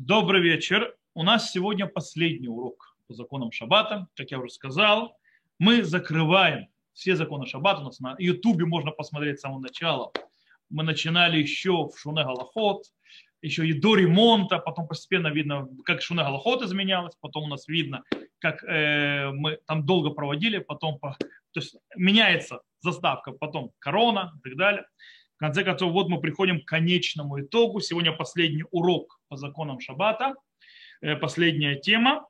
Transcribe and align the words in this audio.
Добрый 0.00 0.40
вечер. 0.40 0.94
У 1.14 1.24
нас 1.24 1.50
сегодня 1.50 1.88
последний 1.88 2.46
урок 2.46 2.96
по 3.08 3.14
законам 3.14 3.50
Шаббата. 3.50 4.06
Как 4.14 4.30
я 4.30 4.38
уже 4.38 4.50
сказал, 4.50 5.18
мы 5.58 5.82
закрываем 5.82 6.68
все 6.92 7.16
законы 7.16 7.46
Шаббата. 7.46 7.80
У 7.80 7.84
нас 7.86 7.98
на 7.98 8.14
Ютубе 8.16 8.64
можно 8.64 8.92
посмотреть 8.92 9.38
с 9.38 9.40
самого 9.40 9.58
начала. 9.58 10.12
Мы 10.70 10.84
начинали 10.84 11.38
еще 11.38 11.88
в 11.88 11.98
Шуне 11.98 12.22
Галахот, 12.22 12.84
еще 13.42 13.66
и 13.66 13.72
до 13.72 13.96
ремонта, 13.96 14.60
потом 14.60 14.86
постепенно 14.86 15.32
видно, 15.32 15.68
как 15.84 16.00
Шуне 16.00 16.22
Галахот 16.22 16.62
изменялось, 16.62 17.16
потом 17.20 17.46
у 17.46 17.48
нас 17.48 17.66
видно, 17.66 18.04
как 18.38 18.62
э, 18.62 19.32
мы 19.32 19.58
там 19.66 19.84
долго 19.84 20.10
проводили, 20.10 20.58
потом 20.58 21.00
по, 21.00 21.16
то 21.18 21.28
есть 21.56 21.74
меняется 21.96 22.60
заставка, 22.78 23.32
потом 23.32 23.72
корона 23.80 24.32
и 24.38 24.48
так 24.48 24.56
далее. 24.56 24.86
В 25.38 25.40
конце 25.40 25.62
концов, 25.62 25.92
вот 25.92 26.08
мы 26.08 26.20
приходим 26.20 26.60
к 26.60 26.64
конечному 26.64 27.40
итогу. 27.40 27.78
Сегодня 27.78 28.10
последний 28.10 28.64
урок 28.72 29.20
по 29.28 29.36
законам 29.36 29.78
Шаббата, 29.78 30.34
э, 31.00 31.14
последняя 31.14 31.76
тема. 31.76 32.26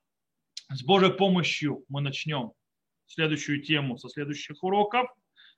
С 0.70 0.84
Божьей 0.84 1.10
помощью 1.10 1.86
мы 1.88 2.02
начнем 2.02 2.52
следующую 3.06 3.62
тему 3.62 3.96
со 3.96 4.10
следующих 4.10 4.62
уроков. 4.62 5.08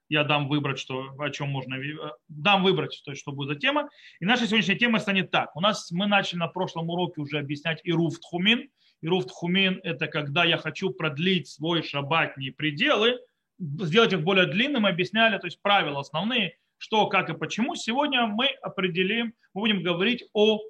Я 0.08 0.22
дам 0.22 0.46
выбрать, 0.46 0.78
что, 0.78 1.12
о 1.18 1.30
чем 1.30 1.48
можно, 1.48 1.74
э, 1.74 2.12
дам 2.28 2.62
выбрать, 2.62 2.94
что, 2.94 3.16
что 3.16 3.32
будет 3.32 3.48
за 3.48 3.56
тема. 3.56 3.88
И 4.20 4.24
наша 4.24 4.46
сегодняшняя 4.46 4.78
тема 4.78 5.00
станет 5.00 5.32
так. 5.32 5.56
У 5.56 5.60
нас 5.60 5.90
мы 5.90 6.06
начали 6.06 6.38
на 6.38 6.46
прошлом 6.46 6.88
уроке 6.88 7.20
уже 7.20 7.40
объяснять 7.40 7.80
Ируф 7.82 8.20
Тхумин. 8.20 8.70
Ируф 9.02 9.26
Тхумин– 9.26 9.80
это 9.82 10.06
когда 10.06 10.44
я 10.44 10.56
хочу 10.56 10.90
продлить 10.90 11.48
свой 11.48 11.82
шаббатные 11.82 12.52
пределы, 12.52 13.18
сделать 13.58 14.12
их 14.12 14.22
более 14.22 14.46
длинным, 14.46 14.86
объясняли, 14.86 15.36
то 15.38 15.48
есть 15.48 15.60
правила 15.60 15.98
основные– 15.98 16.54
что, 16.80 17.06
как 17.08 17.28
и 17.28 17.34
почему. 17.34 17.76
Сегодня 17.76 18.26
мы 18.26 18.46
определим, 18.62 19.34
мы 19.54 19.60
будем 19.60 19.82
говорить 19.82 20.24
о... 20.32 20.60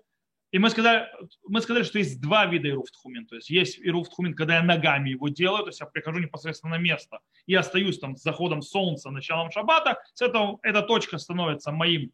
И 0.51 0.59
мы 0.59 0.69
сказали, 0.69 1.07
мы 1.47 1.61
сказали, 1.61 1.85
что 1.85 1.99
есть 1.99 2.21
два 2.21 2.45
вида 2.47 2.69
ируфтхумин. 2.69 3.27
То 3.27 3.37
есть 3.37 3.49
есть 3.49 3.79
ируфтхумин, 3.79 4.35
когда 4.35 4.57
я 4.57 4.63
ногами 4.65 5.11
его 5.11 5.29
делаю, 5.29 5.63
то 5.63 5.69
есть 5.69 5.79
я 5.79 5.87
прихожу 5.87 6.19
непосредственно 6.19 6.77
на 6.77 6.81
место 6.81 7.21
и 7.47 7.55
остаюсь 7.55 8.01
там 8.01 8.17
с 8.17 8.23
заходом 8.23 8.61
солнца, 8.61 9.11
началом 9.11 9.53
шаббата. 9.53 9.99
С 10.15 10.21
этого 10.21 10.59
эта 10.65 10.83
точка 10.83 11.19
становится 11.19 11.71
моим 11.71 12.11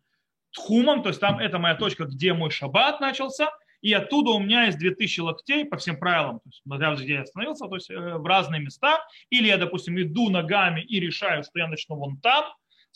тхумом, 0.51 1.03
то 1.03 1.09
есть 1.09 1.21
там 1.21 1.39
это 1.39 1.59
моя 1.59 1.77
точка, 1.77 2.05
где 2.05 2.35
мой 2.35 2.51
шаббат 2.51 3.01
начался, 3.01 3.49
и 3.81 3.95
оттуда 3.95 4.33
у 4.33 4.41
меня 4.41 4.65
есть 4.65 4.79
2000 4.79 5.21
локтей 5.21 5.65
по 5.65 5.79
всем 5.79 5.99
правилам, 5.99 6.41
то 6.41 6.51
есть, 6.51 7.03
где 7.03 7.15
я 7.15 7.23
остановился, 7.23 7.67
то 7.69 7.75
есть 7.75 7.91
э, 7.91 8.19
в 8.19 8.27
разные 8.27 8.61
места. 8.61 8.99
Или 9.31 9.47
я, 9.47 9.57
допустим, 9.57 9.99
иду 9.99 10.29
ногами 10.29 10.83
и 10.83 11.01
решаю, 11.01 11.43
что 11.43 11.59
я 11.59 11.69
начну 11.69 11.97
вон 11.97 12.19
там, 12.19 12.45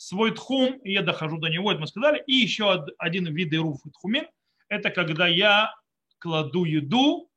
свой 0.01 0.31
тхум, 0.31 0.79
и 0.83 0.93
я 0.93 1.03
дохожу 1.03 1.37
до 1.37 1.47
него, 1.47 1.71
это 1.71 1.79
мы 1.79 1.87
сказали. 1.87 2.23
И 2.25 2.33
еще 2.33 2.85
один 2.97 3.25
вид 3.25 3.53
ируф 3.53 3.85
и 3.85 3.91
тхумин, 3.91 4.25
это 4.67 4.89
когда 4.89 5.27
я 5.27 5.75
кладу 6.17 6.65
еду, 6.65 7.29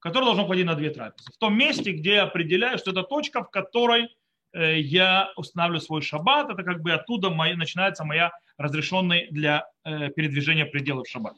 которая 0.00 0.26
должна 0.26 0.44
входить 0.44 0.66
на 0.66 0.74
две 0.74 0.90
трапезы. 0.90 1.30
В 1.32 1.38
том 1.38 1.56
месте, 1.56 1.92
где 1.92 2.14
я 2.14 2.22
определяю, 2.24 2.78
что 2.78 2.90
это 2.90 3.04
точка, 3.04 3.44
в 3.44 3.50
которой 3.50 4.08
э, 4.52 4.80
я 4.80 5.30
устанавливаю 5.36 5.80
свой 5.80 6.02
шаббат, 6.02 6.50
это 6.50 6.64
как 6.64 6.82
бы 6.82 6.90
оттуда 6.92 7.30
моя, 7.30 7.56
начинается 7.56 8.04
моя 8.04 8.32
разрешенный 8.56 9.28
для 9.30 9.66
э, 9.84 10.08
передвижения 10.10 10.64
пределов 10.64 11.06
шаббат. 11.06 11.36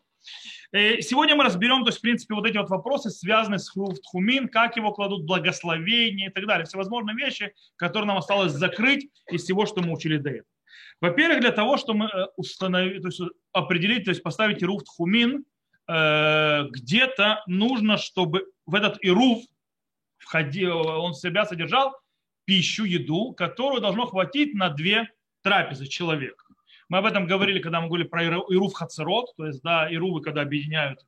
Э, 0.73 1.03
сегодня 1.03 1.37
мы 1.37 1.45
разберем, 1.45 1.83
то 1.83 1.89
есть, 1.89 1.99
в 1.99 2.03
принципе, 2.03 2.35
вот 2.35 2.47
эти 2.47 2.57
вот 2.57 2.71
вопросы, 2.71 3.11
связанные 3.11 3.59
с 3.59 3.71
Тхумин, 3.71 4.49
как 4.49 4.77
его 4.77 4.93
кладут, 4.93 5.25
благословение 5.25 6.29
и 6.29 6.33
так 6.33 6.47
далее. 6.47 6.65
Всевозможные 6.65 7.15
вещи, 7.15 7.53
которые 7.77 8.07
нам 8.07 8.17
осталось 8.17 8.53
закрыть 8.53 9.11
из 9.31 9.43
всего, 9.43 9.67
что 9.67 9.83
мы 9.83 9.93
учили 9.93 10.17
до 10.17 10.31
этого. 10.31 10.47
Во-первых, 11.01 11.41
для 11.41 11.53
того, 11.53 11.77
чтобы 11.77 12.07
э, 12.07 12.27
установить, 12.37 13.03
то 13.03 13.09
есть 13.09 13.21
определить, 13.53 14.05
то 14.05 14.11
есть 14.11 14.23
поставить 14.23 14.63
ируф 14.63 14.85
тхумин, 14.85 15.45
э, 15.89 16.65
где-то 16.71 17.43
нужно, 17.47 17.97
чтобы 17.97 18.47
в 18.67 18.75
этот 18.75 18.99
ируф 19.03 19.43
входил, 20.19 20.79
он 20.79 21.13
в 21.13 21.19
себя 21.19 21.45
содержал 21.45 21.95
пищу, 22.45 22.85
еду, 22.85 23.33
которую 23.33 23.81
должно 23.81 24.07
хватить 24.07 24.55
на 24.55 24.69
две 24.69 25.09
трапезы 25.43 25.87
человека. 25.87 26.45
Мы 26.89 26.99
об 26.99 27.07
этом 27.07 27.27
говорили, 27.27 27.59
когда 27.59 27.81
мы 27.81 27.87
говорили 27.87 28.07
про 28.07 28.23
ируф 28.25 28.75
хацерот, 28.75 29.35
то 29.37 29.47
есть 29.47 29.63
да, 29.63 29.91
ирувы, 29.91 30.21
когда 30.21 30.43
объединяют 30.43 31.01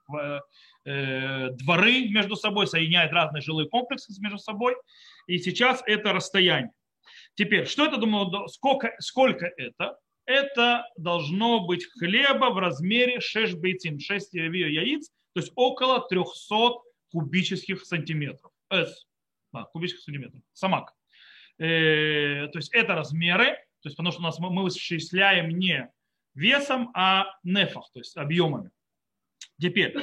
э, 0.85 1.51
дворы 1.51 2.09
между 2.09 2.37
собой, 2.37 2.67
соединяют 2.67 3.13
разные 3.13 3.43
жилые 3.43 3.69
комплексы 3.69 4.13
между 4.21 4.39
собой. 4.39 4.77
И 5.27 5.39
сейчас 5.39 5.83
это 5.87 6.13
расстояние. 6.13 6.73
Теперь, 7.37 7.67
что 7.67 7.87
это, 7.87 7.97
думаю, 7.97 8.49
сколько, 8.49 8.95
сколько 9.01 9.47
это? 9.57 9.99
Это 10.27 10.87
должно 10.97 11.67
быть 11.67 11.85
хлеба 11.85 12.51
в 12.51 12.59
размере 12.59 13.21
6 13.21 13.55
бейтин, 13.55 13.99
6 13.99 14.35
яиц, 14.35 15.11
то 15.35 15.41
есть 15.41 15.53
около 15.55 16.07
300 16.09 16.81
кубических 17.11 17.85
сантиметров. 17.85 18.51
S, 18.71 19.07
да, 19.53 19.65
кубических 19.65 20.03
сантиметров. 20.03 20.41
Самак. 20.53 20.95
Э, 21.59 22.49
то 22.49 22.59
есть 22.59 22.73
это 22.73 22.95
размеры, 22.95 23.47
то 23.83 23.89
есть 23.89 23.97
потому 23.97 24.13
что 24.13 24.21
у 24.21 24.25
нас 24.25 24.39
мы, 24.39 24.51
мы 24.51 24.63
вычисляем 24.63 25.51
не 25.51 25.91
весом, 26.35 26.91
а 26.95 27.27
нефах, 27.43 27.91
то 27.93 28.01
есть 28.01 28.17
объемами. 28.17 28.71
Теперь, 29.61 29.95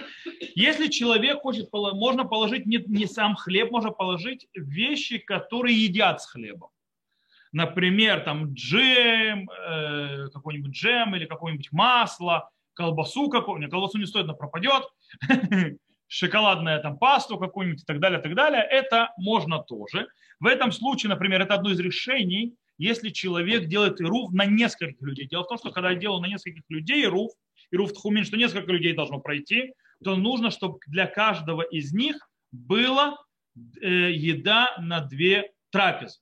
если 0.56 0.88
человек 0.88 1.42
хочет, 1.42 1.68
можно 1.74 2.26
положить 2.26 2.66
не, 2.66 2.78
не 2.88 3.06
сам 3.06 3.36
хлеб, 3.36 3.72
можно 3.72 3.92
положить 3.92 4.48
вещи, 4.54 5.18
которые 5.18 5.84
едят 5.84 6.22
с 6.22 6.28
хлебом 6.28 6.70
например, 7.52 8.22
там 8.22 8.54
джем, 8.54 9.50
э, 9.50 10.30
какой-нибудь 10.34 10.72
джем 10.72 11.16
или 11.16 11.26
какое-нибудь 11.26 11.72
масло, 11.72 12.50
колбасу 12.74 13.30
какую-нибудь, 13.30 13.72
колбасу 13.72 13.98
не 13.98 14.06
стоит, 14.06 14.28
но 14.28 14.34
пропадет, 14.34 14.84
шоколадная 16.08 16.80
там 16.80 16.98
пасту 16.98 17.38
какую-нибудь 17.38 17.84
и 17.84 17.86
так 17.86 18.00
далее, 18.00 18.20
и 18.20 18.24
так 18.24 18.36
далее, 18.36 18.64
это 18.64 19.12
можно 19.18 19.60
тоже. 19.60 20.08
В 20.40 20.46
этом 20.46 20.72
случае, 20.72 21.10
например, 21.10 21.42
это 21.42 21.56
одно 21.56 21.72
из 21.72 21.80
решений, 21.80 22.56
если 22.78 23.10
человек 23.10 23.68
делает 23.68 24.02
ируф 24.02 24.32
на 24.32 24.46
нескольких 24.46 25.02
людей. 25.02 25.28
Дело 25.28 25.44
в 25.44 25.48
том, 25.48 25.58
что 25.58 25.72
когда 25.72 25.92
я 25.92 25.96
делаю 25.96 26.22
на 26.22 26.28
нескольких 26.28 26.64
людей 26.70 27.06
ируф, 27.06 27.32
ируф 27.72 27.94
тхумин, 27.94 28.26
что 28.26 28.38
несколько 28.38 28.72
людей 28.72 28.94
должно 28.94 29.20
пройти, 29.20 29.74
то 30.04 30.16
нужно, 30.16 30.50
чтобы 30.50 30.80
для 30.88 31.06
каждого 31.06 31.62
из 31.62 31.94
них 31.94 32.18
была 32.52 33.18
э, 33.56 34.12
еда 34.12 34.76
на 34.80 35.02
две 35.02 35.52
трапезы. 35.70 36.20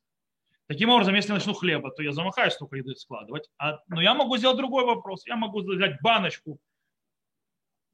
Таким 0.70 0.92
образом, 0.92 1.16
если 1.16 1.30
я 1.30 1.36
начну 1.36 1.54
хлеба, 1.54 1.90
то 1.90 2.04
я 2.04 2.12
замахаюсь 2.12 2.54
столько 2.54 2.76
еды 2.76 2.96
складывать. 2.96 3.50
А, 3.58 3.80
но 3.88 4.02
я 4.04 4.14
могу 4.14 4.38
сделать 4.38 4.58
другой 4.58 4.86
вопрос. 4.86 5.26
Я 5.26 5.36
могу 5.36 5.62
взять 5.62 6.00
баночку 6.04 6.60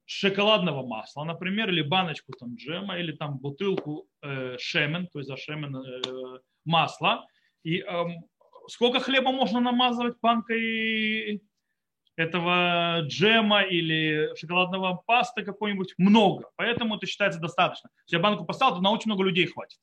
шоколадного 0.04 0.86
масла, 0.86 1.24
например, 1.24 1.70
или 1.70 1.80
баночку 1.80 2.34
там 2.38 2.54
джема, 2.54 2.98
или 2.98 3.12
там 3.12 3.38
бутылку 3.38 4.06
э, 4.20 4.58
шемен, 4.58 5.06
то 5.06 5.20
есть 5.20 5.28
за 5.28 5.38
шемен 5.38 5.74
э, 5.74 6.40
масла. 6.66 7.26
И 7.62 7.80
э, 7.80 8.04
сколько 8.68 9.00
хлеба 9.00 9.32
можно 9.32 9.60
намазывать 9.60 10.20
банкой 10.20 11.42
этого 12.16 13.00
джема 13.06 13.62
или 13.62 14.34
шоколадного 14.36 15.02
паста 15.06 15.42
какой-нибудь? 15.42 15.94
Много. 15.96 16.50
Поэтому 16.56 16.96
это 16.96 17.06
считается 17.06 17.40
достаточно. 17.40 17.88
Если 18.06 18.16
я 18.16 18.22
банку 18.22 18.44
поставил, 18.44 18.76
то 18.76 18.82
на 18.82 18.90
очень 18.90 19.10
много 19.10 19.24
людей 19.24 19.46
хватит. 19.46 19.78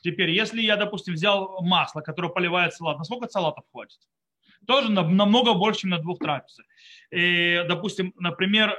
Теперь, 0.00 0.30
если 0.30 0.62
я, 0.62 0.76
допустим, 0.76 1.14
взял 1.14 1.62
масло, 1.62 2.00
которое 2.00 2.28
поливает 2.28 2.74
салат, 2.74 2.98
на 2.98 3.04
сколько 3.04 3.28
салатов 3.28 3.64
хватит? 3.70 3.98
Тоже 4.66 4.90
намного 4.90 5.54
больше, 5.54 5.80
чем 5.80 5.90
на 5.90 5.98
двух 5.98 6.18
трапезах. 6.18 6.66
И, 7.10 7.64
допустим, 7.68 8.12
например, 8.16 8.76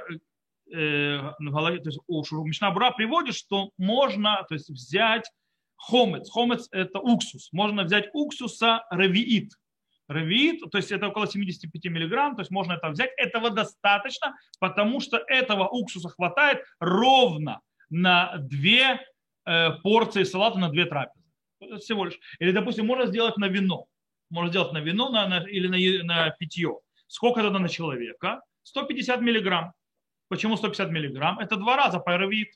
э, 0.72 1.18
то 1.18 1.86
есть, 1.86 1.98
приводит, 2.96 3.34
что 3.34 3.70
можно 3.76 4.44
то 4.48 4.54
есть, 4.54 4.68
взять 4.68 5.30
хомец. 5.76 6.30
Хомец– 6.30 6.68
это 6.70 7.00
уксус. 7.00 7.48
Можно 7.52 7.84
взять 7.84 8.08
уксуса 8.12 8.84
равиит. 8.90 9.52
Равиит, 10.08 10.60
то 10.70 10.78
есть 10.78 10.90
это 10.90 11.08
около 11.08 11.26
75 11.28 11.84
миллиграмм, 11.84 12.34
то 12.34 12.40
есть 12.40 12.50
можно 12.50 12.72
это 12.72 12.88
взять. 12.88 13.10
Этого 13.16 13.50
достаточно, 13.50 14.34
потому 14.58 15.00
что 15.00 15.18
этого 15.18 15.68
уксуса 15.68 16.08
хватает 16.08 16.64
ровно 16.80 17.60
на 17.90 18.36
две 18.38 19.00
порции 19.82 20.24
салата 20.24 20.58
на 20.58 20.68
две 20.68 20.86
трапезы. 20.86 21.24
Всего 21.78 22.06
лишь. 22.06 22.18
Или, 22.38 22.52
допустим, 22.52 22.86
можно 22.86 23.06
сделать 23.06 23.36
на 23.36 23.48
вино. 23.48 23.86
Можно 24.30 24.50
сделать 24.50 24.72
на 24.72 24.78
вино 24.78 25.10
на, 25.10 25.26
на, 25.26 25.38
или 25.48 25.66
на, 25.66 26.04
на 26.04 26.30
питье. 26.30 26.78
Сколько 27.06 27.40
это 27.40 27.50
на 27.50 27.68
человека? 27.68 28.42
150 28.62 29.20
миллиграмм. 29.20 29.72
Почему 30.28 30.56
150 30.56 30.90
миллиграмм? 30.90 31.38
Это 31.40 31.56
два 31.56 31.76
раза 31.76 31.98
паровит. 31.98 32.48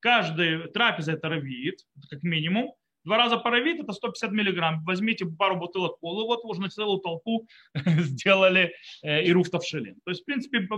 Каждая 0.00 0.68
трапеза 0.68 1.12
это 1.12 1.28
равит, 1.28 1.80
как 2.10 2.22
минимум. 2.22 2.74
Два 3.04 3.16
раза 3.16 3.38
паровит 3.38 3.80
это 3.80 3.92
150 3.92 4.32
миллиграмм. 4.32 4.84
Возьмите 4.84 5.24
пару 5.24 5.56
бутылок 5.56 5.98
пола, 6.00 6.24
вот 6.24 6.44
уже 6.44 6.60
на 6.60 6.68
целую 6.68 6.98
толпу 6.98 7.46
сделали 7.74 8.74
э, 9.02 9.24
и 9.24 9.32
руфтовшелин. 9.32 10.00
То 10.04 10.10
есть, 10.10 10.22
в 10.22 10.24
принципе, 10.24 10.68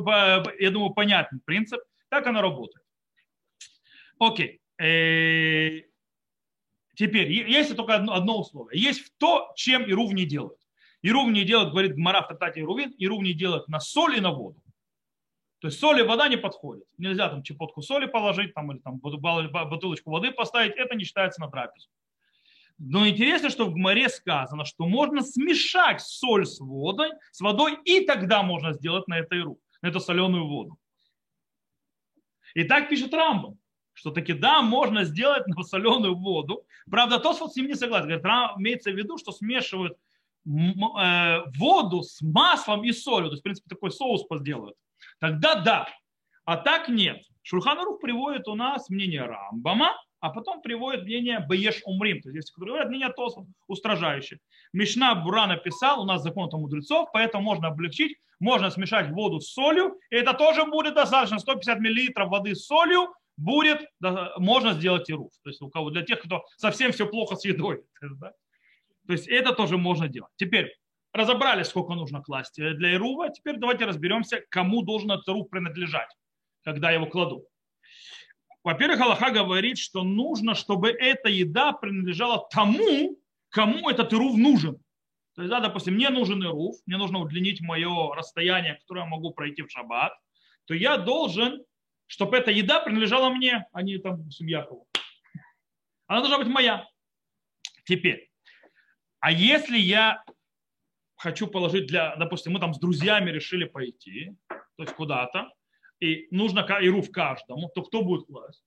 я 0.61 0.71
думаю, 0.71 0.91
понятный 0.95 1.41
принцип. 1.45 1.81
Так 2.11 2.27
оно 2.27 2.41
работает. 2.41 2.85
Окей. 4.21 4.61
Э, 4.79 5.83
теперь, 6.95 7.31
есть 7.33 7.77
только 7.77 7.97
одно, 7.97 8.15
одно 8.15 8.41
условие. 8.41 8.81
Есть 8.81 9.13
то, 9.19 9.53
чем 9.57 9.85
Ирув 9.85 10.13
не 10.13 10.25
делает. 10.25 10.59
Ирув 11.03 11.31
не 11.31 11.45
делает, 11.45 11.71
говорит 11.71 11.95
Гмара 11.95 12.23
в 12.23 12.29
Татате 12.29 12.61
Ирувин, 12.61 12.95
Ирув 12.99 13.23
не 13.23 13.33
делает 13.33 13.69
на 13.69 13.81
соль 13.81 14.17
и 14.17 14.21
на 14.21 14.31
воду. 14.31 14.63
То 15.61 15.69
есть 15.69 15.81
соль 15.81 16.01
и 16.01 16.05
вода 16.05 16.29
не 16.29 16.37
подходят. 16.37 16.85
Нельзя 16.99 17.29
там 17.29 17.43
чепотку 17.43 17.83
соли 17.83 18.07
положить 18.07 18.55
там, 18.55 18.71
или 18.71 18.79
там 18.79 18.99
бутылочку 18.99 20.11
воды 20.11 20.31
поставить. 20.31 20.77
Это 20.77 20.95
не 20.95 21.05
считается 21.05 21.41
на 21.41 21.51
трапезу. 21.51 21.89
Но 22.79 23.09
интересно, 23.09 23.51
что 23.51 23.65
в 23.65 23.75
Гмаре 23.75 24.09
сказано, 24.09 24.65
что 24.65 24.87
можно 24.87 25.23
смешать 25.23 26.01
соль 26.01 26.47
с 26.47 26.61
водой, 26.61 27.11
с 27.33 27.41
водой, 27.41 27.77
и 27.85 28.07
тогда 28.07 28.45
можно 28.45 28.73
сделать 28.73 29.09
на 29.09 29.19
этой 29.19 29.43
руку, 29.43 29.61
на 29.83 29.89
эту 29.89 29.99
соленую 29.99 30.47
воду. 30.47 30.79
И 32.55 32.63
так 32.63 32.89
пишет 32.89 33.13
Рамбам, 33.13 33.59
что 33.99 34.13
таки 34.13 34.33
да, 34.33 34.63
можно 34.63 35.03
сделать 35.03 35.45
на 35.49 35.63
соленую 35.65 36.15
воду. 36.15 36.65
Правда, 36.89 37.19
тот 37.19 37.37
с 37.37 37.57
ним 37.57 37.67
не 37.67 37.75
согласен. 37.75 38.07
Говорит, 38.07 38.25
имеется 38.59 38.93
в 38.93 38.97
виду, 38.97 39.19
что 39.19 39.33
смешивают 39.33 39.99
э, 40.47 41.41
воду 41.59 42.03
с 42.03 42.23
маслом 42.23 42.85
и 42.85 42.93
солью. 42.93 43.29
То 43.29 43.33
есть, 43.33 43.41
в 43.41 43.43
принципе, 43.43 43.69
такой 43.69 43.91
соус 43.91 44.25
сделают. 44.41 44.77
Тогда 45.19 45.57
да. 45.57 45.89
А 46.45 46.57
так 46.57 46.89
нет. 46.89 47.21
Шурханарух 47.43 48.01
приводит 48.01 48.47
у 48.47 48.55
нас 48.55 48.89
мнение 48.89 49.23
Рамбама, 49.23 49.97
а 50.21 50.31
потом 50.31 50.63
приводит 50.63 51.03
мнение 51.03 51.41
Баеш 51.41 51.83
Умрим, 51.85 52.21
то 52.21 52.31
есть 52.31 52.53
которые 52.53 52.75
говорят, 52.75 52.91
мнение 52.91 53.09
Тосфот 53.09 53.47
устражающее. 53.67 54.39
Мишна 54.73 55.17
Бура 55.17 55.47
написал, 55.47 56.03
у 56.03 56.05
нас 56.05 56.23
закон 56.23 56.49
там 56.51 56.61
мудрецов, 56.61 57.09
поэтому 57.13 57.43
можно 57.43 57.69
облегчить, 57.69 58.17
можно 58.39 58.71
смешать 58.71 59.11
воду 59.11 59.41
с 59.41 59.53
солью, 59.53 59.99
и 60.11 60.17
это 60.17 60.35
тоже 60.35 60.67
будет 60.67 60.95
достаточно, 60.95 61.39
150 61.39 61.81
миллилитров 61.81 62.29
воды 62.29 62.55
с 62.55 62.65
солью 62.65 63.13
будет, 63.39 63.87
можно 64.37 64.75
сделать 64.75 65.09
и 65.09 65.15
руф. 65.15 65.33
То 65.43 65.51
есть 65.51 65.63
у 65.63 65.71
кого, 65.71 65.91
для 65.91 66.03
тех, 66.03 66.21
кто 66.21 66.45
совсем 66.57 66.93
все 66.93 67.07
плохо 67.07 67.37
с 67.37 67.45
едой. 67.45 67.83
Да? 68.21 68.33
То 69.07 69.13
есть 69.15 69.27
это 69.27 69.55
тоже 69.55 69.79
можно 69.79 70.07
делать. 70.07 70.31
Теперь 70.37 70.71
разобрались, 71.15 71.69
сколько 71.69 71.95
нужно 71.95 72.21
класть 72.21 72.57
для 72.57 72.95
Ирува. 72.95 73.31
Теперь 73.31 73.57
давайте 73.57 73.87
разберемся, 73.87 74.43
кому 74.51 74.83
должен 74.83 75.11
этот 75.11 75.29
Ирув 75.29 75.49
принадлежать, 75.49 76.11
когда 76.63 76.91
его 76.91 77.07
кладут. 77.07 77.45
Во-первых, 78.65 79.01
Аллаха 79.01 79.31
говорит, 79.31 79.79
что 79.79 80.03
нужно, 80.03 80.55
чтобы 80.55 80.91
эта 80.91 81.31
еда 81.31 81.73
принадлежала 81.73 82.47
тому, 82.51 83.17
кому 83.49 83.89
этот 83.89 84.13
ирув 84.13 84.37
нужен. 84.37 84.77
То 85.35 85.43
есть, 85.43 85.51
да, 85.51 85.61
допустим, 85.61 85.95
мне 85.95 86.11
нужен 86.11 86.43
ирув, 86.43 86.77
мне 86.85 86.97
нужно 86.99 87.21
удлинить 87.21 87.61
мое 87.61 88.15
расстояние, 88.15 88.75
которое 88.75 89.05
я 89.05 89.07
могу 89.07 89.31
пройти 89.31 89.63
в 89.63 89.71
шаббат, 89.71 90.13
то 90.67 90.75
я 90.75 90.99
должен, 90.99 91.65
чтобы 92.09 92.37
эта 92.37 92.51
еда 92.51 92.81
принадлежала 92.81 93.31
мне, 93.31 93.67
а 93.73 93.83
не 93.83 93.99
там 93.99 94.29
Якову. 94.41 94.89
Она 96.09 96.21
должна 96.21 96.39
быть 96.39 96.49
моя. 96.49 96.85
Теперь, 97.85 98.29
а 99.21 99.31
если 99.31 99.79
я 99.79 100.25
хочу 101.17 101.47
положить 101.47 101.87
для, 101.87 102.17
допустим, 102.17 102.53
мы 102.53 102.61
там 102.61 102.75
с 102.75 102.79
друзьями 102.79 103.31
решили 103.31 103.65
пойти, 103.65 104.35
то 104.49 104.83
есть 104.83 104.95
куда-то, 104.95 105.53
и 106.01 106.29
нужно 106.31 106.61
ируф 106.81 107.11
каждому, 107.11 107.71
то 107.75 107.83
кто 107.83 108.03
будет 108.03 108.27
класть? 108.27 108.65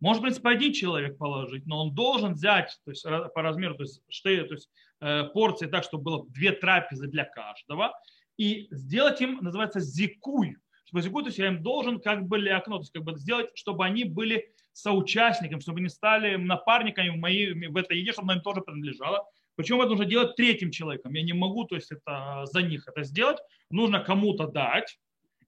Может, 0.00 0.20
в 0.20 0.22
принципе, 0.24 0.48
один 0.50 0.72
человек 0.72 1.16
положить, 1.16 1.66
но 1.66 1.84
он 1.84 1.94
должен 1.94 2.34
взять 2.34 2.78
то 2.84 2.90
есть, 2.90 3.04
по 3.04 3.42
размеру, 3.42 3.76
то 3.76 3.84
есть, 3.84 4.02
штей, 4.08 4.44
то 4.44 4.54
есть 4.54 4.68
э, 5.00 5.24
порции 5.32 5.66
так, 5.66 5.84
чтобы 5.84 6.04
было 6.04 6.26
две 6.28 6.52
трапезы 6.52 7.06
для 7.06 7.24
каждого, 7.24 7.92
и 8.36 8.66
сделать 8.70 9.20
им, 9.20 9.38
называется, 9.40 9.80
зикуй. 9.80 10.58
Есть 10.98 11.38
я 11.38 11.48
им 11.48 11.62
должен 11.62 12.00
как 12.00 12.26
бы 12.26 12.38
окно, 12.48 12.76
то 12.76 12.82
есть 12.82 12.92
как 12.92 13.02
бы 13.02 13.16
сделать, 13.16 13.50
чтобы 13.54 13.84
они 13.84 14.04
были 14.04 14.52
соучастниками, 14.72 15.60
чтобы 15.60 15.80
они 15.80 15.88
стали 15.88 16.36
напарниками 16.36 17.10
в, 17.10 17.16
моей, 17.16 17.52
в 17.52 17.76
этой 17.76 17.98
еде, 17.98 18.12
чтобы 18.12 18.26
она 18.26 18.38
им 18.38 18.42
тоже 18.42 18.60
принадлежала. 18.60 19.26
Причем 19.56 19.80
это 19.80 19.90
нужно 19.90 20.04
делать 20.04 20.36
третьим 20.36 20.70
человеком. 20.70 21.14
Я 21.14 21.22
не 21.22 21.32
могу, 21.32 21.64
то 21.64 21.76
есть 21.76 21.92
это 21.92 22.44
за 22.46 22.62
них 22.62 22.88
это 22.88 23.04
сделать. 23.04 23.38
Нужно 23.70 24.00
кому-то 24.00 24.46
дать, 24.46 24.98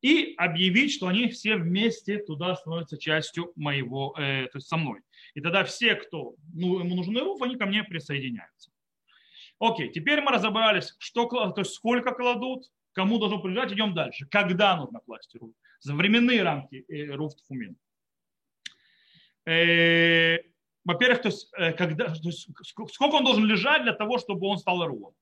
и 0.03 0.35
объявить, 0.37 0.93
что 0.93 1.09
они 1.09 1.29
все 1.29 1.57
вместе 1.57 2.19
туда 2.19 2.55
становятся 2.55 2.99
частью 2.99 3.53
моего, 3.57 4.15
э, 4.19 4.47
то 4.47 4.59
есть 4.59 4.69
со 4.69 4.77
мной. 4.77 5.01
И 5.35 5.41
тогда 5.41 5.65
все, 5.65 5.95
кто 5.95 6.35
ну, 6.55 6.79
ему 6.81 6.95
нужен 6.97 7.17
руф, 7.19 7.43
они 7.43 7.57
ко 7.57 7.67
мне 7.67 7.83
присоединяются. 7.83 8.71
Окей, 9.59 9.91
теперь 9.91 10.21
мы 10.21 10.33
разобрались, 10.33 10.95
что, 10.99 11.27
то 11.27 11.55
есть 11.57 11.73
сколько 11.73 12.13
кладут, 12.13 12.71
кому 12.97 13.19
должно 13.19 13.39
принадлежать, 13.39 13.73
идем 13.73 13.95
дальше. 13.95 14.27
Когда 14.31 14.75
нужно 14.77 15.01
класть 15.01 15.37
руф? 15.39 15.53
За 15.81 15.95
временные 15.95 16.43
рамки 16.43 16.85
э, 16.89 17.15
руф 17.15 17.35
тфумин. 17.37 17.77
Э, 19.45 20.39
во-первых, 20.83 21.21
то 21.21 21.29
есть, 21.29 21.53
э, 21.59 21.73
когда, 21.75 22.07
то 22.07 22.29
есть, 22.29 22.49
сколько 22.63 23.17
он 23.17 23.25
должен 23.25 23.45
лежать 23.45 23.83
для 23.83 23.93
того, 23.93 24.17
чтобы 24.17 24.47
он 24.47 24.57
стал 24.57 24.87
руфом? 24.87 25.15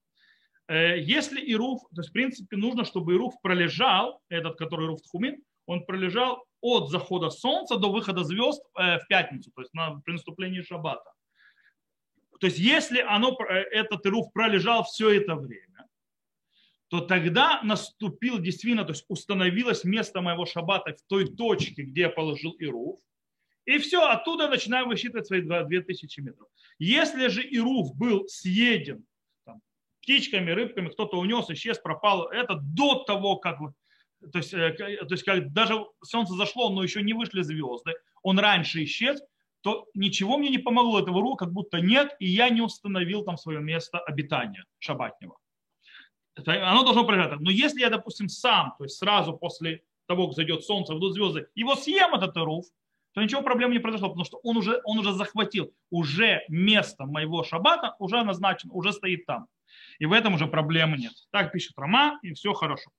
Э, 0.68 1.00
если 1.00 1.40
Ируф, 1.52 1.80
то 1.94 2.00
есть 2.00 2.10
в 2.10 2.12
принципе 2.12 2.56
нужно, 2.56 2.84
чтобы 2.84 3.14
Ируф 3.14 3.34
пролежал, 3.42 4.22
этот, 4.28 4.56
который 4.56 4.86
Ируф 4.86 5.02
Тхумин, 5.02 5.42
он 5.66 5.84
пролежал 5.84 6.44
от 6.60 6.90
захода 6.90 7.30
солнца 7.30 7.76
до 7.76 7.90
выхода 7.90 8.22
звезд 8.22 8.62
э, 8.78 9.00
в 9.00 9.08
пятницу, 9.08 9.50
то 9.52 9.62
есть 9.62 9.74
на, 9.74 10.00
при 10.04 10.12
наступлении 10.12 10.62
шаббата. 10.62 11.10
То 12.38 12.46
есть 12.46 12.58
если 12.58 13.00
оно, 13.00 13.36
этот 13.72 14.06
Ируф 14.06 14.32
пролежал 14.32 14.84
все 14.84 15.10
это 15.10 15.34
время, 15.34 15.73
то 16.94 17.00
тогда 17.00 17.60
наступил 17.64 18.38
действительно, 18.38 18.84
то 18.84 18.92
есть 18.92 19.04
установилось 19.08 19.82
место 19.82 20.20
моего 20.20 20.46
шаббата 20.46 20.94
в 20.94 21.02
той 21.08 21.26
точке, 21.26 21.82
где 21.82 22.02
я 22.02 22.08
положил 22.08 22.54
Ируф, 22.60 23.00
и 23.64 23.78
все, 23.78 24.06
оттуда 24.06 24.46
начинаю 24.46 24.86
высчитывать 24.86 25.26
свои 25.26 25.40
2000 25.40 26.20
метров. 26.20 26.46
Если 26.78 27.26
же 27.26 27.42
Ируф 27.42 27.96
был 27.96 28.28
съеден 28.28 29.04
птичками, 30.02 30.52
рыбками, 30.52 30.88
кто-то 30.88 31.18
унес, 31.18 31.50
исчез, 31.50 31.78
пропал. 31.78 32.28
Это 32.28 32.60
до 32.62 33.02
того, 33.02 33.38
как 33.38 33.58
то 34.32 34.38
есть, 34.38 34.54
э, 34.54 34.72
то 34.72 35.14
есть 35.14 35.24
как 35.24 35.52
даже 35.52 35.84
солнце 36.04 36.34
зашло, 36.34 36.70
но 36.70 36.84
еще 36.84 37.02
не 37.02 37.12
вышли 37.12 37.42
звезды, 37.42 37.94
он 38.22 38.38
раньше 38.38 38.84
исчез, 38.84 39.20
то 39.62 39.88
ничего 39.94 40.38
мне 40.38 40.48
не 40.50 40.58
помогло 40.58 41.00
этого 41.00 41.20
ру, 41.20 41.34
как 41.34 41.52
будто 41.52 41.80
нет, 41.80 42.14
и 42.20 42.26
я 42.26 42.50
не 42.50 42.60
установил 42.60 43.24
там 43.24 43.36
свое 43.36 43.60
место 43.60 43.98
обитания 43.98 44.64
шабатнего. 44.78 45.36
Это, 46.36 46.68
оно 46.68 46.82
должно 46.82 47.04
пролежать. 47.04 47.40
Но 47.40 47.50
если 47.50 47.80
я, 47.80 47.90
допустим, 47.90 48.28
сам, 48.28 48.74
то 48.76 48.84
есть 48.84 48.96
сразу 48.98 49.36
после 49.36 49.82
того, 50.06 50.26
как 50.26 50.36
зайдет 50.36 50.64
солнце, 50.64 50.92
выйдут 50.92 51.14
звезды, 51.14 51.46
его 51.54 51.76
съем 51.76 52.14
этот 52.14 52.36
руф, 52.36 52.66
то 53.12 53.22
ничего 53.22 53.42
проблем 53.42 53.70
не 53.70 53.78
произошло, 53.78 54.08
потому 54.08 54.24
что 54.24 54.38
он 54.42 54.56
уже, 54.56 54.80
он 54.84 54.98
уже 54.98 55.12
захватил, 55.12 55.72
уже 55.90 56.42
место 56.48 57.06
моего 57.06 57.44
шабата 57.44 57.94
уже 58.00 58.22
назначено, 58.24 58.72
уже 58.72 58.92
стоит 58.92 59.24
там. 59.24 59.46
И 60.00 60.06
в 60.06 60.12
этом 60.12 60.34
уже 60.34 60.48
проблемы 60.48 60.96
нет. 60.98 61.12
Так 61.30 61.52
пишет 61.52 61.74
Рома, 61.76 62.18
и 62.22 62.32
все 62.34 62.52
хорошо. 62.52 62.90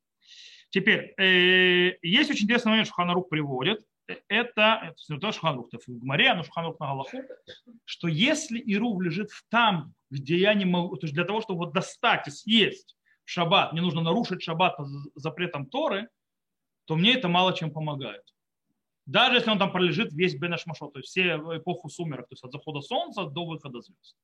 Теперь, 0.70 1.14
э, 1.18 1.98
есть 2.02 2.32
очень 2.32 2.46
интересный 2.46 2.70
момент, 2.70 2.88
что 2.88 2.96
Ханарух 2.96 3.28
приводит. 3.30 3.86
Это, 4.08 4.82
это 4.84 4.96
не 5.10 5.20
то, 5.20 5.32
что 5.32 5.42
Ханарух 5.42 5.68
в 5.72 6.00
Гмаре, 6.00 6.34
но 6.34 6.44
Шуханарух 6.44 6.80
на 6.80 6.88
Галаху, 6.88 7.18
что 7.84 8.08
если 8.08 8.60
Ирув 8.60 9.02
лежит 9.02 9.30
там, 9.50 9.94
где 10.10 10.38
я 10.38 10.54
не 10.54 10.66
могу, 10.66 10.96
то 10.96 11.08
есть 11.08 11.14
для 11.14 11.26
того, 11.26 11.42
чтобы 11.42 11.64
его 11.64 11.72
достать 11.72 12.28
и 12.28 12.32
съесть 12.32 12.96
шаббат, 13.26 13.74
мне 13.74 13.82
нужно 13.82 14.02
нарушить 14.02 14.42
шаббат 14.42 14.78
запретам 15.16 15.66
Торы, 15.66 16.10
то 16.86 16.96
мне 16.96 17.16
это 17.16 17.28
мало 17.28 17.54
чем 17.54 17.72
помогает. 17.72 18.24
Даже 19.06 19.36
если 19.36 19.52
он 19.52 19.60
там 19.60 19.72
пролежит 19.72 20.14
весь 20.14 20.36
Бенашмашот, 20.36 20.94
то 20.94 21.00
есть 21.00 21.10
все 21.10 21.36
эпоху 21.36 21.90
сумерок, 21.90 22.28
то 22.28 22.34
есть 22.34 22.44
от 22.44 22.52
захода 22.52 22.82
солнца 22.82 23.26
до 23.26 23.46
выхода 23.46 23.82
звезд. 23.82 24.16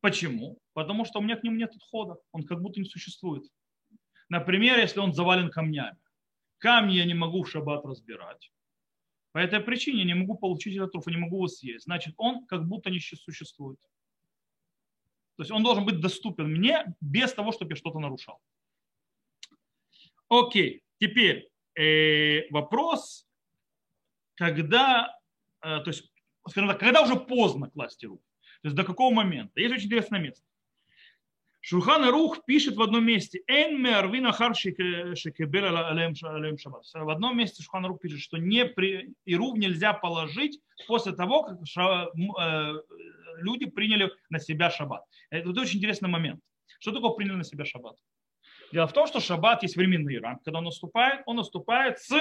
Почему? 0.00 0.58
Потому 0.74 1.04
что 1.04 1.20
у 1.20 1.22
меня 1.22 1.36
к 1.36 1.44
нему 1.44 1.56
нет 1.56 1.74
отхода. 1.74 2.16
Он 2.32 2.42
как 2.42 2.60
будто 2.60 2.80
не 2.80 2.86
существует. 2.86 3.44
Например, 4.28 4.78
если 4.78 5.00
он 5.00 5.14
завален 5.14 5.50
камнями. 5.50 5.98
Камни 6.58 6.94
я 6.94 7.04
не 7.04 7.14
могу 7.14 7.42
в 7.42 7.50
шаббат 7.50 7.84
разбирать. 7.84 8.52
По 9.32 9.38
этой 9.38 9.60
причине 9.60 10.00
я 10.00 10.04
не 10.04 10.14
могу 10.14 10.36
получить 10.36 10.76
этот 10.76 10.92
труф, 10.92 11.06
не 11.06 11.16
могу 11.16 11.36
его 11.36 11.48
съесть. 11.48 11.84
Значит, 11.84 12.14
он 12.18 12.46
как 12.46 12.66
будто 12.66 12.90
не 12.90 13.00
существует. 13.00 13.78
То 15.36 15.42
есть 15.42 15.50
он 15.50 15.62
должен 15.62 15.84
быть 15.84 16.00
доступен 16.00 16.50
мне 16.50 16.94
без 17.00 17.32
того, 17.32 17.52
чтобы 17.52 17.72
я 17.72 17.76
что-то 17.76 17.98
нарушал. 17.98 18.40
Окей, 20.28 20.82
теперь 20.98 21.48
э, 21.74 22.48
вопрос, 22.50 23.26
когда, 24.34 25.18
э, 25.62 25.80
то 25.80 25.88
есть, 25.88 26.10
скажем 26.48 26.70
так, 26.70 26.80
когда 26.80 27.02
уже 27.02 27.16
поздно 27.16 27.70
класть 27.70 28.04
руку. 28.04 28.24
То 28.62 28.68
есть 28.68 28.76
до 28.76 28.84
какого 28.84 29.12
момента? 29.12 29.60
Есть 29.60 29.74
очень 29.74 29.86
интересное 29.86 30.20
место. 30.20 30.44
Шурхан 31.64 32.10
Рух 32.10 32.44
пишет 32.44 32.74
в 32.74 32.82
одном 32.82 33.06
месте. 33.06 33.40
В 33.46 33.50
одном 37.10 37.38
месте 37.38 37.62
Шурхан 37.62 37.86
Рух 37.86 38.00
пишет, 38.00 38.20
что 38.20 38.36
не 38.36 38.64
при, 38.64 39.14
Ирув 39.24 39.56
нельзя 39.56 39.92
положить 39.92 40.60
после 40.88 41.12
того, 41.12 41.44
как 41.44 41.64
ша, 41.64 42.08
э, 42.16 42.72
люди 43.38 43.66
приняли 43.66 44.10
на 44.28 44.40
себя 44.40 44.70
шаббат. 44.70 45.04
Это 45.38 45.60
очень 45.60 45.78
интересный 45.78 46.08
момент. 46.08 46.40
Что 46.78 46.92
такое 46.92 47.10
приняли 47.12 47.36
на 47.36 47.44
себя 47.44 47.64
шаббат? 47.64 47.96
Дело 48.72 48.86
в 48.86 48.92
том, 48.92 49.06
что 49.06 49.20
шаббат 49.20 49.62
есть 49.62 49.76
временный 49.76 50.18
рамки. 50.18 50.44
Когда 50.44 50.58
он 50.58 50.64
наступает, 50.64 51.22
он 51.26 51.36
наступает 51.36 51.98
с 52.00 52.12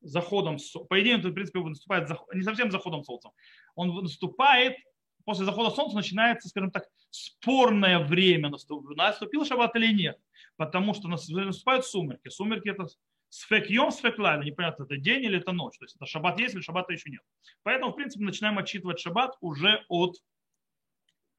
заходом, 0.00 0.56
по 0.88 1.00
идее, 1.00 1.16
он, 1.16 1.20
в 1.20 1.32
принципе, 1.32 1.60
наступает 1.60 2.08
не 2.32 2.42
совсем 2.42 2.70
заходом 2.70 3.04
солнца. 3.04 3.30
Он 3.74 3.94
наступает 4.02 4.76
после 5.24 5.44
захода 5.44 5.70
солнца 5.70 5.96
начинается, 5.96 6.48
скажем 6.48 6.70
так, 6.70 6.84
спорное 7.10 7.98
время. 7.98 8.48
Наступил 8.48 9.44
шаббат 9.44 9.76
или 9.76 9.92
нет. 9.92 10.18
Потому 10.56 10.94
что 10.94 11.08
наступают 11.08 11.84
сумерки. 11.84 12.28
Сумерки 12.28 12.68
это 12.68 12.86
Сфек 13.30 13.70
йом, 13.70 13.92
сфек 13.92 14.18
лайла. 14.18 14.42
Непонятно, 14.42 14.82
это 14.82 14.96
день 14.96 15.22
или 15.22 15.38
это 15.38 15.52
ночь. 15.52 15.78
То 15.78 15.84
есть 15.84 15.94
это 15.94 16.04
шаббат 16.04 16.40
есть 16.40 16.54
или 16.54 16.62
шаббата 16.62 16.92
еще 16.92 17.10
нет. 17.10 17.22
Поэтому, 17.62 17.92
в 17.92 17.94
принципе, 17.94 18.24
начинаем 18.24 18.58
отчитывать 18.58 18.98
шаббат 18.98 19.36
уже 19.40 19.84
от, 19.88 20.16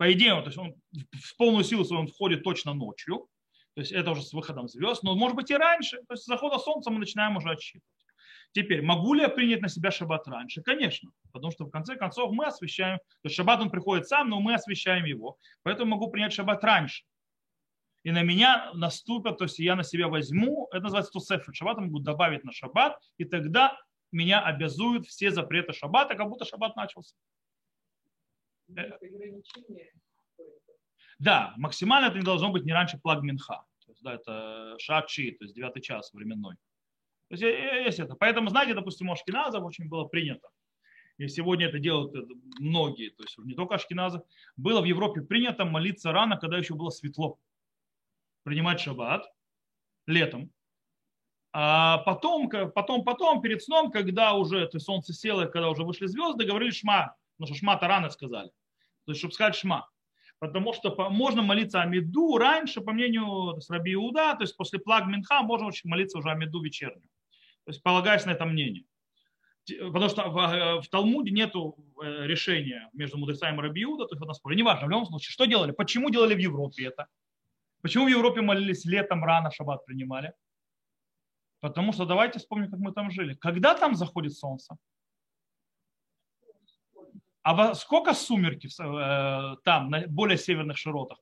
по 0.01 0.11
идее, 0.11 0.33
то 0.41 0.47
есть 0.47 0.57
он 0.57 0.73
в 1.13 1.37
полную 1.37 1.63
силу 1.63 1.85
свою 1.85 2.01
он 2.01 2.07
входит 2.07 2.43
точно 2.43 2.73
ночью. 2.73 3.27
То 3.75 3.81
есть 3.81 3.91
это 3.91 4.09
уже 4.09 4.23
с 4.23 4.33
выходом 4.33 4.67
звезд, 4.67 5.03
но 5.03 5.13
может 5.13 5.35
быть 5.35 5.51
и 5.51 5.55
раньше. 5.55 5.97
То 6.07 6.15
есть 6.15 6.23
с 6.23 6.25
захода 6.25 6.57
солнца 6.57 6.89
мы 6.89 6.97
начинаем 6.97 7.37
уже 7.37 7.51
отсчитывать. 7.51 7.85
Теперь, 8.51 8.81
могу 8.81 9.13
ли 9.13 9.21
я 9.21 9.29
принять 9.29 9.61
на 9.61 9.69
себя 9.69 9.91
шаббат 9.91 10.27
раньше? 10.27 10.63
Конечно, 10.63 11.11
потому 11.31 11.51
что 11.51 11.65
в 11.65 11.69
конце 11.69 11.97
концов 11.97 12.31
мы 12.31 12.47
освещаем, 12.47 12.97
то 12.97 13.25
есть 13.25 13.35
шаббат 13.35 13.61
он 13.61 13.69
приходит 13.69 14.07
сам, 14.07 14.27
но 14.29 14.41
мы 14.41 14.55
освещаем 14.55 15.05
его, 15.05 15.37
поэтому 15.61 15.91
могу 15.91 16.09
принять 16.09 16.33
шаббат 16.33 16.63
раньше. 16.63 17.03
И 18.01 18.09
на 18.09 18.23
меня 18.23 18.71
наступят, 18.73 19.37
то 19.37 19.43
есть 19.43 19.59
я 19.59 19.75
на 19.75 19.83
себя 19.83 20.07
возьму, 20.07 20.67
это 20.71 20.85
называется 20.85 21.11
тусефер 21.11 21.53
шаббат, 21.53 21.77
могу 21.77 21.99
добавить 21.99 22.43
на 22.43 22.51
шаббат, 22.51 22.97
и 23.19 23.25
тогда 23.25 23.77
меня 24.11 24.41
обязуют 24.41 25.05
все 25.05 25.29
запреты 25.29 25.73
шаббата, 25.73 26.15
как 26.15 26.27
будто 26.27 26.43
шаббат 26.43 26.75
начался. 26.75 27.15
Да, 31.19 31.53
максимально 31.57 32.07
это 32.07 32.17
не 32.17 32.23
должно 32.23 32.51
быть 32.51 32.65
не 32.65 32.73
раньше 32.73 32.97
плаг 32.97 33.21
минха. 33.21 33.63
То 33.85 33.91
есть, 33.91 34.01
да, 34.01 34.13
это 34.15 34.75
шачи, 34.79 35.31
то 35.31 35.43
есть 35.45 35.55
девятый 35.55 35.81
час 35.81 36.13
временной. 36.13 36.55
То 37.29 37.35
есть 37.35 37.43
есть 37.43 37.99
это. 37.99 38.15
Поэтому, 38.15 38.49
знаете, 38.49 38.73
допустим, 38.73 39.09
у 39.09 39.13
ашкеназов 39.13 39.63
очень 39.63 39.87
было 39.87 40.05
принято. 40.05 40.49
И 41.17 41.27
сегодня 41.27 41.67
это 41.67 41.77
делают 41.77 42.13
многие, 42.59 43.09
то 43.11 43.23
есть 43.23 43.37
не 43.37 43.53
только 43.53 43.75
ашкеназы. 43.75 44.23
Было 44.57 44.81
в 44.81 44.85
Европе 44.85 45.21
принято 45.21 45.65
молиться 45.65 46.11
рано, 46.11 46.37
когда 46.37 46.57
еще 46.57 46.73
было 46.73 46.89
светло. 46.89 47.37
Принимать 48.43 48.79
шаббат 48.79 49.31
летом. 50.07 50.51
А 51.53 51.99
потом, 51.99 52.49
потом, 52.49 53.03
потом, 53.03 53.41
перед 53.41 53.61
сном, 53.61 53.91
когда 53.91 54.33
уже 54.33 54.65
то 54.67 54.77
есть 54.77 54.85
солнце 54.85 55.13
село, 55.13 55.45
когда 55.45 55.69
уже 55.69 55.83
вышли 55.83 56.07
звезды, 56.07 56.45
говорили 56.45 56.71
шма. 56.71 57.15
Потому 57.37 57.53
что 57.53 57.59
шма-то 57.59 57.87
рано 57.87 58.09
сказали. 58.09 58.51
То 59.05 59.11
есть, 59.11 59.19
чтобы 59.19 59.33
сказать 59.33 59.55
шма. 59.55 59.89
Потому 60.39 60.73
что 60.73 60.95
можно 61.09 61.43
молиться 61.43 61.81
Амиду 61.81 62.37
раньше, 62.37 62.81
по 62.81 62.93
мнению 62.93 63.59
Раби 63.69 63.93
Иуда, 63.93 64.33
то 64.35 64.41
есть 64.41 64.57
после 64.57 64.79
плаг 64.79 65.05
Минха 65.05 65.43
можно 65.43 65.69
молиться 65.83 66.17
уже 66.17 66.31
Амиду 66.31 66.61
вечернюю. 66.61 67.07
То 67.65 67.71
есть 67.71 67.83
полагаясь 67.83 68.25
на 68.25 68.31
это 68.31 68.45
мнение. 68.45 68.85
Потому 69.67 70.09
что 70.09 70.29
в, 70.29 70.37
э, 70.39 70.81
в 70.81 70.87
Талмуде 70.89 71.31
нет 71.31 71.55
э, 71.55 72.25
решения 72.25 72.89
между 72.93 73.17
мудрецами 73.17 73.57
и 73.57 73.61
Рабиуда, 73.61 74.05
то 74.05 74.15
есть 74.15 74.19
в 74.19 74.23
этом 74.23 74.33
споре. 74.33 74.55
Неважно, 74.55 74.87
в 74.87 74.89
любом 74.89 75.05
случае, 75.05 75.31
что 75.31 75.45
делали? 75.45 75.71
Почему 75.71 76.09
делали 76.09 76.33
в 76.33 76.39
Европе 76.39 76.85
это? 76.85 77.07
Почему 77.81 78.05
в 78.05 78.09
Европе 78.09 78.41
молились 78.41 78.85
летом 78.85 79.23
рано, 79.23 79.51
шаббат 79.51 79.85
принимали? 79.85 80.33
Потому 81.59 81.93
что 81.93 82.05
давайте 82.05 82.39
вспомним, 82.39 82.71
как 82.71 82.79
мы 82.79 82.91
там 82.91 83.11
жили. 83.11 83.35
Когда 83.35 83.75
там 83.75 83.93
заходит 83.93 84.33
солнце? 84.33 84.75
А 87.43 87.73
сколько 87.73 88.13
сумерки 88.13 88.67
э, 88.67 89.55
там, 89.63 89.89
на 89.89 90.07
более 90.07 90.37
северных 90.37 90.77
широтах? 90.77 91.17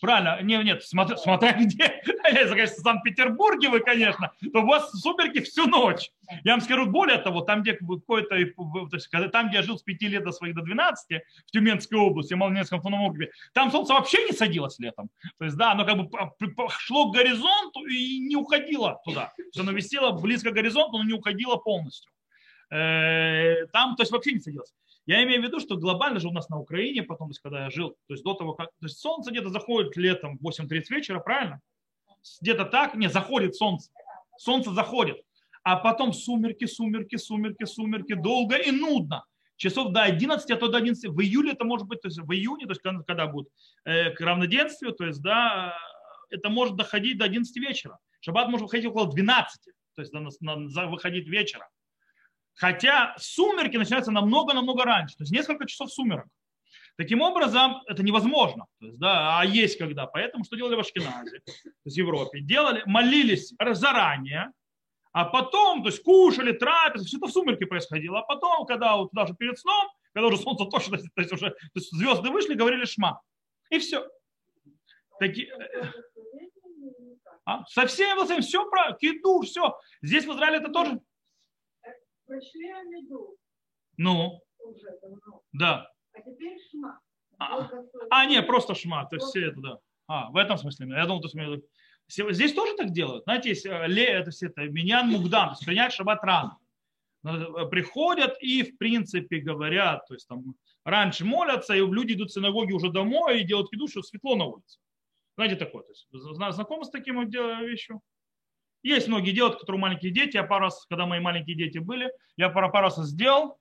Правильно, 0.00 0.40
нет, 0.42 0.64
нет, 0.64 0.82
смотря, 0.82 1.16
смотря 1.16 1.52
где. 1.60 2.02
Если, 2.30 2.48
конечно, 2.48 2.76
в 2.76 2.80
Санкт-Петербурге 2.80 3.68
вы, 3.68 3.80
конечно, 3.80 4.32
то 4.52 4.60
у 4.60 4.66
вас 4.66 4.90
сумерки 4.92 5.40
всю 5.40 5.66
ночь. 5.66 6.10
Я 6.42 6.52
вам 6.52 6.62
скажу, 6.62 6.86
более 6.86 7.18
того, 7.18 7.42
там, 7.42 7.62
где 7.62 7.74
какой-то, 7.74 8.28
то 8.30 8.36
есть, 8.96 9.10
там, 9.32 9.48
где 9.48 9.58
я 9.58 9.62
жил 9.62 9.78
с 9.78 9.82
5 9.82 10.02
лет 10.02 10.24
до 10.24 10.32
своих 10.32 10.54
до 10.54 10.62
12, 10.62 11.22
в 11.46 11.50
Тюменской 11.50 11.98
области, 11.98 12.32
в 12.32 12.38
Малонецком 12.38 12.78
автономном 12.78 13.14
там 13.52 13.70
солнце 13.70 13.92
вообще 13.92 14.24
не 14.24 14.32
садилось 14.32 14.78
летом. 14.78 15.10
То 15.38 15.44
есть, 15.44 15.56
да, 15.56 15.72
оно 15.72 15.84
как 15.84 15.98
бы 15.98 16.08
шло 16.78 17.10
к 17.10 17.14
горизонту 17.14 17.84
и 17.86 18.20
не 18.20 18.36
уходило 18.36 19.00
туда. 19.04 19.32
То 19.36 19.42
есть, 19.42 19.60
оно 19.60 19.72
висело 19.72 20.12
близко 20.12 20.50
к 20.50 20.54
горизонту, 20.54 20.98
но 20.98 21.04
не 21.04 21.12
уходило 21.12 21.56
полностью. 21.56 22.10
Э, 22.70 23.66
там, 23.72 23.96
то 23.96 24.02
есть, 24.02 24.12
вообще 24.12 24.32
не 24.32 24.40
садилось. 24.40 24.72
Я 25.06 25.22
имею 25.24 25.42
в 25.42 25.44
виду, 25.44 25.60
что 25.60 25.76
глобально 25.76 26.18
же 26.18 26.28
у 26.28 26.32
нас 26.32 26.48
на 26.48 26.58
Украине, 26.58 27.02
потом, 27.02 27.28
то 27.28 27.32
есть, 27.32 27.40
когда 27.40 27.64
я 27.64 27.70
жил, 27.70 27.90
то 27.90 28.14
есть 28.14 28.24
до 28.24 28.34
того, 28.34 28.54
как 28.54 28.68
то 28.68 28.86
есть 28.86 28.98
солнце 28.98 29.30
где-то 29.30 29.50
заходит 29.50 29.96
летом 29.96 30.38
в 30.38 30.48
8.30 30.48 30.82
вечера, 30.90 31.20
правильно? 31.20 31.60
Где-то 32.40 32.64
так, 32.64 32.94
не, 32.94 33.08
заходит 33.08 33.54
солнце. 33.54 33.90
Солнце 34.38 34.72
заходит. 34.72 35.18
А 35.62 35.76
потом 35.76 36.12
сумерки, 36.12 36.66
сумерки, 36.66 37.16
сумерки, 37.16 37.64
сумерки, 37.64 38.14
долго 38.14 38.56
и 38.56 38.70
нудно. 38.70 39.24
Часов 39.56 39.92
до 39.92 40.02
11, 40.02 40.50
а 40.50 40.56
то 40.56 40.68
до 40.68 40.78
11. 40.78 41.10
В 41.10 41.20
июле 41.20 41.52
это 41.52 41.64
может 41.64 41.86
быть, 41.86 42.00
то 42.00 42.08
есть 42.08 42.18
в 42.18 42.32
июне, 42.32 42.66
то 42.66 42.72
есть 42.72 42.82
когда, 42.82 43.02
когда 43.02 43.26
будет 43.26 43.48
э, 43.84 44.10
к 44.10 44.20
равноденствию, 44.20 44.92
то 44.92 45.04
есть, 45.04 45.22
да, 45.22 45.76
это 46.30 46.48
может 46.48 46.76
доходить 46.76 47.18
до 47.18 47.24
11 47.24 47.56
вечера. 47.56 47.98
Шаббат 48.20 48.48
может 48.48 48.62
выходить 48.62 48.86
около 48.86 49.10
12, 49.10 49.72
то 49.94 50.02
есть 50.02 50.12
на, 50.12 50.28
на, 50.40 50.86
выходить 50.86 51.28
вечера. 51.28 51.68
Хотя 52.54 53.14
сумерки 53.18 53.76
начинаются 53.76 54.12
намного-намного 54.12 54.84
раньше, 54.84 55.16
то 55.16 55.22
есть 55.22 55.32
несколько 55.32 55.66
часов 55.66 55.92
сумерок. 55.92 56.26
Таким 56.96 57.22
образом, 57.22 57.82
это 57.88 58.04
невозможно. 58.04 58.66
То 58.78 58.86
есть, 58.86 58.98
да, 58.98 59.40
а 59.40 59.44
есть 59.44 59.76
когда. 59.78 60.06
Поэтому 60.06 60.44
что 60.44 60.56
делали 60.56 60.76
в 60.76 60.80
Ашкеназе, 60.80 61.40
то 61.44 61.52
есть 61.84 61.96
в 61.96 61.98
Европе? 61.98 62.40
Делали, 62.40 62.82
молились 62.86 63.52
заранее, 63.72 64.52
а 65.12 65.24
потом, 65.24 65.82
то 65.82 65.88
есть 65.88 66.02
кушали, 66.02 66.52
трапезы, 66.52 67.06
все 67.06 67.16
это 67.18 67.26
в 67.26 67.32
сумерке 67.32 67.66
происходило. 67.66 68.20
А 68.20 68.22
потом, 68.22 68.64
когда 68.66 68.96
вот 68.96 69.10
даже 69.12 69.34
перед 69.34 69.58
сном, 69.58 69.88
когда 70.12 70.28
уже 70.28 70.38
солнце 70.38 70.66
точно, 70.66 70.98
то 71.14 71.20
есть 71.20 71.32
уже 71.32 71.50
то 71.50 71.56
есть 71.74 71.90
звезды 71.90 72.30
вышли, 72.30 72.54
говорили 72.54 72.84
шма. 72.84 73.20
И 73.70 73.78
все. 73.78 74.08
Таки... 75.18 75.46
Э, 75.46 75.86
а? 77.44 77.64
Со 77.66 77.86
всеми 77.86 78.40
все 78.40 78.68
про 78.68 78.92
киду, 78.92 79.42
все. 79.42 79.76
Здесь 80.02 80.24
в 80.26 80.32
Израиле 80.32 80.58
это 80.58 80.70
тоже 80.70 81.00
Прошли 82.26 82.70
Амиду. 82.70 83.36
Ну. 83.96 84.40
Уже 84.58 84.98
давно. 85.00 85.42
Да. 85.52 85.90
А 86.12 86.20
теперь 86.20 86.58
Шма. 86.70 87.00
А, 87.38 87.68
а 88.10 88.26
не, 88.26 88.42
просто 88.42 88.74
Шма. 88.74 89.06
То 89.06 89.16
есть 89.16 89.28
все 89.28 89.48
это, 89.48 89.60
да. 89.60 89.78
А, 90.06 90.30
в 90.30 90.36
этом 90.36 90.56
смысле. 90.58 90.88
Я 90.88 91.06
думал, 91.06 91.20
то 91.20 91.28
есть, 91.28 91.64
Здесь 92.08 92.52
тоже 92.52 92.76
так 92.76 92.90
делают. 92.92 93.24
Знаете, 93.24 93.50
есть 93.50 93.64
э, 93.64 93.86
ле, 93.86 94.04
это 94.04 94.30
все 94.30 94.46
это 94.46 94.62
миньян 94.62 95.08
мугдам, 95.08 95.48
то 95.48 95.52
есть 95.52 95.64
принять 95.64 95.92
шаббат 95.92 96.22
рано. 96.22 96.58
Э, 97.24 97.66
приходят 97.70 98.36
и, 98.40 98.62
в 98.62 98.76
принципе, 98.76 99.38
говорят, 99.38 100.06
то 100.06 100.14
есть 100.14 100.28
там 100.28 100.54
раньше 100.84 101.24
молятся, 101.24 101.74
и 101.74 101.80
люди 101.80 102.12
идут 102.12 102.30
в 102.30 102.34
синагоги 102.34 102.72
уже 102.72 102.90
домой 102.90 103.40
и 103.40 103.44
делают 103.44 103.72
еду, 103.72 103.88
что 103.88 104.02
светло 104.02 104.36
на 104.36 104.44
улице. 104.44 104.78
Знаете 105.36 105.56
такое? 105.56 105.82
То 105.84 105.90
есть, 105.90 106.06
знакомы 106.12 106.84
с 106.84 106.90
таким 106.90 107.26
вещью? 107.26 108.02
Есть 108.84 109.08
многие 109.08 109.32
делают, 109.32 109.58
которые 109.58 109.80
маленькие 109.80 110.12
дети. 110.12 110.36
Я 110.36 110.44
пару 110.44 110.64
раз, 110.64 110.84
когда 110.86 111.06
мои 111.06 111.18
маленькие 111.18 111.56
дети 111.56 111.78
были, 111.78 112.12
я 112.36 112.50
пару, 112.50 112.70
пару 112.70 112.84
раз 112.84 112.96
сделал, 112.98 113.58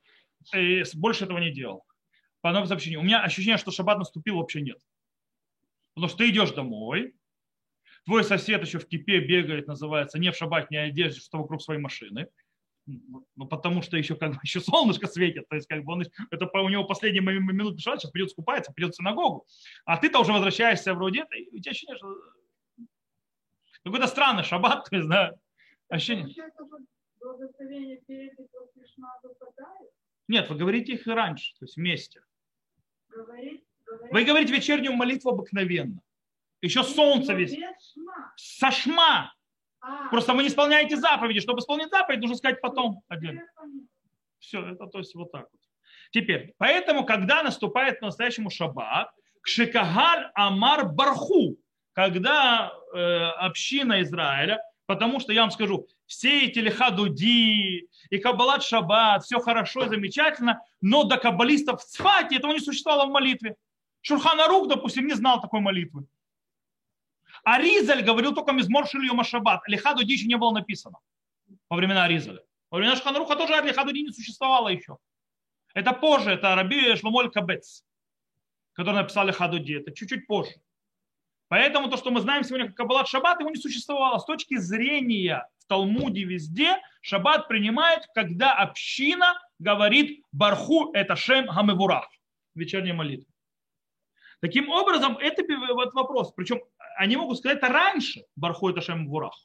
и 0.53 0.83
больше 0.95 1.23
этого 1.23 1.37
не 1.37 1.49
делал. 1.49 1.85
По 2.41 2.49
одному 2.49 2.67
сообщению. 2.67 2.99
У 2.99 3.03
меня 3.03 3.23
ощущение, 3.23 3.57
что 3.57 3.71
шаббат 3.71 3.97
наступил, 3.97 4.35
вообще 4.35 4.61
нет. 4.61 4.79
Потому 5.95 6.09
что 6.09 6.17
ты 6.17 6.29
идешь 6.29 6.51
домой, 6.51 7.13
твой 8.03 8.25
сосед 8.25 8.61
еще 8.65 8.79
в 8.79 8.87
кипе 8.87 9.21
бегает, 9.21 9.65
называется, 9.65 10.19
не 10.19 10.29
в 10.29 10.35
шаббатной 10.35 10.89
одежде, 10.89 11.21
что 11.21 11.37
вокруг 11.37 11.61
своей 11.61 11.79
машины. 11.79 12.27
Ну, 12.85 13.47
потому 13.49 13.81
что 13.81 13.95
еще 13.95 14.15
как 14.15 14.31
бы 14.31 14.39
еще 14.43 14.59
солнышко 14.59 15.07
светит, 15.07 15.47
то 15.47 15.55
есть 15.55 15.69
как 15.69 15.85
бы 15.85 15.93
он, 15.93 16.03
это 16.31 16.49
у 16.59 16.67
него 16.67 16.83
последние 16.83 17.21
минуты 17.21 17.79
шаббат, 17.79 18.01
сейчас 18.01 18.11
придет 18.11 18.31
скупается, 18.31 18.73
придет 18.73 18.93
в 18.93 18.97
синагогу, 18.97 19.45
а 19.85 19.95
ты-то 19.95 20.19
уже 20.19 20.33
возвращаешься 20.33 20.93
вроде, 20.93 21.25
и 21.33 21.55
у 21.55 21.61
тебя 21.61 21.71
ощущение, 21.71 21.95
что 21.95 22.13
какой-то 23.83 24.07
странный 24.07 24.43
шаббат, 24.43 24.89
то 24.89 24.95
есть, 24.95 25.07
да, 25.09 25.33
ощущение. 25.89 26.33
Нет, 30.27 30.49
вы 30.49 30.55
говорите 30.55 30.93
их 30.93 31.07
и 31.07 31.11
раньше, 31.11 31.53
то 31.59 31.65
есть 31.65 31.77
вместе. 31.77 32.21
Вы 34.11 34.23
говорите 34.23 34.53
вечернюю 34.53 34.93
молитву 34.93 35.31
обыкновенно. 35.31 36.01
Еще 36.61 36.83
солнце 36.83 37.33
весь. 37.33 37.57
Со 38.35 38.71
шма. 38.71 39.33
А, 39.81 40.07
Просто 40.09 40.33
вы 40.33 40.43
не 40.43 40.47
исполняете 40.47 40.95
заповеди. 40.95 41.41
Чтобы 41.41 41.59
исполнить 41.59 41.89
заповедь, 41.89 42.21
нужно 42.21 42.37
сказать 42.37 42.61
потом 42.61 43.03
отдельно. 43.09 43.43
Все, 44.39 44.65
это 44.65 44.87
то 44.87 44.99
есть 44.99 45.13
вот 45.13 45.31
так 45.31 45.47
вот. 45.51 45.61
Теперь, 46.11 46.53
поэтому, 46.57 47.05
когда 47.05 47.43
наступает 47.43 47.99
по-настоящему 47.99 48.49
шаббат, 48.49 49.11
кшикагаль 49.41 50.31
амар 50.35 50.87
барху, 50.89 51.57
когда 51.93 52.73
э, 52.93 52.97
община 52.97 54.01
Израиля, 54.01 54.61
потому 54.85 55.19
что 55.19 55.31
я 55.31 55.41
вам 55.41 55.51
скажу, 55.51 55.87
все 56.05 56.47
эти 56.47 56.59
лихадуди 56.59 57.87
и 58.09 58.17
каббалат 58.17 58.63
шаббат, 58.63 59.23
все 59.23 59.39
хорошо 59.39 59.85
и 59.85 59.89
замечательно, 59.89 60.61
но 60.81 61.03
до 61.03 61.17
каббалистов 61.17 61.81
в 61.81 61.85
Цфате 61.85 62.37
этого 62.37 62.51
не 62.51 62.59
существовало 62.59 63.07
в 63.07 63.11
молитве. 63.11 63.55
Шурханарук, 64.01 64.67
допустим, 64.67 65.07
не 65.07 65.13
знал 65.13 65.39
такой 65.39 65.61
молитвы. 65.61 66.05
А 67.43 67.59
Ризаль 67.59 68.03
говорил 68.03 68.33
только 68.33 68.51
мизмор 68.51 68.87
шильема 68.87 69.23
шаббат. 69.23 69.61
Лихадуди 69.67 70.11
еще 70.11 70.27
не 70.27 70.37
было 70.37 70.51
написано 70.51 70.97
во 71.69 71.77
времена 71.77 72.07
Ризаля. 72.07 72.41
Во 72.69 72.77
времена 72.77 72.95
Шурханаруха 72.95 73.35
тоже 73.35 73.53
лихадуди 73.63 73.99
не 73.99 74.11
существовало 74.11 74.69
еще. 74.69 74.97
Это 75.73 75.93
позже, 75.93 76.31
это 76.31 76.55
Раби 76.55 76.95
Шломоль 76.95 77.31
Кабец, 77.31 77.83
который 78.73 78.95
написал 78.95 79.25
лихадуди. 79.25 79.73
Это 79.73 79.91
чуть-чуть 79.91 80.27
позже. 80.27 80.53
Поэтому 81.53 81.87
то, 81.87 81.97
что 81.97 82.09
мы 82.09 82.19
знаем 82.19 82.43
сегодня 82.43 82.65
как 82.65 82.77
Каббалат 82.77 83.07
Шаббат, 83.07 83.39
его 83.39 83.51
не 83.51 83.61
существовало. 83.61 84.17
С 84.17 84.25
точки 84.25 84.57
зрения 84.57 85.47
в 85.59 85.67
Талмуде 85.67 86.23
везде 86.23 86.77
Шаббат 87.01 87.47
принимает, 87.47 88.07
когда 88.15 88.55
община 88.55 89.39
говорит 89.59 90.23
Барху 90.31 90.91
это 90.93 91.15
Шем 91.15 91.45
Гамевурах, 91.45 92.09
вечерняя 92.55 92.95
молитва. 92.95 93.31
Таким 94.41 94.67
образом, 94.67 95.15
это 95.19 95.43
вот 95.75 95.93
вопрос. 95.93 96.33
Причем 96.33 96.59
они 96.97 97.17
могут 97.17 97.37
сказать 97.37 97.59
это 97.59 97.67
раньше 97.67 98.23
Барху 98.35 98.69
это 98.69 98.81
Шем 98.81 99.03
Гамевурах. 99.03 99.39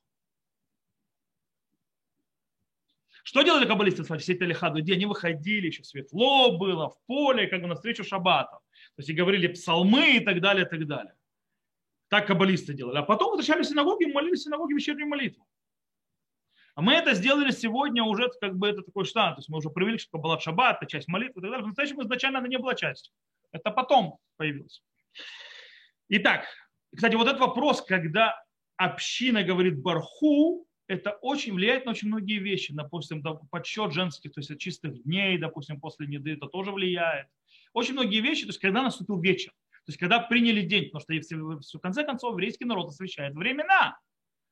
Что 3.23 3.43
делали 3.43 3.67
каббалисты 3.67 4.03
все 4.03 4.33
эти 4.33 4.45
лихады? 4.45 4.81
Где 4.81 4.95
они 4.95 5.05
выходили, 5.05 5.67
еще 5.67 5.85
светло 5.85 6.57
было, 6.57 6.88
в 6.88 6.97
поле, 7.05 7.49
как 7.49 7.61
бы 7.61 7.67
навстречу 7.67 8.03
шаббату. 8.03 8.57
То 8.97 9.00
есть 9.00 9.11
и 9.11 9.12
говорили 9.12 9.49
псалмы 9.49 10.17
и 10.17 10.21
так 10.21 10.41
далее, 10.41 10.65
и 10.65 10.69
так 10.71 10.87
далее. 10.87 11.12
Так 12.09 12.27
каббалисты 12.27 12.75
делали. 12.75 12.99
А 12.99 13.03
потом 13.03 13.31
возвращались 13.31 13.67
в 13.67 13.71
синагоги 13.71 14.05
и 14.05 14.12
молились 14.12 14.41
в 14.41 14.45
синагоге 14.45 14.75
вечернюю 14.75 15.09
молитву. 15.09 15.47
А 16.75 16.81
мы 16.81 16.95
это 16.95 17.15
сделали 17.15 17.50
сегодня 17.50 18.05
уже, 18.05 18.31
как 18.41 18.57
бы 18.57 18.69
это 18.69 18.83
такой 18.83 19.05
штант. 19.05 19.37
То 19.37 19.41
есть 19.41 19.49
мы 19.49 19.59
уже 19.59 19.69
привели, 19.69 19.99
что 19.99 20.17
была 20.17 20.38
шаббат, 20.38 20.77
это 20.77 20.91
часть 20.91 21.09
молитвы 21.09 21.41
и 21.41 21.43
так 21.43 21.50
далее. 21.50 21.65
В 21.65 21.69
настоящем 21.69 22.00
изначально 22.03 22.38
она 22.38 22.49
не 22.49 22.57
была 22.57 22.75
частью. 22.75 23.12
Это 23.53 23.71
потом 23.71 24.19
появилось. 24.37 24.83
Итак, 26.09 26.47
кстати, 26.95 27.17
вот 27.17 27.27
этот 27.27 27.41
вопрос, 27.41 27.83
когда 27.83 28.41
община 28.77 29.43
говорит 29.43 29.83
барху, 29.83 30.67
это 30.87 31.19
очень 31.21 31.53
влияет 31.53 31.85
на 31.85 31.91
очень 31.91 32.09
многие 32.09 32.38
вещи. 32.38 32.73
Допустим, 32.73 33.23
подсчет 33.50 33.93
женских, 33.93 34.33
то 34.33 34.41
есть 34.41 34.59
чистых 34.59 35.03
дней, 35.03 35.37
допустим, 35.37 35.81
после 35.81 36.07
неды, 36.07 36.35
это 36.35 36.47
тоже 36.47 36.73
влияет. 36.73 37.27
Очень 37.75 37.95
многие 37.95 38.21
вещи, 38.21 38.43
то 38.43 38.49
есть 38.49 38.61
когда 38.61 38.83
наступил 38.83 39.21
вечер, 39.21 39.53
то 39.88 39.90
есть 39.90 40.00
когда 40.00 40.21
приняли 40.21 40.61
день, 40.61 40.90
потому 40.90 41.23
что 41.62 41.78
в 41.78 41.80
конце 41.80 42.04
концов 42.04 42.33
еврейский 42.33 42.66
народ 42.66 42.90
освещает 42.90 43.35
времена. 43.35 43.99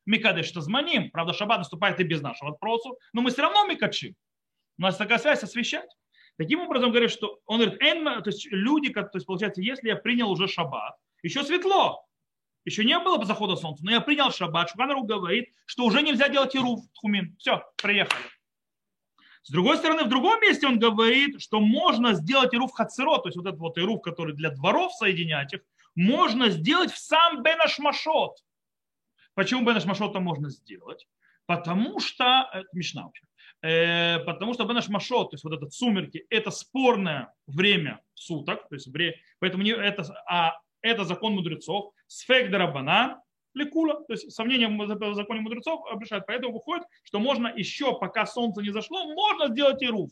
Микадеш 0.06 0.46
что 0.46 0.62
зманим. 0.62 1.10
Правда, 1.10 1.34
шаббат 1.34 1.58
наступает 1.58 2.00
и 2.00 2.04
без 2.04 2.22
нашего 2.22 2.52
вопроса, 2.52 2.88
но 3.12 3.20
мы 3.20 3.30
все 3.30 3.42
равно 3.42 3.66
микачим. 3.66 4.14
У 4.78 4.82
нас 4.82 4.96
такая 4.96 5.18
связь 5.18 5.42
освещать. 5.42 5.90
Таким 6.38 6.60
образом, 6.60 6.88
говорит, 6.88 7.10
что 7.10 7.38
он 7.44 7.60
говорит, 7.60 7.78
то 7.78 8.30
есть 8.30 8.46
люди, 8.50 8.90
то 8.90 9.10
есть 9.12 9.26
получается, 9.26 9.60
если 9.60 9.88
я 9.88 9.96
принял 9.96 10.30
уже 10.30 10.48
шаббат, 10.48 10.96
еще 11.22 11.44
светло, 11.44 12.06
еще 12.64 12.82
не 12.82 12.98
было 12.98 13.22
захода 13.22 13.56
солнца, 13.56 13.84
но 13.84 13.90
я 13.90 14.00
принял 14.00 14.30
шаббат. 14.32 14.70
Шуханару 14.70 15.02
говорит, 15.02 15.50
что 15.66 15.84
уже 15.84 16.00
нельзя 16.00 16.30
делать 16.30 16.56
ируф 16.56 16.80
тхумин. 16.94 17.36
Все, 17.38 17.62
приехали. 17.82 18.24
С 19.46 19.50
другой 19.50 19.76
стороны, 19.76 20.02
в 20.02 20.08
другом 20.08 20.40
месте 20.40 20.66
он 20.66 20.80
говорит, 20.80 21.40
что 21.40 21.60
можно 21.60 22.14
сделать 22.14 22.52
ируф 22.52 22.72
хацеро, 22.72 23.18
то 23.18 23.28
есть 23.28 23.36
вот 23.36 23.46
этот 23.46 23.60
вот 23.60 23.78
ируф, 23.78 24.02
который 24.02 24.34
для 24.34 24.50
дворов 24.50 24.92
соединять 24.92 25.52
их, 25.52 25.60
можно 25.94 26.50
сделать 26.50 26.90
в 26.90 26.98
сам 26.98 27.44
Бенашмашот. 27.44 28.38
Почему 29.34 29.64
Бенашмашота 29.64 30.18
можно 30.18 30.50
сделать? 30.50 31.06
Потому 31.46 32.00
что, 32.00 32.50
это 32.52 32.66
Мишна 32.72 33.04
вообще, 33.04 33.24
э, 33.62 34.18
потому 34.24 34.52
что 34.52 34.64
Бенашмашот, 34.64 35.30
то 35.30 35.34
есть 35.34 35.44
вот 35.44 35.52
этот 35.52 35.72
сумерки, 35.72 36.26
это 36.28 36.50
спорное 36.50 37.32
время 37.46 38.00
суток, 38.14 38.68
то 38.68 38.74
есть 38.74 38.88
поэтому 39.38 39.62
не, 39.62 39.70
это, 39.70 40.02
а 40.28 40.58
это 40.80 41.04
закон 41.04 41.34
мудрецов, 41.34 41.92
сфек 42.08 42.50
дарабана, 42.50 43.22
лекула, 43.56 43.94
то 44.04 44.12
есть 44.12 44.30
сомнение 44.32 44.68
в 44.68 45.14
законе 45.14 45.40
мудрецов 45.40 45.80
обращает. 45.90 46.26
Поэтому 46.26 46.52
выходит, 46.52 46.84
что 47.02 47.18
можно 47.18 47.48
еще, 47.48 47.98
пока 47.98 48.26
солнце 48.26 48.62
не 48.62 48.70
зашло, 48.70 49.12
можно 49.14 49.48
сделать 49.48 49.82
и 49.82 49.86
руф. 49.86 50.10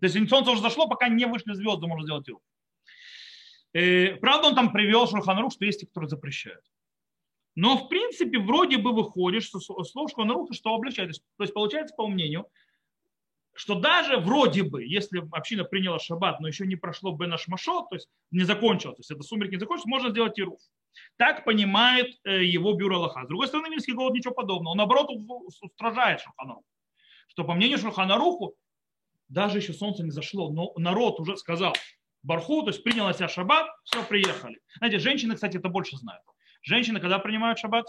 То 0.00 0.06
есть 0.06 0.28
солнце 0.28 0.50
уже 0.50 0.62
зашло, 0.62 0.88
пока 0.88 1.08
не 1.08 1.26
вышли 1.26 1.52
звезды, 1.52 1.86
можно 1.86 2.04
сделать 2.04 2.28
и 2.28 2.32
руф. 2.32 2.42
Э, 3.74 4.16
правда, 4.16 4.48
он 4.48 4.54
там 4.54 4.72
привел 4.72 5.06
Шурханрух, 5.06 5.52
что 5.52 5.64
есть 5.64 5.80
те, 5.80 5.86
которые 5.86 6.08
запрещают. 6.08 6.64
Но, 7.54 7.76
в 7.76 7.88
принципе, 7.88 8.38
вроде 8.38 8.78
бы 8.78 8.92
выходит, 8.92 9.42
что 9.42 9.60
слово 9.60 10.08
Шурханруха 10.08 10.54
что 10.54 10.74
облегчает. 10.74 11.12
То 11.36 11.44
есть, 11.44 11.54
получается, 11.54 11.94
по 11.94 12.06
мнению, 12.06 12.46
что 13.54 13.74
даже 13.74 14.16
вроде 14.18 14.62
бы, 14.62 14.84
если 14.84 15.22
община 15.30 15.64
приняла 15.64 15.98
шаббат, 15.98 16.40
но 16.40 16.48
еще 16.48 16.66
не 16.66 16.76
прошло 16.76 17.12
Бенаш 17.12 17.48
Машот, 17.48 17.90
то 17.90 17.96
есть 17.96 18.08
не 18.30 18.44
закончилось, 18.44 18.96
то 18.96 19.00
есть 19.00 19.10
это 19.10 19.22
сумерки 19.22 19.52
не 19.52 19.60
закончилось, 19.60 19.86
можно 19.86 20.10
сделать 20.10 20.38
ируф. 20.38 20.60
Так 21.16 21.44
понимает 21.44 22.14
э, 22.24 22.44
его 22.44 22.74
бюро 22.74 22.96
Аллаха. 22.96 23.24
С 23.24 23.28
другой 23.28 23.48
стороны, 23.48 23.68
Мильский 23.68 23.94
голод 23.94 24.14
ничего 24.14 24.34
подобного. 24.34 24.72
Он, 24.72 24.76
наоборот, 24.78 25.10
устражает 25.60 26.20
Шурханаруху. 26.20 26.64
Что 27.28 27.44
по 27.44 27.54
мнению 27.54 27.78
Шурханаруху, 27.78 28.54
даже 29.28 29.58
еще 29.58 29.72
солнце 29.72 30.02
не 30.02 30.10
зашло, 30.10 30.50
но 30.50 30.72
народ 30.76 31.18
уже 31.20 31.36
сказал 31.36 31.74
Барху, 32.22 32.62
то 32.62 32.68
есть 32.68 32.84
принял 32.84 33.06
на 33.06 33.14
себя 33.14 33.28
шаббат, 33.28 33.68
все, 33.84 34.04
приехали. 34.04 34.60
Знаете, 34.76 34.98
женщины, 34.98 35.34
кстати, 35.34 35.56
это 35.56 35.68
больше 35.68 35.96
знают. 35.96 36.22
Женщины, 36.62 37.00
когда 37.00 37.18
принимают 37.18 37.58
шаббат? 37.58 37.86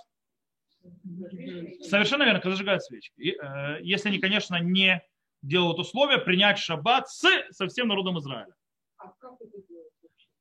Совершенно 1.82 2.24
верно, 2.24 2.40
когда 2.40 2.52
зажигают 2.52 2.84
свечки. 2.84 3.14
И, 3.18 3.32
э, 3.32 3.80
если 3.82 4.10
они, 4.10 4.20
конечно, 4.20 4.60
не 4.60 5.02
делают 5.42 5.78
условия 5.78 6.18
принять 6.18 6.58
шаббат 6.58 7.10
с, 7.10 7.26
со 7.52 7.68
всем 7.68 7.88
народом 7.88 8.18
Израиля. 8.20 8.54
А 8.98 9.10
как 9.20 9.34
это 9.42 9.68
делать? 9.68 9.92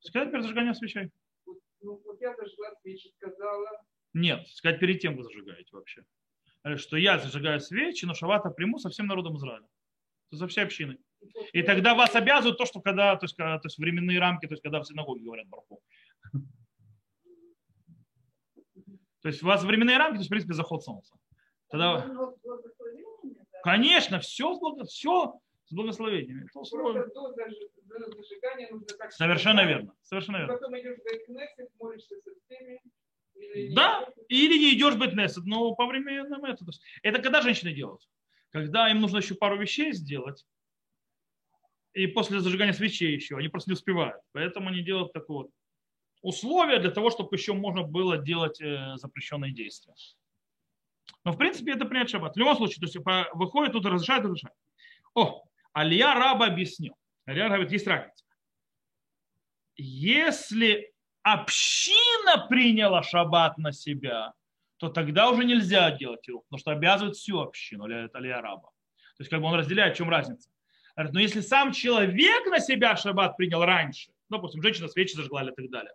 Сказать 0.00 0.30
перед 0.30 0.42
зажиганием 0.42 0.74
свечей. 0.74 1.10
Ну, 1.82 2.00
вот 2.04 2.20
я 2.20 2.34
зажгла 2.36 2.74
свечи, 2.80 3.08
сказала. 3.16 3.68
Нет, 4.14 4.46
сказать 4.48 4.80
перед 4.80 5.00
тем 5.00 5.16
вы 5.16 5.24
зажигаете 5.24 5.70
вообще. 5.72 6.04
Что 6.76 6.96
я 6.96 7.18
зажигаю 7.18 7.60
свечи, 7.60 8.04
но 8.04 8.14
шаббата 8.14 8.50
приму 8.50 8.78
со 8.78 8.88
всем 8.88 9.06
народом 9.06 9.36
Израиля. 9.36 9.66
За 10.30 10.46
всей 10.46 10.64
общиной. 10.64 10.98
И 11.52 11.62
тогда 11.62 11.94
вас 11.94 12.14
обязывают 12.14 12.58
то, 12.58 12.66
что 12.66 12.80
когда, 12.80 13.16
то 13.16 13.24
есть, 13.24 13.36
когда, 13.36 13.58
то 13.58 13.66
есть 13.66 13.78
временные 13.78 14.18
рамки, 14.18 14.46
то 14.46 14.54
есть 14.54 14.62
когда 14.62 14.80
в 14.80 14.86
синагоге 14.86 15.24
говорят 15.24 15.48
барху. 15.48 15.80
То 19.20 19.28
есть 19.28 19.42
у 19.42 19.46
вас 19.46 19.62
временные 19.62 19.98
рамки, 19.98 20.14
то 20.14 20.20
есть, 20.20 20.28
в 20.28 20.30
принципе, 20.30 20.54
заход 20.54 20.82
солнца. 20.82 21.14
Тогда... 21.68 22.08
Конечно, 23.62 24.18
все, 24.18 24.58
все 24.86 25.40
с 25.64 25.72
благословениями. 25.72 26.48
Совершенно 29.10 29.64
верно. 29.64 29.94
Совершенно 30.02 30.36
верно. 30.38 30.54
Потом 30.54 30.78
идешь 30.78 30.98
в 30.98 31.26
Кнессет, 31.26 31.68
молишься 31.78 32.14
со 32.20 32.30
всеми. 32.44 32.80
Да, 33.74 34.08
или 34.28 34.58
не 34.58 34.74
идешь 34.74 34.96
быть 34.96 35.12
Кнессет, 35.12 35.44
но 35.44 35.74
по 35.74 35.86
временному 35.86 36.46
это. 36.46 36.64
Это 37.02 37.20
когда 37.20 37.42
женщины 37.42 37.72
делают? 37.72 38.02
Когда 38.50 38.90
им 38.90 39.00
нужно 39.00 39.18
еще 39.18 39.34
пару 39.34 39.58
вещей 39.58 39.92
сделать, 39.92 40.44
и 41.94 42.06
после 42.06 42.40
зажигания 42.40 42.72
свечей 42.72 43.14
еще, 43.14 43.36
они 43.36 43.48
просто 43.48 43.70
не 43.70 43.74
успевают. 43.74 44.22
Поэтому 44.32 44.68
они 44.68 44.82
делают 44.82 45.12
такое 45.12 45.36
вот 45.38 45.50
условие 46.22 46.78
для 46.78 46.90
того, 46.90 47.10
чтобы 47.10 47.36
еще 47.36 47.52
можно 47.52 47.82
было 47.82 48.16
делать 48.16 48.60
э, 48.60 48.96
запрещенные 48.96 49.52
действия. 49.52 49.94
Но 51.24 51.32
в 51.32 51.36
принципе 51.36 51.72
это 51.72 51.84
принять 51.84 52.10
шаббат. 52.10 52.34
В 52.34 52.38
любом 52.38 52.56
случае, 52.56 52.80
то 52.80 52.86
есть 52.86 52.96
выходит 53.34 53.72
тут 53.72 53.84
разрешает, 53.86 54.24
разрешает. 54.24 54.56
О, 55.14 55.44
Алия 55.72 56.14
Раба 56.14 56.46
объяснил. 56.46 56.94
Раба 57.26 57.48
говорит, 57.48 57.72
есть 57.72 57.86
разница. 57.86 58.24
Если 59.76 60.92
община 61.22 62.46
приняла 62.48 63.02
шаббат 63.02 63.58
на 63.58 63.72
себя, 63.72 64.32
то 64.76 64.88
тогда 64.88 65.30
уже 65.30 65.44
нельзя 65.44 65.90
делать 65.92 66.26
его, 66.26 66.40
потому 66.40 66.58
что 66.58 66.72
обязывает 66.72 67.16
всю 67.16 67.40
общину, 67.40 67.86
это 67.86 68.18
Алия 68.18 68.40
Раба. 68.40 68.68
То 69.16 69.20
есть 69.20 69.30
как 69.30 69.40
бы 69.40 69.46
он 69.46 69.54
разделяет, 69.54 69.94
в 69.94 69.98
чем 69.98 70.10
разница. 70.10 70.50
Но 70.96 71.20
если 71.20 71.40
сам 71.40 71.72
человек 71.72 72.46
на 72.46 72.60
себя 72.60 72.96
шаббат 72.96 73.36
принял 73.36 73.64
раньше, 73.64 74.10
допустим, 74.28 74.62
женщина 74.62 74.88
свечи 74.88 75.14
зажгла 75.14 75.42
или 75.42 75.52
так 75.52 75.70
далее, 75.70 75.92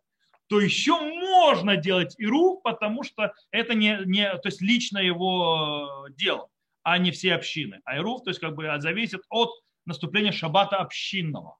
то 0.48 0.62
еще 0.62 1.00
можно 1.00 1.76
делать 1.76 2.16
иру, 2.18 2.62
потому 2.64 3.04
что 3.04 3.34
это 3.52 3.74
не, 3.74 4.00
не 4.06 4.30
то 4.30 4.48
есть 4.48 4.62
лично 4.62 4.98
его 5.00 6.08
дело, 6.12 6.50
а 6.84 6.98
не 6.98 7.12
все 7.12 7.34
общины. 7.34 7.82
А 7.84 7.98
ируф, 7.98 8.24
то 8.24 8.30
есть 8.30 8.40
как 8.40 8.56
бы 8.56 8.74
зависит 8.80 9.22
от 9.30 9.50
наступления 9.88 10.32
шаббата 10.32 10.78
общинного. 10.78 11.58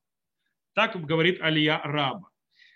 Так 0.74 1.04
говорит 1.04 1.42
Алия 1.42 1.80
Раба. 1.84 2.30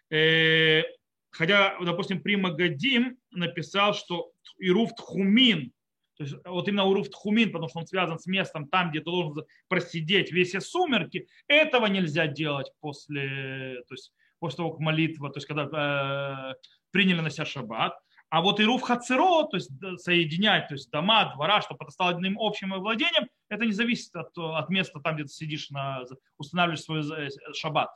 Э, 0.09 0.83
хотя, 1.29 1.77
допустим, 1.79 2.21
Прима 2.21 2.51
Гадим 2.51 3.17
написал, 3.29 3.93
что 3.93 4.31
Ируф 4.57 4.95
Тхумин, 4.95 5.71
то 6.17 6.23
есть 6.23 6.35
вот 6.45 6.67
именно 6.67 6.85
Уруф 6.85 7.09
Тхумин, 7.09 7.51
потому 7.51 7.69
что 7.69 7.79
он 7.79 7.87
связан 7.87 8.19
с 8.19 8.25
местом 8.25 8.67
там, 8.67 8.89
где 8.89 8.99
ты 8.99 9.05
должен 9.05 9.45
просидеть 9.67 10.31
весь 10.31 10.51
сумерки, 10.65 11.27
этого 11.47 11.85
нельзя 11.85 12.27
делать 12.27 12.71
после, 12.79 13.83
то 13.87 13.93
есть 13.93 14.11
после 14.39 14.57
того, 14.57 14.71
как 14.71 14.79
молитва, 14.79 15.29
то 15.29 15.37
есть 15.37 15.47
когда 15.47 16.55
э, 16.55 16.55
приняли 16.91 17.21
на 17.21 17.29
себя 17.29 17.45
шаббат. 17.45 17.93
А 18.31 18.41
вот 18.41 18.61
и 18.61 18.63
руф 18.63 18.81
хацеро, 18.81 19.43
то 19.43 19.57
есть 19.57 19.69
соединять, 19.97 20.69
то 20.69 20.75
есть 20.75 20.89
дома, 20.89 21.33
двора, 21.35 21.61
чтобы 21.61 21.83
это 21.83 21.91
стало 21.91 22.11
одним 22.11 22.39
общим 22.39 22.73
владением, 22.73 23.27
это 23.49 23.65
не 23.65 23.73
зависит 23.73 24.15
от, 24.15 24.29
от 24.37 24.69
места 24.69 25.01
там, 25.01 25.15
где 25.15 25.25
ты 25.25 25.29
сидишь, 25.29 25.69
на, 25.69 26.05
устанавливаешь 26.37 26.81
свой 26.81 27.01
э, 27.01 27.29
шаббат. 27.53 27.89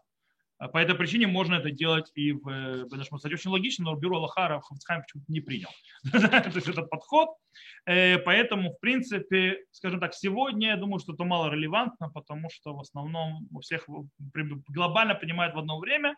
По 0.58 0.78
этой 0.78 0.94
причине 0.96 1.28
можно 1.28 1.56
это 1.56 1.72
делать 1.72 2.12
и 2.16 2.34
в 2.34 2.50
э, 2.50 2.84
Бенешму. 2.92 3.18
Кстати, 3.18 3.34
очень 3.34 3.50
логично, 3.50 3.86
но 3.86 3.96
бюро 3.96 4.20
Лохара 4.20 4.60
Хавцхайм 4.60 5.04
почему-то 5.04 5.32
не 5.32 5.40
принял. 5.40 5.70
то 6.12 6.52
есть 6.54 6.68
этот 6.68 6.90
подход. 6.90 7.30
Э, 7.86 8.18
поэтому, 8.20 8.74
в 8.74 8.80
принципе, 8.82 9.64
скажем 9.72 10.02
так, 10.02 10.14
сегодня 10.14 10.70
я 10.70 10.76
думаю, 10.76 11.00
что 11.00 11.14
это 11.14 11.24
мало 11.24 11.50
релевантно, 11.50 12.10
потому 12.10 12.50
что 12.50 12.74
в 12.74 12.82
основном 12.82 13.48
у 13.54 13.62
всех 13.62 13.88
глобально 14.68 15.16
принимают 15.16 15.56
в 15.56 15.60
одно 15.60 15.80
время. 15.80 16.16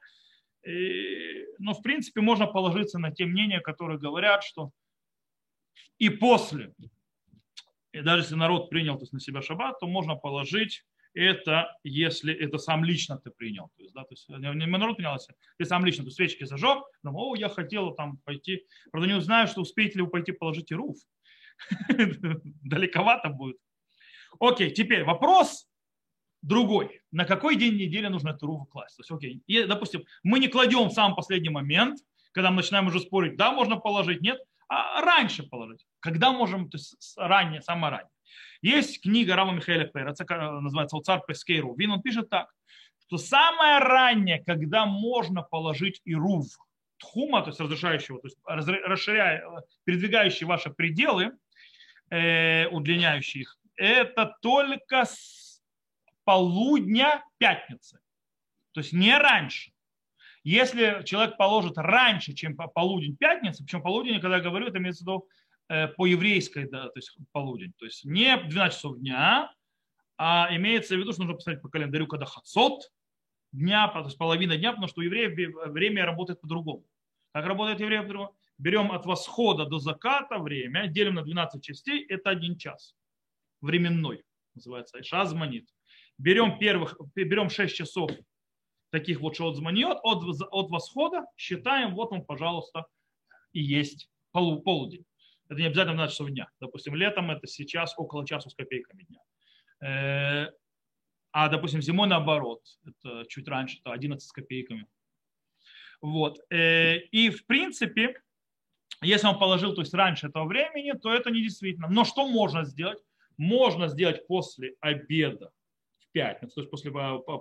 Но 1.60 1.73
в 1.73 1.82
принципе 1.82 2.21
можно 2.21 2.45
положиться 2.45 2.99
на 2.99 3.12
те 3.12 3.25
мнения, 3.25 3.62
которые 3.62 3.99
говорят, 3.99 4.43
что 4.43 4.71
и 5.97 6.10
после, 6.10 6.73
и 7.91 8.01
даже 8.01 8.23
если 8.23 8.36
народ 8.36 8.69
принял 8.69 8.95
то 8.95 9.03
есть, 9.03 9.13
на 9.13 9.19
себя 9.19 9.41
шаббат, 9.41 9.80
то 9.80 9.88
можно 9.88 10.15
положить 10.15 10.84
это, 11.13 11.75
если 11.84 12.34
это 12.34 12.58
сам 12.58 12.84
лично 12.84 13.17
ты 13.17 13.32
принял. 13.32 13.71
То 13.77 13.84
есть, 13.84 13.93
да, 13.93 14.03
то 14.03 14.12
есть 14.12 14.30
не 14.30 14.65
народ 14.65 14.97
принял, 14.97 15.13
а 15.13 15.17
ты 15.58 15.65
сам 15.65 15.86
лично, 15.86 16.03
то 16.03 16.12
свечки 16.12 16.43
зажег, 16.43 16.84
думал, 17.01 17.32
о, 17.32 17.36
я 17.36 17.49
хотел 17.49 17.93
там 17.93 18.17
пойти. 18.17 18.65
Правда, 18.91 19.08
не 19.08 19.21
знаю, 19.21 19.47
что 19.47 19.62
успеете 19.62 19.97
ли 19.97 20.01
вы 20.03 20.10
пойти 20.10 20.32
положить 20.32 20.69
и 20.71 20.75
руф. 20.75 20.97
Далековато 21.89 23.30
будет. 23.30 23.58
Окей, 24.39 24.69
теперь 24.71 25.03
вопрос 25.06 25.66
другой. 26.47 27.01
На 27.12 27.25
какой 27.25 27.55
день 27.55 27.75
недели 27.75 28.07
нужно 28.07 28.29
эту 28.29 28.47
руфу 28.47 28.65
класть? 28.65 28.97
То 28.97 29.01
есть, 29.01 29.12
окей, 29.12 29.41
и, 29.47 29.63
допустим, 29.63 30.03
мы 30.23 30.39
не 30.39 30.47
кладем 30.47 30.89
в 30.89 30.93
самый 30.93 31.15
последний 31.15 31.49
момент, 31.49 31.99
когда 32.31 32.51
мы 32.51 32.57
начинаем 32.57 32.88
уже 32.88 32.99
спорить, 32.99 33.36
да, 33.36 33.51
можно 33.51 33.77
положить, 33.77 34.21
нет, 34.21 34.39
а 34.69 35.01
раньше 35.01 35.43
положить. 35.43 35.86
Когда 35.99 36.31
можем, 36.31 36.69
то 36.69 36.77
есть 36.77 37.13
ранее, 37.17 37.62
самое 37.62 37.91
раннее. 37.91 38.12
Есть 38.62 39.01
книга 39.01 39.36
Рама 39.36 39.53
Михаила 39.53 39.86
Переца, 39.86 40.25
называется 40.62 40.99
«Царь 40.99 41.21
Пескейру». 41.27 41.75
Вин, 41.75 41.91
он 41.91 42.01
пишет 42.01 42.29
так, 42.29 42.53
что 43.05 43.17
самое 43.17 43.79
раннее, 43.79 44.43
когда 44.43 44.86
можно 44.86 45.41
положить 45.41 46.01
ирув 46.05 46.45
тхума, 46.97 47.41
то 47.41 47.49
есть 47.49 47.60
разрешающего, 47.60 48.19
то 48.19 48.27
есть 48.27 48.38
расширяя, 48.45 49.43
передвигающий 49.86 50.45
ваши 50.45 50.69
пределы, 50.71 51.31
э, 52.10 52.67
удлиняющие 52.67 53.43
их, 53.43 53.57
это 53.75 54.36
только 54.41 55.05
с 55.05 55.46
полудня 56.28 57.24
пятницы. 57.40 58.00
То 58.74 58.82
есть 58.82 58.94
не 58.94 59.18
раньше. 59.18 59.72
Если 60.44 61.02
человек 61.06 61.38
положит 61.38 61.78
раньше, 61.78 62.34
чем 62.34 62.56
полудень 62.56 63.18
пятницы, 63.18 63.63
причем 63.63 63.82
полудень, 63.82 64.20
когда 64.22 64.38
я 64.38 64.44
говорю, 64.44 64.68
это 64.68 64.78
имеется 64.78 65.04
в 65.04 65.08
виду 65.08 65.28
Э, 65.70 65.88
по 65.90 66.06
еврейской, 66.06 66.70
да, 66.70 66.86
то 66.86 66.98
есть 66.98 67.18
полудень. 67.34 67.74
То 67.78 67.86
есть 67.86 68.06
не 68.06 68.38
12 68.38 68.78
часов 68.78 68.98
дня, 69.00 69.54
а 70.18 70.48
имеется 70.52 70.96
в 70.96 71.00
виду, 71.00 71.12
что 71.12 71.22
нужно 71.22 71.36
посмотреть 71.36 71.62
по 71.62 71.70
календарю, 71.70 72.08
когда 72.08 72.26
хацот 72.26 72.90
дня, 73.52 73.90
то 73.90 74.00
есть 74.00 74.18
половина 74.18 74.56
дня, 74.56 74.72
потому 74.72 74.88
что 74.88 75.02
у 75.02 75.04
евреев 75.04 75.72
время 75.72 76.06
работает 76.06 76.40
по-другому. 76.40 76.86
Как 77.34 77.46
работает 77.46 77.82
евреев 77.82 78.04
по-другому? 78.04 78.36
Берем 78.58 78.92
от 78.94 79.06
восхода 79.06 79.66
до 79.66 79.80
заката 79.80 80.40
время, 80.40 80.88
делим 80.88 81.16
на 81.16 81.24
12 81.24 81.62
частей, 81.62 82.06
это 82.06 82.30
один 82.30 82.58
час. 82.58 82.96
Временной 83.60 84.24
называется. 84.56 85.04
Шазманит. 85.04 85.68
Берем, 86.17 86.58
первых, 86.58 86.97
берем 87.15 87.49
6 87.49 87.75
часов 87.75 88.10
таких 88.89 89.19
вот 89.21 89.36
зманьет 89.36 89.97
от, 90.03 90.23
от 90.23 90.69
восхода, 90.69 91.25
считаем, 91.36 91.93
вот 91.93 92.12
он, 92.12 92.23
пожалуйста, 92.23 92.86
и 93.53 93.62
есть 93.62 94.10
полу, 94.32 94.62
полудень. 94.62 95.06
Это 95.49 95.60
не 95.60 95.67
обязательно 95.67 95.95
12 95.95 96.13
часов 96.13 96.30
дня. 96.30 96.49
Допустим, 96.60 96.95
летом 96.95 97.32
это 97.32 97.47
сейчас 97.47 97.93
около 97.97 98.25
часу 98.25 98.49
с 98.49 98.56
копейками 98.56 99.03
дня. 99.03 99.21
Э, 99.88 100.51
а, 101.32 101.49
допустим, 101.49 101.82
зимой 101.82 102.08
наоборот, 102.08 102.62
это 102.86 103.25
чуть 103.30 103.47
раньше, 103.47 103.80
это 103.80 103.93
11 103.93 104.27
с 104.27 104.32
копейками. 104.32 104.88
Вот. 106.01 106.39
Э, 106.49 106.97
и, 106.97 107.30
в 107.30 107.45
принципе, 107.45 108.19
если 109.01 109.27
он 109.27 109.38
положил 109.38 109.75
то 109.75 109.82
есть 109.82 109.93
раньше 109.93 110.27
этого 110.27 110.45
времени, 110.45 110.97
то 110.97 111.13
это 111.13 111.30
не 111.30 111.41
действительно. 111.41 111.88
Но 111.88 112.03
что 112.03 112.27
можно 112.27 112.65
сделать? 112.65 112.99
Можно 113.38 113.88
сделать 113.88 114.25
после 114.27 114.75
обеда 114.82 115.51
пятницу, 116.17 116.56
то 116.56 116.62
есть 116.62 116.71
после 116.71 116.91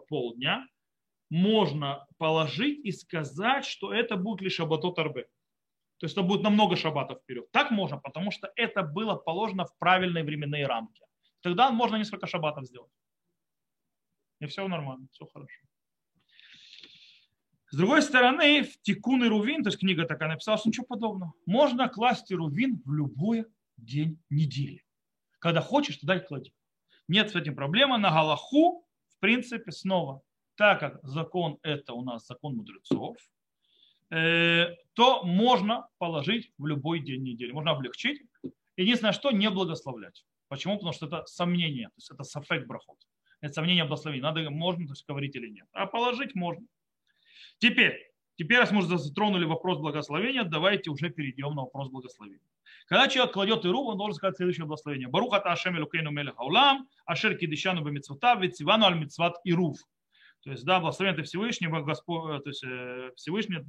полдня, 0.09 0.67
можно 1.31 2.07
положить 2.19 2.85
и 2.85 2.93
сказать, 2.93 3.65
что 3.65 3.93
это 3.93 4.17
будет 4.17 4.43
лишь 4.43 4.61
абатот 4.61 4.99
арбе. 4.99 5.23
То 5.99 6.05
есть 6.05 6.15
это 6.17 6.27
будет 6.27 6.43
намного 6.43 6.77
шабатов 6.77 7.23
вперед. 7.23 7.51
Так 7.53 7.71
можно, 7.71 7.99
потому 7.99 8.31
что 8.31 8.53
это 8.55 8.83
было 8.83 9.15
положено 9.15 9.65
в 9.65 9.75
правильные 9.79 10.25
временные 10.25 10.67
рамки. 10.67 11.03
Тогда 11.41 11.71
можно 11.71 11.97
несколько 11.97 12.27
шабатов 12.27 12.67
сделать. 12.67 12.93
И 14.41 14.47
все 14.47 14.69
нормально, 14.69 15.07
все 15.11 15.25
хорошо. 15.27 15.63
С 17.71 17.77
другой 17.77 18.03
стороны, 18.03 18.63
в 18.63 18.81
Тикун 18.83 19.25
и 19.25 19.29
Рувин, 19.29 19.63
то 19.63 19.69
есть 19.69 19.81
книга 19.81 20.05
такая 20.05 20.29
написала, 20.29 20.59
что 20.59 20.69
ничего 20.69 20.87
подобного. 20.87 21.33
Можно 21.47 21.89
класть 21.89 22.31
Рувин 22.31 22.83
в 22.85 22.93
любой 22.93 23.47
день 23.79 24.19
недели. 24.29 24.85
Когда 25.39 25.63
хочешь, 25.63 25.97
туда 25.97 26.17
и 26.17 26.27
клади. 26.27 26.53
Нет 27.09 27.31
с 27.31 27.37
этим 27.37 27.55
проблемы. 27.55 27.99
На 27.99 28.11
Галаху, 28.11 28.87
в 29.09 29.21
принципе, 29.21 29.71
снова, 29.73 30.23
так 30.57 30.81
как 30.81 31.01
закон 31.03 31.59
это 31.63 31.93
у 31.93 32.03
нас 32.03 32.27
закон 32.27 32.57
мудрецов, 32.57 33.17
Э, 34.11 34.77
то 34.95 35.25
можно 35.25 35.89
положить 35.99 36.53
в 36.59 36.67
любой 36.67 37.01
день 37.01 37.23
недели. 37.23 37.53
Можно 37.53 37.73
облегчить. 37.73 38.23
Единственное, 38.77 39.13
что 39.13 39.31
не 39.31 39.51
благословлять. 39.51 40.25
Почему? 40.49 40.75
Потому 40.75 40.93
что 40.93 41.07
это 41.07 41.25
сомнение, 41.27 41.89
то 41.89 41.95
есть 41.97 42.11
это 42.11 42.23
сафек 42.23 42.67
брахот. 42.67 42.99
Это 43.41 43.55
сомнение 43.55 43.85
благословения. 43.85 44.23
Надо, 44.23 44.49
можно 44.51 44.87
то 44.87 44.93
есть, 44.93 45.07
говорить 45.09 45.35
или 45.35 45.49
нет. 45.49 45.67
А 45.73 45.87
положить 45.87 46.35
можно. 46.35 46.65
Теперь, 47.59 48.13
теперь, 48.37 48.59
раз 48.59 48.71
мы 48.71 48.79
уже 48.79 48.97
затронули 48.97 49.45
вопрос 49.45 49.79
благословения, 49.79 50.45
давайте 50.45 50.91
уже 50.91 51.11
перейдем 51.11 51.55
на 51.55 51.63
вопрос 51.63 51.89
благословения. 51.89 52.41
Когда 52.87 53.09
человек 53.09 53.33
кладет 53.35 53.65
иру, 53.65 53.83
он 53.83 53.99
должен 53.99 54.15
сказать 54.15 54.37
следующее 54.37 54.67
благословение. 54.67 55.09
Баруха 55.09 55.41
та 55.41 55.53
Ашем 55.53 55.77
Элукейну 55.77 56.11
Мелех 56.11 56.35
Аулам, 56.39 56.89
Ашер 57.05 57.37
Кидишану 57.37 57.83
Бемитсвата, 57.83 58.35
Вецивану 58.39 58.87
Аль 58.87 58.99
Митсват 58.99 59.37
Ирув. 59.45 59.79
То 60.43 60.51
есть, 60.51 60.65
да, 60.65 60.81
благословение 60.81 61.25
Всевышнего, 61.25 61.81
Господь, 61.81 62.45
то 62.45 62.49
есть 62.49 62.63
э, 62.65 63.11
Всевышний 63.17 63.65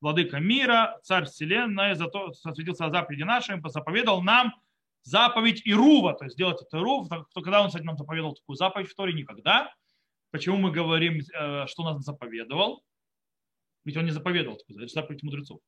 владыка 0.00 0.40
мира, 0.40 0.98
царь 1.02 1.26
вселенной, 1.26 1.94
зато 1.94 2.32
сосветился 2.32 2.90
заповеди 2.90 3.22
нашим, 3.22 3.62
заповедал 3.68 4.22
нам 4.22 4.54
заповедь 5.02 5.62
Ирува, 5.64 6.14
то 6.14 6.24
есть 6.24 6.34
сделать 6.34 6.62
это 6.62 6.78
Ирув. 6.78 7.08
Когда 7.34 7.60
он, 7.60 7.68
кстати, 7.68 7.84
нам 7.84 7.96
заповедал 7.96 8.34
такую 8.34 8.56
заповедь 8.56 8.88
в 8.88 8.94
Торе? 8.94 9.12
Никогда. 9.12 9.72
Почему 10.30 10.56
мы 10.56 10.70
говорим, 10.70 11.20
э, 11.20 11.66
что 11.66 11.82
он 11.82 12.00
заповедовал? 12.00 12.82
Ведь 13.84 13.96
он 13.96 14.04
не 14.04 14.10
заповедовал 14.10 14.56
такую 14.56 14.76
заповедь, 14.76 14.92
заповедь 14.92 15.22
мудрецов. 15.22 15.60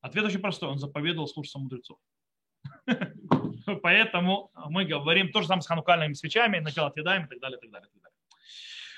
Ответ 0.00 0.24
очень 0.24 0.40
простой, 0.40 0.68
он 0.68 0.78
заповедовал 0.78 1.26
слушаться 1.26 1.58
мудрецов. 1.58 1.98
Поэтому 3.82 4.50
мы 4.68 4.84
говорим 4.84 5.32
то 5.32 5.42
же 5.42 5.48
самое 5.48 5.62
с 5.62 5.66
ханукальными 5.66 6.14
свечами, 6.14 6.58
начало 6.58 6.88
отъедаем 6.88 7.24
и 7.24 7.28
так 7.28 7.40
далее, 7.40 7.58
и 7.58 7.60
так 7.60 7.70
далее, 7.70 7.88
и 7.88 7.92
так 7.92 8.02
далее. 8.02 8.16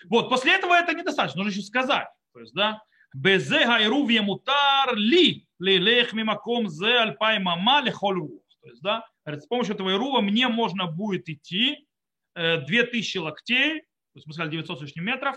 Вот, 0.08 0.28
после 0.28 0.54
этого 0.54 0.74
это 0.74 0.94
недостаточно, 0.94 1.42
нужно 1.42 1.56
еще 1.56 1.66
сказать. 1.66 2.08
То 2.32 2.40
есть, 2.40 2.54
да, 2.54 2.82
Безе 3.14 3.66
гайрув 3.66 4.08
емутар 4.10 4.94
ли 4.94 5.48
лилех 5.58 6.12
мимаком 6.12 6.68
зе 6.68 6.98
альпай 6.98 7.38
мама 7.38 7.80
лехол 7.80 8.12
рух. 8.12 8.42
То 8.62 8.68
есть, 8.68 8.82
да, 8.82 9.06
с 9.24 9.46
помощью 9.46 9.74
этого 9.74 9.90
ирува 9.90 10.20
мне 10.20 10.48
можно 10.48 10.86
будет 10.86 11.28
идти 11.28 11.86
2000 12.34 13.18
локтей, 13.18 13.80
то 13.80 14.16
есть 14.16 14.26
мы 14.26 14.32
сказали 14.32 14.52
900 14.52 14.78
с 14.78 14.82
лишним 14.82 15.04
метров, 15.04 15.36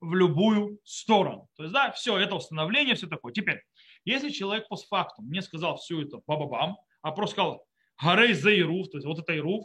в 0.00 0.14
любую 0.14 0.80
сторону. 0.84 1.48
То 1.56 1.62
есть, 1.62 1.72
да, 1.72 1.92
все, 1.92 2.18
это 2.18 2.34
установление, 2.34 2.94
все 2.96 3.06
такое. 3.06 3.32
Теперь, 3.32 3.62
если 4.04 4.30
человек 4.30 4.68
постфактум 4.68 5.26
мне 5.26 5.42
сказал 5.42 5.76
все 5.76 6.02
это 6.02 6.20
бабабам, 6.26 6.76
а 7.02 7.12
просто 7.12 7.34
сказал 7.34 7.66
гарей 8.00 8.32
за 8.34 8.52
ирув, 8.54 8.88
то 8.90 8.96
есть 8.98 9.06
вот 9.06 9.18
это 9.18 9.36
ирув, 9.36 9.64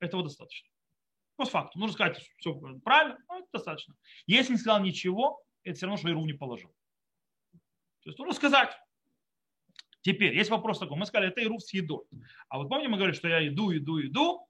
этого 0.00 0.22
достаточно. 0.22 0.68
Постфактум. 1.36 1.80
Нужно 1.80 1.94
сказать, 1.94 2.30
все 2.38 2.54
правильно, 2.84 3.18
ну, 3.28 3.38
это 3.38 3.48
достаточно. 3.52 3.94
Если 4.26 4.52
не 4.52 4.58
сказал 4.58 4.82
ничего, 4.82 5.42
это 5.62 5.76
все 5.76 5.86
равно, 5.86 5.98
что 5.98 6.08
Ирув 6.08 6.26
не 6.26 6.32
положил. 6.32 6.70
То 8.02 8.10
есть 8.10 8.18
нужно 8.18 8.34
сказать. 8.34 8.76
Теперь, 10.02 10.34
есть 10.34 10.50
вопрос 10.50 10.78
такой. 10.78 10.96
Мы 10.96 11.06
сказали, 11.06 11.30
это 11.30 11.42
Ирув 11.42 11.62
с 11.62 11.72
едой. 11.74 12.04
А 12.48 12.58
вот 12.58 12.68
помните, 12.68 12.88
мы 12.88 12.96
говорили, 12.96 13.16
что 13.16 13.28
я 13.28 13.46
иду, 13.46 13.74
иду, 13.76 14.00
иду, 14.00 14.48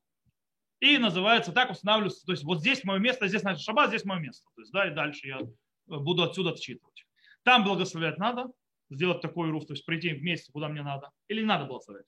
и 0.78 0.98
называется 0.98 1.52
так, 1.52 1.70
устанавливается. 1.70 2.24
То 2.24 2.32
есть 2.32 2.44
вот 2.44 2.60
здесь 2.60 2.84
мое 2.84 2.98
место, 2.98 3.26
здесь 3.26 3.40
значит 3.40 3.62
шаббат, 3.62 3.88
здесь 3.88 4.04
мое 4.04 4.20
место. 4.20 4.48
То 4.54 4.62
есть, 4.62 4.72
да, 4.72 4.88
и 4.88 4.94
дальше 4.94 5.26
я 5.26 5.40
буду 5.86 6.22
отсюда 6.22 6.50
отчитывать. 6.50 7.04
Там 7.42 7.64
благословлять 7.64 8.18
надо, 8.18 8.52
сделать 8.90 9.20
такой 9.22 9.50
руф, 9.50 9.66
то 9.66 9.72
есть 9.72 9.86
прийти 9.86 10.12
вместе, 10.12 10.52
куда 10.52 10.68
мне 10.68 10.82
надо. 10.82 11.10
Или 11.28 11.40
не 11.40 11.46
надо 11.46 11.66
благословлять. 11.66 12.06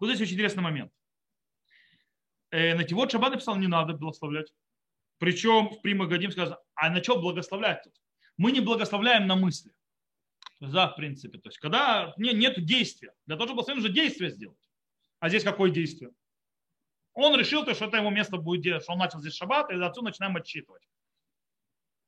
Вот 0.00 0.08
здесь 0.08 0.20
очень 0.20 0.34
интересный 0.34 0.62
момент. 0.62 0.92
Э, 2.50 2.74
на 2.74 2.84
вот 2.90 3.12
Шаббат 3.12 3.32
написал, 3.32 3.56
не 3.56 3.66
надо 3.66 3.94
благословлять. 3.94 4.52
Причем 5.18 5.68
в 5.70 5.80
Прима 5.82 6.06
Гадим 6.06 6.32
сказано, 6.32 6.58
а 6.74 6.90
на 6.90 7.02
что 7.02 7.20
благословлять 7.20 7.82
тут? 7.84 7.94
мы 8.36 8.52
не 8.52 8.60
благословляем 8.60 9.26
на 9.26 9.36
мысли. 9.36 9.72
Да, 10.60 10.88
в 10.88 10.96
принципе. 10.96 11.38
То 11.38 11.48
есть, 11.48 11.58
когда 11.58 12.14
не, 12.16 12.32
нет 12.32 12.64
действия. 12.64 13.12
Для 13.26 13.36
того, 13.36 13.46
чтобы 13.46 13.56
благословить, 13.56 13.82
нужно 13.82 13.94
действие 13.94 14.30
сделать. 14.30 14.58
А 15.20 15.28
здесь 15.28 15.44
какое 15.44 15.70
действие? 15.70 16.10
Он 17.12 17.38
решил, 17.38 17.64
то, 17.64 17.74
что 17.74 17.86
это 17.86 17.98
его 17.98 18.10
место 18.10 18.38
будет 18.38 18.62
делать, 18.62 18.82
что 18.82 18.92
он 18.92 18.98
начал 18.98 19.20
здесь 19.20 19.34
шаббат, 19.34 19.70
и 19.70 19.74
отсюда 19.74 20.06
начинаем 20.06 20.36
отчитывать. 20.36 20.82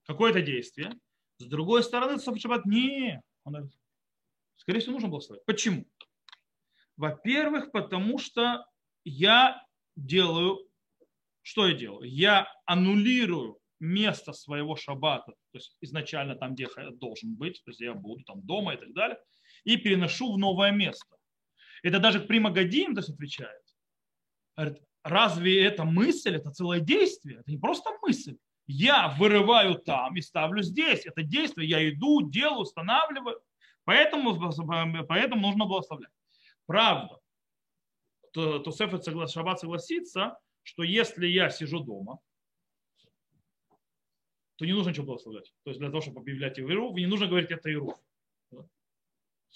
Какое 0.04 0.30
это 0.30 0.42
действие? 0.42 0.92
С 1.38 1.44
другой 1.44 1.84
стороны, 1.84 2.18
Софи 2.18 2.40
Шаббат, 2.40 2.64
не. 2.66 3.22
Он, 3.44 3.70
скорее 4.56 4.80
всего, 4.80 4.94
нужно 4.94 5.08
благословить. 5.08 5.44
Почему? 5.44 5.86
Во-первых, 6.96 7.72
потому 7.72 8.18
что 8.18 8.66
я 9.04 9.62
делаю, 9.96 10.66
что 11.42 11.66
я 11.68 11.74
делаю? 11.74 12.08
Я 12.08 12.48
аннулирую 12.64 13.58
место 13.78 14.32
своего 14.32 14.76
шаббата, 14.76 15.32
то 15.32 15.58
есть 15.58 15.76
изначально 15.80 16.34
там, 16.34 16.54
где 16.54 16.66
я 16.76 16.90
должен 16.90 17.34
быть, 17.34 17.62
то 17.64 17.70
есть 17.70 17.80
я 17.80 17.94
буду 17.94 18.24
там 18.24 18.40
дома 18.42 18.74
и 18.74 18.76
так 18.78 18.92
далее, 18.94 19.18
и 19.64 19.76
переношу 19.76 20.32
в 20.32 20.38
новое 20.38 20.70
место. 20.70 21.16
Это 21.82 21.98
даже 21.98 22.20
Прима 22.20 22.50
Гадим 22.50 22.94
то 22.94 23.00
есть, 23.00 23.10
отвечает. 23.10 23.62
Разве 25.04 25.64
это 25.64 25.84
мысль, 25.84 26.34
это 26.34 26.50
целое 26.50 26.80
действие? 26.80 27.38
Это 27.40 27.50
не 27.50 27.58
просто 27.58 27.90
мысль. 28.02 28.38
Я 28.66 29.14
вырываю 29.16 29.76
там 29.76 30.16
и 30.16 30.20
ставлю 30.20 30.62
здесь. 30.62 31.06
Это 31.06 31.22
действие. 31.22 31.68
Я 31.68 31.88
иду, 31.88 32.28
делаю, 32.28 32.62
устанавливаю. 32.62 33.40
Поэтому, 33.86 34.36
поэтому 35.06 35.46
нужно 35.46 35.64
благословлять. 35.64 36.10
Правда. 36.66 37.20
То, 38.32 38.58
то 38.58 38.72
Сефет 38.72 39.04
согла, 39.04 39.28
Шаббат 39.28 39.60
согласится, 39.60 40.36
что 40.62 40.82
если 40.82 41.26
я 41.26 41.48
сижу 41.50 41.80
дома, 41.80 42.18
то 44.56 44.66
не 44.66 44.72
нужно 44.72 44.90
ничего 44.90 45.06
благословлять. 45.06 45.54
То 45.62 45.70
есть 45.70 45.78
для 45.78 45.88
того, 45.88 46.00
чтобы 46.00 46.20
объявлять 46.20 46.58
Ируф, 46.58 46.96
не 46.96 47.06
нужно 47.06 47.28
говорить 47.28 47.52
это 47.52 47.72
Ируф. 47.72 47.96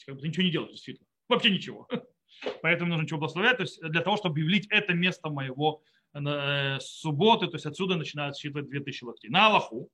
Как 0.07 0.15
бы 0.15 0.29
ничего 0.29 0.45
не 0.45 0.53
делаешь, 0.53 0.73
действительно. 0.73 1.09
Вообще 1.29 1.51
ничего. 1.51 1.89
Поэтому 2.63 2.91
нужно 2.91 3.03
ничего 3.03 3.19
благословлять. 3.19 3.57
То 3.57 3.65
есть 3.65 3.81
для 3.83 4.01
того, 4.01 4.17
чтобы 4.17 4.35
объявить 4.35 4.69
это 4.71 4.95
место 4.95 5.29
моего 5.29 5.83
э, 6.15 6.79
субботы, 6.79 7.49
то 7.49 7.57
есть 7.57 7.67
отсюда 7.67 7.97
начинают 7.97 8.37
считывать 8.37 8.69
2000 8.69 9.05
локтей. 9.05 9.29
На 9.29 9.49
Аллаху. 9.49 9.91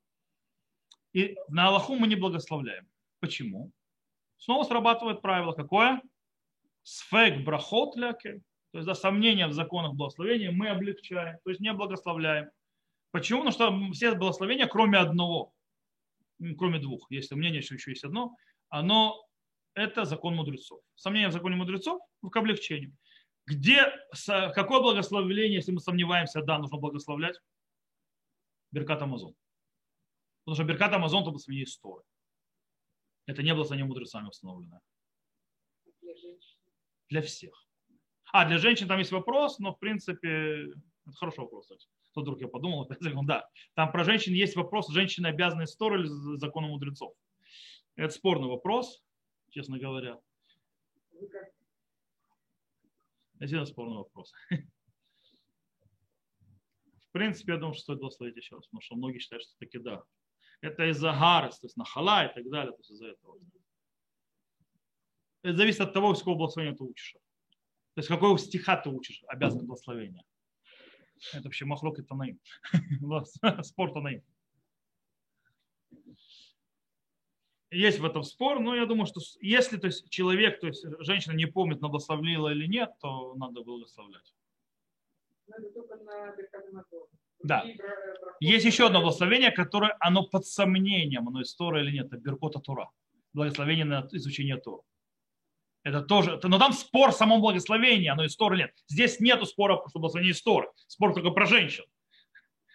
И 1.15 1.37
на 1.49 1.69
Аллаху 1.69 1.97
мы 1.97 2.07
не 2.07 2.17
благословляем. 2.17 2.87
Почему? 3.21 3.73
Снова 4.39 4.65
срабатывает 4.65 5.23
правило 5.23 5.53
какое? 5.53 6.03
Сфек 6.83 7.45
брахот. 7.45 7.95
То 7.95 8.79
есть 8.79 8.87
да, 8.87 8.95
сомнения 8.95 9.47
в 9.47 9.53
законах 9.53 9.95
благословения 9.95 10.51
мы 10.51 10.69
облегчаем, 10.69 11.39
то 11.45 11.51
есть 11.51 11.61
не 11.61 11.73
благословляем. 11.73 12.51
Почему? 13.11 13.45
Потому 13.45 13.53
что 13.53 13.93
все 13.93 14.15
благословения, 14.15 14.67
кроме 14.67 14.99
одного, 14.99 15.53
кроме 16.59 16.79
двух, 16.79 17.11
если 17.11 17.35
мнение 17.35 17.61
еще, 17.61 17.77
еще 17.77 17.93
есть 17.93 18.05
одно, 18.05 18.37
оно 18.69 19.25
это 19.75 20.05
закон 20.05 20.35
мудрецов. 20.35 20.81
Сомнение 20.95 21.29
в 21.29 21.33
законе 21.33 21.57
мудрецов 21.57 22.03
к 22.31 22.37
облегчению. 22.37 22.95
Где, 23.47 23.87
какое 24.55 24.81
благословление, 24.81 25.57
если 25.57 25.73
мы 25.73 25.81
сомневаемся, 25.81 26.43
да, 26.43 26.59
нужно 26.59 26.79
благословлять? 26.79 27.41
Беркат 28.73 29.01
Амазон. 29.01 29.35
Потому 30.45 30.57
что 30.57 30.65
Беркат 30.65 30.93
Амазон 30.93 31.23
это 31.23 31.31
благословение 31.31 31.65
истории. 31.65 32.05
Это 33.27 33.43
не 33.43 33.53
благословение 33.53 33.87
мудрецами 33.87 34.29
установленное. 34.29 34.81
Для 36.01 36.15
женщин. 36.15 36.59
Для 37.09 37.23
всех. 37.23 37.67
А, 38.33 38.47
для 38.47 38.59
женщин 38.59 38.89
там 38.89 38.99
есть 38.99 39.13
вопрос, 39.13 39.59
но 39.59 39.75
в 39.75 39.79
принципе, 39.79 40.69
это 41.07 41.17
хороший 41.17 41.41
вопрос, 41.41 41.65
кстати. 41.65 41.87
Тут 42.13 42.23
вдруг 42.23 42.41
я 42.41 42.49
подумал, 42.49 42.83
опять 42.89 42.99
да. 43.27 43.49
Там 43.75 43.93
про 43.93 44.05
женщин 44.05 44.33
есть 44.33 44.57
вопрос, 44.57 44.89
женщины 44.89 45.27
обязаны 45.27 45.67
сторы 45.67 46.01
или 46.01 46.09
законом 46.37 46.71
мудрецов. 46.71 47.15
Это 47.97 48.13
спорный 48.13 48.49
вопрос, 48.49 49.03
честно 49.51 49.79
говоря. 49.79 50.21
Это 53.39 53.65
спорный 53.67 53.97
вопрос. 53.97 54.33
В 57.09 57.13
принципе, 57.13 57.53
я 57.53 57.59
думаю, 57.59 57.75
что 57.75 57.83
стоит 57.83 57.99
благословить 58.01 58.37
еще 58.37 58.57
раз, 58.57 58.67
потому 58.67 58.83
что 58.83 58.97
многие 58.97 59.19
считают, 59.19 59.43
что 59.43 59.57
таки 59.59 59.79
да. 59.79 60.03
Это 60.61 60.91
из-за 60.91 61.13
гарес, 61.13 61.59
то 61.59 61.67
есть 61.67 61.77
нахала 61.77 62.27
и 62.27 62.35
так 62.35 62.49
далее, 62.49 62.73
то 62.73 62.79
есть 62.79 62.91
из-за 62.91 63.09
этого. 63.09 63.39
Это 65.43 65.57
зависит 65.57 65.81
от 65.81 65.93
того, 65.93 66.13
из 66.13 66.19
какого 66.19 66.37
благословения 66.37 66.77
ты 66.77 66.85
учишь. 66.85 67.13
То 67.95 68.01
есть 68.01 68.09
какого 68.09 68.39
стиха 68.39 68.77
ты 68.77 68.91
учишь, 68.91 69.23
обязан 69.29 69.67
благословения. 69.67 70.25
Это 71.33 71.45
вообще 71.45 71.65
махлок 71.65 71.99
и 71.99 72.03
танаим. 72.03 72.41
Спор 73.63 73.93
танаим. 73.93 74.23
Есть 77.71 77.99
в 77.99 78.05
этом 78.05 78.23
спор, 78.23 78.61
но 78.61 78.75
я 78.77 78.87
думаю, 78.87 79.07
что 79.07 79.21
если 79.41 79.77
то 79.77 79.89
есть, 79.89 80.09
человек, 80.09 80.61
то 80.61 80.69
есть 80.69 80.85
женщина 81.01 81.35
не 81.35 81.47
помнит, 81.47 81.81
благословила 81.81 82.49
или 82.53 82.67
нет, 82.67 82.93
то 83.01 83.35
надо 83.35 83.63
благословлять. 83.63 84.35
Да. 87.47 87.65
Есть 88.41 88.67
еще 88.67 88.87
одно 88.87 89.01
благословение, 89.01 89.51
которое 89.51 89.97
оно 90.01 90.25
под 90.25 90.47
сомнением, 90.47 91.29
оно 91.29 91.41
из 91.41 91.55
Тора 91.55 91.81
или 91.83 91.93
нет, 91.93 92.07
это 92.07 92.19
Беркота 92.19 92.61
Тура. 92.61 92.91
Благословение 93.33 93.85
на 93.85 94.07
изучение 94.13 94.57
Тора. 94.57 94.83
Это 95.85 96.03
тоже, 96.03 96.41
но 96.43 96.59
там 96.59 96.73
спор 96.73 97.13
в 97.13 97.15
самом 97.15 97.41
благословении, 97.41 98.09
оно 98.09 98.27
истории 98.27 98.59
нет. 98.59 98.73
Здесь 98.89 99.21
нету 99.21 99.47
спора, 99.47 99.81
что 99.89 100.01
благословение 100.01 100.33
истории. 100.33 100.69
Спор 100.89 101.15
только 101.15 101.31
про 101.31 101.47
женщин. 101.47 101.85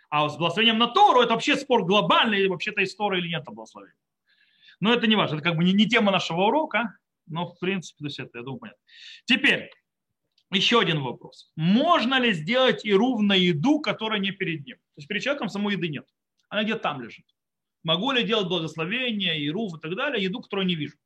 А 0.10 0.28
с 0.30 0.38
благословением 0.38 0.78
на 0.78 0.88
Тору 0.88 1.22
это 1.22 1.34
вообще 1.34 1.58
спор 1.58 1.84
глобальный, 1.84 2.40
или 2.40 2.48
вообще-то 2.48 2.84
история 2.84 3.20
или 3.20 3.28
нет 3.28 3.44
благословения. 3.44 3.98
Но 4.80 4.94
это 4.94 5.08
не 5.08 5.16
важно, 5.16 5.36
это 5.36 5.44
как 5.44 5.58
бы 5.58 5.64
не, 5.64 5.74
не 5.74 5.88
тема 5.88 6.12
нашего 6.12 6.44
урока, 6.44 6.98
но 7.28 7.48
в 7.48 7.60
принципе, 7.60 7.98
то 8.00 8.06
есть 8.06 8.20
это, 8.20 8.40
я 8.40 8.44
думаю, 8.44 8.60
понятно. 8.60 8.82
Теперь, 9.26 9.70
еще 10.52 10.80
один 10.80 11.02
вопрос. 11.02 11.52
Можно 11.56 12.20
ли 12.20 12.34
сделать 12.34 12.86
иру 12.86 13.20
на 13.20 13.34
еду, 13.34 13.80
которая 13.80 14.20
не 14.20 14.32
перед 14.32 14.66
ним? 14.66 14.78
То 14.78 14.98
есть 14.98 15.08
перед 15.08 15.24
человеком 15.24 15.50
самой 15.50 15.76
еды 15.76 15.88
нет. 15.88 16.06
Она 16.50 16.64
где-то 16.64 16.80
там 16.80 17.02
лежит. 17.02 17.26
Могу 17.84 18.12
ли 18.12 18.24
делать 18.24 18.48
благословение, 18.48 19.42
иру 19.42 19.68
и 19.76 19.80
так 19.80 19.96
далее, 19.96 20.24
еду, 20.24 20.42
которую 20.42 20.68
не 20.68 20.76
вижу? 20.76 20.98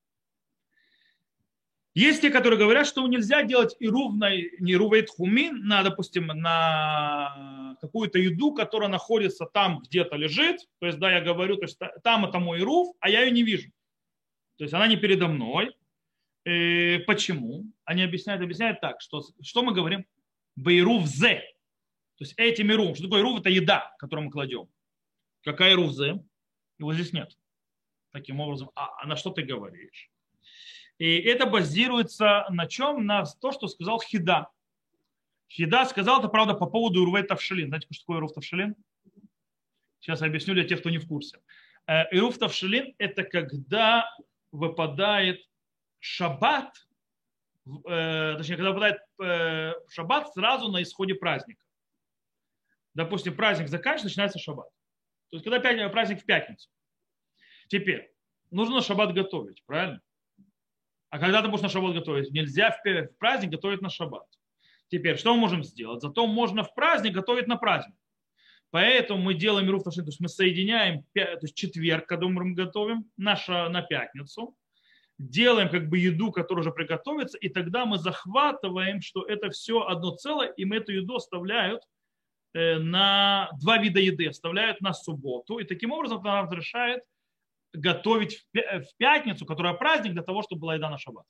Есть 1.93 2.21
те, 2.21 2.29
которые 2.29 2.60
говорят, 2.60 2.88
что 2.88 3.08
нельзя 3.08 3.43
делать 3.43 3.73
и 3.79 3.88
ровно, 3.88 4.29
не 4.60 4.75
рувейт 4.75 5.10
хумин, 5.10 5.65
на, 5.65 5.81
допустим, 5.81 6.27
на 6.27 7.77
какую-то 7.79 8.19
еду, 8.19 8.53
которая 8.53 8.89
находится 8.89 9.45
там, 9.45 9.79
где-то 9.79 10.17
лежит. 10.17 10.67
То 10.79 10.88
есть, 10.88 10.99
да, 10.99 11.10
я 11.10 11.21
говорю, 11.21 11.55
то 11.55 11.63
есть 11.63 11.79
там 12.03 12.25
это 12.25 12.39
мой 12.39 12.62
рув, 12.62 12.93
а 12.99 13.10
я 13.10 13.21
ее 13.21 13.31
не 13.31 13.43
вижу. 13.43 13.69
То 14.58 14.65
есть 14.65 14.73
она 14.73 14.88
не 14.88 14.97
передо 14.97 15.27
мной. 15.27 15.73
И 16.45 16.49
э, 16.49 16.99
почему? 16.99 17.65
Они 17.86 18.03
объясняют, 18.03 18.41
объясняют 18.41 18.79
так, 18.79 19.01
что, 19.01 19.23
что 19.41 19.63
мы 19.63 19.73
говорим? 19.73 20.05
Бейрув 20.55 21.05
зе. 21.05 21.41
То 22.17 22.23
есть 22.23 22.34
этим 22.38 22.71
ирув. 22.71 22.95
Что 22.95 23.05
такое 23.05 23.21
ирув? 23.21 23.39
Это 23.39 23.49
еда, 23.49 23.93
которую 23.97 24.25
мы 24.25 24.31
кладем. 24.31 24.69
Какая 25.43 25.73
ирув 25.73 25.91
зе? 25.91 26.23
Его 26.77 26.93
здесь 26.93 27.13
нет. 27.13 27.38
Таким 28.12 28.39
образом, 28.39 28.71
а, 28.75 29.01
а 29.01 29.08
на 29.08 29.15
что 29.15 29.31
ты 29.31 29.41
говоришь? 29.41 30.10
И 30.97 31.17
это 31.17 31.45
базируется 31.45 32.45
на 32.49 32.67
чем? 32.67 33.05
На 33.05 33.25
то, 33.25 33.51
что 33.51 33.67
сказал 33.67 33.99
Хида. 33.99 34.47
Хида 35.49 35.86
сказал 35.86 36.19
это, 36.19 36.29
правда, 36.29 36.53
по 36.53 36.67
поводу 36.67 37.01
Урвей 37.01 37.23
Тавшилин. 37.23 37.67
Знаете, 37.67 37.88
что 37.91 38.03
такое 38.03 38.17
Ируф 38.19 38.34
Тавшилин? 38.34 38.75
Сейчас 39.99 40.21
объясню 40.21 40.53
для 40.53 40.63
тех, 40.63 40.79
кто 40.79 40.89
не 40.89 40.99
в 40.99 41.08
курсе. 41.08 41.39
Э, 41.88 42.03
Ируф 42.12 42.38
Тавшилин– 42.38 42.93
это 42.97 43.23
когда 43.23 44.10
выпадает 44.51 45.41
шаббат, 46.06 46.72
э, 47.65 48.36
точнее, 48.38 48.58
когда 48.58 48.70
выпадает 48.70 48.98
э, 49.22 49.74
шаббат 49.89 50.32
сразу 50.34 50.72
на 50.72 50.84
исходе 50.84 51.15
праздника. 51.15 51.63
Допустим, 52.94 53.36
праздник 53.36 53.70
заканчивается, 53.70 54.06
начинается 54.06 54.39
шаббат. 54.39 54.70
То 55.32 55.38
есть, 55.38 55.44
когда 55.44 55.89
праздник 55.89 56.22
в 56.22 56.26
пятницу. 56.26 56.70
Теперь, 57.68 58.13
нужно 58.52 58.82
шаббат 58.82 59.13
готовить, 59.13 59.63
правильно? 59.65 60.00
А 61.10 61.18
когда 61.18 61.41
ты 61.41 61.48
будешь 61.48 61.63
на 61.63 61.70
шаббат 61.70 61.96
готовить? 61.96 62.32
Нельзя 62.32 62.72
в 62.72 63.08
праздник 63.18 63.50
готовить 63.50 63.82
на 63.82 63.89
шаббат. 63.89 64.28
Теперь, 64.89 65.18
что 65.18 65.34
мы 65.34 65.39
можем 65.39 65.63
сделать? 65.63 66.02
Зато 66.02 66.28
можно 66.28 66.63
в 66.63 66.76
праздник 66.76 67.13
готовить 67.13 67.48
на 67.48 67.58
праздник. 67.58 67.98
Поэтому 68.70 69.22
мы 69.22 69.34
делаем 69.34 69.68
Ируф 69.68 69.84
то 69.84 69.89
есть 69.89 70.20
мы 70.20 70.28
соединяем 70.28 71.04
то 71.13 71.39
есть 71.41 71.56
четверг, 71.56 72.06
когда 72.08 72.28
мы 72.28 72.54
готовим, 72.54 73.10
наша, 73.18 73.70
на 73.70 73.82
пятницу, 73.82 74.56
делаем 75.17 75.69
как 75.69 75.89
бы 75.89 75.97
еду, 75.97 76.32
которая 76.32 76.62
уже 76.62 76.71
приготовится, 76.71 77.38
и 77.38 77.49
тогда 77.49 77.86
мы 77.86 77.97
захватываем, 77.97 79.01
что 79.01 79.23
это 79.23 79.49
все 79.49 79.82
одно 79.82 80.12
целое, 80.15 80.49
и 80.49 80.65
мы 80.65 80.78
эту 80.78 80.91
еду 80.91 81.15
оставляют 81.15 81.84
э, 82.54 82.78
на 82.80 83.49
два 83.62 83.78
вида 83.78 83.99
еды, 83.99 84.28
оставляют 84.28 84.82
на 84.82 84.93
субботу, 84.93 85.60
и 85.60 85.63
таким 85.63 85.91
образом 85.91 86.19
это 86.19 86.28
нам 86.28 86.45
разрешает 86.45 87.04
готовить 87.73 88.47
в 88.54 88.88
пятницу, 88.97 89.45
которая 89.45 89.73
праздник, 89.73 90.13
для 90.13 90.23
того, 90.23 90.43
чтобы 90.43 90.62
была 90.62 90.75
еда 90.75 90.89
на 90.89 90.97
шаббат. 90.97 91.25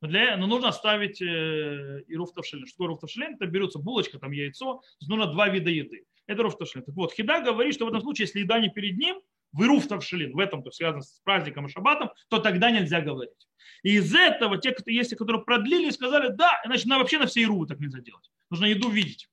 Но, 0.00 0.08
для, 0.08 0.36
но 0.36 0.46
нужно 0.46 0.72
ставить 0.72 1.20
э, 1.20 2.02
и 2.06 2.16
руфтавшелин. 2.16 2.66
Что 2.66 2.76
такое 2.76 2.88
руфтавшелин? 2.88 3.34
Это 3.34 3.46
берется 3.46 3.78
булочка, 3.78 4.18
там 4.18 4.30
яйцо. 4.32 4.80
Нужно 5.06 5.26
два 5.26 5.48
вида 5.48 5.70
еды. 5.70 6.04
Это 6.26 6.42
руфтавшелин. 6.42 6.84
Так 6.86 6.94
вот, 6.94 7.12
Хида 7.12 7.42
говорит, 7.42 7.74
что 7.74 7.84
в 7.84 7.88
этом 7.88 8.00
случае, 8.00 8.26
если 8.26 8.40
еда 8.40 8.58
не 8.60 8.70
перед 8.70 8.96
ним, 8.96 9.20
вы 9.52 9.66
руфтавшелин, 9.66 10.32
в 10.32 10.38
этом, 10.38 10.62
то 10.62 10.70
связано 10.70 11.02
с 11.02 11.20
праздником 11.24 11.66
и 11.66 11.70
шаббатом, 11.70 12.10
то 12.28 12.38
тогда 12.38 12.70
нельзя 12.70 13.00
говорить. 13.00 13.48
И 13.82 13.96
из 13.96 14.14
этого 14.14 14.58
те, 14.58 14.72
кто 14.72 14.90
есть, 14.90 15.16
которые 15.16 15.42
продлили, 15.42 15.90
сказали, 15.90 16.28
да, 16.28 16.60
иначе 16.64 16.88
на, 16.88 16.98
вообще 16.98 17.18
на 17.18 17.26
все 17.26 17.42
иру 17.42 17.66
так 17.66 17.80
нельзя 17.80 18.00
делать. 18.00 18.30
Нужно 18.50 18.66
еду 18.66 18.90
видеть. 18.90 19.28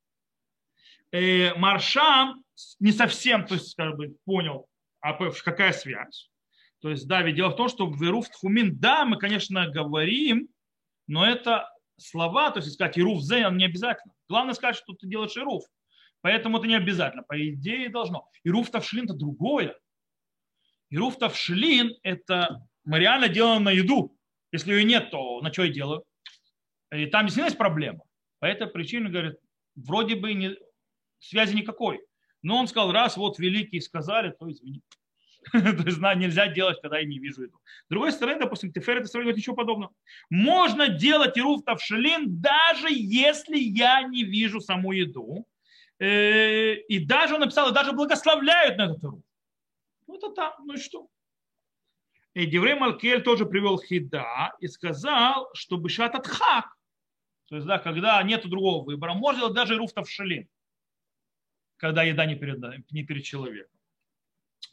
Э, 1.12 1.53
Маршам 1.56 2.43
не 2.80 2.91
совсем, 2.91 3.45
то 3.45 3.53
есть, 3.53 3.71
скажем, 3.71 3.97
понял 4.25 4.67
а 4.99 5.13
какая 5.43 5.71
связь? 5.71 6.30
То 6.82 6.89
есть, 6.89 7.08
да, 7.08 7.21
ведь 7.21 7.36
дело 7.36 7.49
в 7.49 7.56
том, 7.56 7.69
что 7.69 7.88
в 7.88 8.03
Ируф 8.03 8.30
Тхумин, 8.30 8.77
да, 8.77 9.06
мы, 9.06 9.17
конечно, 9.17 9.69
говорим, 9.69 10.49
но 11.08 11.25
это 11.25 11.69
слова, 11.97 12.51
то 12.51 12.60
есть 12.60 12.73
сказать 12.73 12.97
Ируф 12.97 13.21
Зе, 13.21 13.47
не 13.51 13.65
обязательно. 13.65 14.13
Главное 14.30 14.53
сказать, 14.53 14.75
что 14.75 14.93
ты 14.93 15.08
делаешь 15.08 15.36
Ируф. 15.38 15.63
Поэтому 16.21 16.58
это 16.58 16.67
не 16.67 16.75
обязательно. 16.75 17.23
По 17.23 17.39
идее 17.49 17.89
должно. 17.89 18.27
И 18.43 18.49
руф 18.49 18.69
тавшлин 18.69 19.06
это 19.06 19.13
другое. 19.13 19.77
И 20.89 20.97
руф 20.97 21.17
тавшлин 21.17 21.95
это 22.04 22.67
мы 22.86 23.00
реально 23.00 23.28
делаем 23.28 23.63
на 23.63 23.71
еду. 23.71 24.15
Если 24.52 24.73
ее 24.73 24.84
нет, 24.86 25.12
то 25.12 25.41
на 25.41 25.52
что 25.52 25.63
я 25.63 25.73
делаю? 25.73 26.04
И 26.91 27.06
там 27.08 27.26
действительно 27.26 27.47
есть 27.47 27.58
проблема. 27.58 28.00
По 28.39 28.45
этой 28.45 28.67
причине, 28.67 29.10
говорит, 29.10 29.36
вроде 29.76 30.15
бы 30.15 30.34
не, 30.34 30.56
связи 31.19 31.56
никакой. 31.56 32.00
Но 32.41 32.58
он 32.58 32.67
сказал, 32.67 32.91
раз 32.91 33.17
вот 33.17 33.39
великие 33.39 33.82
сказали, 33.82 34.34
то 34.39 34.50
извини. 34.50 34.82
То 35.52 35.60
есть 35.60 36.00
нельзя 36.00 36.47
делать, 36.47 36.80
когда 36.82 37.00
я 37.00 37.06
не 37.06 37.19
вижу 37.19 37.43
еду. 37.43 37.60
С 37.86 37.89
другой 37.89 38.12
стороны, 38.12 38.39
допустим, 38.39 38.71
Тефер 38.71 38.97
это 38.97 39.12
говорит 39.12 39.38
ничего 39.38 39.56
подобного. 39.56 39.93
Можно 40.30 40.88
делать 40.88 41.38
ируф 41.38 41.63
тавшилин, 41.65 42.41
даже 42.41 42.88
если 42.89 43.58
я 43.58 44.04
не 44.04 44.23
вижу 44.23 44.62
саму 44.62 44.91
еду. 44.91 45.45
Э, 46.00 46.76
и 46.76 47.00
даже 47.06 47.36
он 47.36 47.41
написал, 47.41 47.73
даже 47.73 47.91
благословляют 47.91 48.78
на 48.78 48.86
этот 48.86 49.04
ируф. 49.04 49.21
Ну 50.08 50.15
это 50.15 50.32
там, 50.32 50.54
ну 50.65 50.74
и 50.74 50.78
что? 50.78 51.08
И 52.34 52.46
Деврей 52.46 52.76
Малкель 52.76 53.24
тоже 53.24 53.46
привел 53.46 53.80
хида 53.80 54.54
и 54.60 54.67
сказал, 54.67 55.50
что 55.54 55.78
бешат 55.78 56.26
хак, 56.26 56.78
то 57.48 57.56
есть, 57.56 57.67
да, 57.67 57.80
когда 57.80 58.22
нет 58.24 58.48
другого 58.48 58.84
выбора, 58.84 59.13
можно 59.13 59.39
делать 59.39 59.56
даже 59.56 59.76
ируф 59.76 59.93
тавшилин, 59.93 60.48
когда 61.78 62.04
еда 62.04 62.26
не 62.26 62.36
перед, 62.36 62.91
не 62.91 63.04
перед 63.04 63.24
человеком 63.24 63.78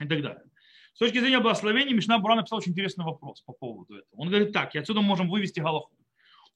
и 0.01 0.09
так 0.09 0.23
далее. 0.23 0.45
С 0.93 0.99
точки 0.99 1.19
зрения 1.19 1.41
благословения 1.41 1.95
Мишна 1.95 2.19
Бура 2.19 2.35
написал 2.35 2.59
очень 2.59 2.73
интересный 2.73 3.05
вопрос 3.05 3.43
по 3.43 3.53
поводу 3.53 3.95
этого. 3.95 4.21
Он 4.21 4.29
говорит 4.29 4.53
так, 4.53 4.75
и 4.75 4.79
отсюда 4.79 5.01
можем 5.01 5.29
вывести 5.29 5.61
галаху. 5.61 5.93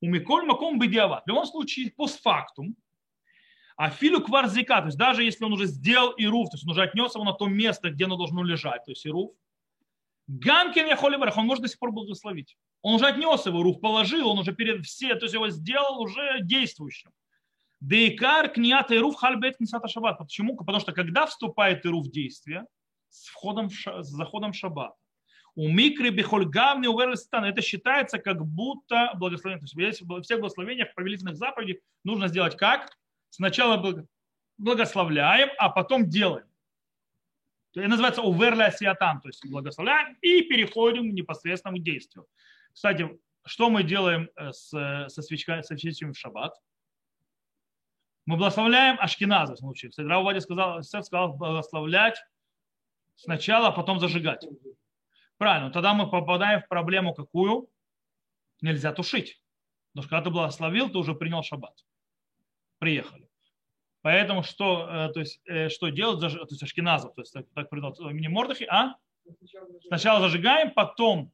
У 0.01 0.07
Миколь 0.07 0.45
Маком 0.45 0.79
Бедиават. 0.79 1.25
В 1.25 1.29
любом 1.29 1.45
случае, 1.45 1.91
постфактум, 1.91 2.77
а 3.79 3.91
филю 3.91 4.21
кварзика, 4.21 4.81
то 4.81 4.87
есть 4.87 4.99
даже 4.99 5.23
если 5.23 5.45
он 5.45 5.53
уже 5.53 5.67
сделал 5.67 6.13
ируф, 6.19 6.51
то 6.51 6.57
есть 6.57 6.65
он 6.65 6.73
уже 6.73 6.83
отнес 6.83 7.15
его 7.15 7.25
на 7.25 7.33
то 7.33 7.47
место, 7.47 7.91
где 7.91 8.07
оно 8.07 8.17
должно 8.17 8.43
лежать, 8.43 8.85
то 8.85 8.91
есть 8.91 9.07
ируф, 9.07 9.31
Гамкин 10.27 10.87
я 10.87 10.99
он 11.01 11.47
может 11.47 11.63
до 11.63 11.69
сих 11.69 11.79
пор 11.79 11.93
благословить. 11.93 12.59
Он 12.83 12.97
уже 12.97 13.07
отнес 13.07 13.47
его, 13.47 13.63
рух 13.63 13.81
положил, 13.81 14.29
он 14.29 14.39
уже 14.39 14.53
перед 14.53 14.85
все, 14.85 15.15
то 15.15 15.25
есть 15.25 15.33
его 15.33 15.49
сделал 15.49 16.03
уже 16.03 16.41
действующим. 16.43 17.13
Дейкар 17.81 18.51
книат 18.51 18.91
ируф 18.91 19.15
хальбет 19.15 19.57
книсата 19.57 19.89
шаббат. 19.89 20.19
Почему? 20.19 20.57
Потому 20.57 20.81
что 20.81 20.93
когда 20.93 21.25
вступает 21.25 21.87
ируф 21.87 22.07
в 22.07 22.11
действие, 22.11 22.67
с, 23.09 23.29
входом, 23.29 23.71
с 23.71 24.09
заходом 24.09 24.53
шаббат. 24.53 24.93
У 25.55 25.69
микры 25.69 26.11
бихольгавни 26.11 26.89
уверлистан. 26.89 27.45
Это 27.45 27.63
считается 27.63 28.19
как 28.19 28.45
будто 28.45 29.13
благословение. 29.15 29.61
То 29.61 29.83
есть 29.83 30.03
в 30.03 30.23
всех 30.23 30.41
благословениях, 30.41 30.95
повелительных 30.95 31.37
заповедях 31.37 31.79
нужно 32.05 32.29
сделать 32.29 32.57
как? 32.57 32.91
Сначала 33.31 34.07
благословляем, 34.57 35.51
а 35.59 35.69
потом 35.69 36.09
делаем. 36.09 36.47
Это 37.75 37.89
называется 37.89 38.23
уверля 38.23 38.71
сиатан, 38.71 39.21
то 39.21 39.29
есть 39.29 39.45
благословляем 39.47 40.17
и 40.21 40.43
переходим 40.43 41.11
к 41.11 41.15
непосредственному 41.15 41.79
действию. 41.79 42.27
Кстати, 42.73 43.09
что 43.45 43.71
мы 43.71 43.83
делаем 43.83 44.29
э, 44.37 44.53
с, 44.53 44.69
со, 45.09 45.23
свечками, 45.23 45.63
со 45.63 45.77
свечами 45.77 46.13
в 46.13 46.19
шаббат? 46.19 46.55
Мы 48.27 48.37
благословляем 48.37 48.99
Ашкиназа 49.01 49.55
в 49.55 49.59
случае. 49.59 49.91
Кстати, 49.91 50.07
Раввади 50.07 50.41
сказал, 50.41 50.83
сказал 50.83 51.35
благословлять 51.35 52.23
сначала, 53.17 53.69
а 53.69 53.73
потом 53.73 54.01
зажигать. 54.01 54.47
Правильно, 55.39 55.71
тогда 55.71 55.95
мы 55.95 56.11
попадаем 56.11 56.61
в 56.61 56.69
проблему 56.69 57.15
какую? 57.15 57.71
Нельзя 58.61 58.93
тушить. 58.93 59.41
Потому 59.93 60.03
что 60.03 60.11
когда 60.11 60.25
ты 60.25 60.31
благословил, 60.31 60.91
ты 60.91 60.99
уже 60.99 61.15
принял 61.15 61.43
шаббат. 61.43 61.85
Приехали. 62.79 63.29
Поэтому 64.03 64.43
что, 64.43 64.89
э, 64.89 65.13
то 65.13 65.21
есть, 65.21 65.41
э, 65.47 65.69
что 65.69 65.89
делать, 65.89 66.21
то 66.21 66.47
есть 66.49 66.63
ашкеназов, 66.63 67.15
то 67.15 67.23
есть 67.23 67.33
так, 67.33 67.47
так 67.55 67.69
придут 67.69 67.99
имени 68.01 68.29
Мордахи, 68.29 68.65
а? 68.65 68.97
Сначала 69.89 70.21
зажигаем, 70.21 70.73
потом, 70.73 71.33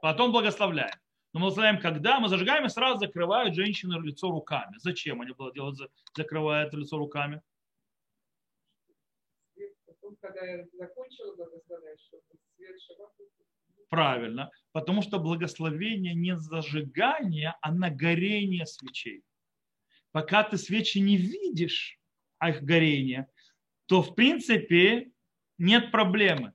потом 0.00 0.32
благословляем. 0.32 0.94
Но 1.32 1.40
мы 1.40 1.46
благословляем 1.46 1.80
когда? 1.80 2.20
Мы 2.20 2.28
зажигаем 2.28 2.66
и 2.66 2.68
сразу 2.68 2.98
закрывают 2.98 3.54
женщины 3.54 3.98
лицо 4.00 4.30
руками. 4.30 4.74
Зачем 4.78 5.22
они 5.22 5.32
было 5.32 5.52
делать, 5.52 5.78
закрывают 6.14 6.74
лицо 6.74 6.98
руками? 6.98 7.40
когда 10.20 10.44
я 10.44 10.64
закончила 10.78 11.34
благословлять, 11.34 12.00
чтобы 12.00 12.22
свет 12.56 12.80
шаббата 12.80 13.24
Правильно, 13.88 14.50
потому 14.72 15.02
что 15.02 15.18
благословение 15.18 16.14
не 16.14 16.38
зажигание, 16.38 17.54
а 17.60 17.72
на 17.72 17.90
горение 17.90 18.64
свечей. 18.64 19.22
Пока 20.12 20.42
ты 20.42 20.58
свечи 20.58 20.98
не 20.98 21.16
видишь, 21.16 21.98
а 22.38 22.50
их 22.50 22.62
горение, 22.62 23.28
то 23.86 24.02
в 24.02 24.14
принципе 24.14 25.10
нет 25.58 25.90
проблемы. 25.90 26.52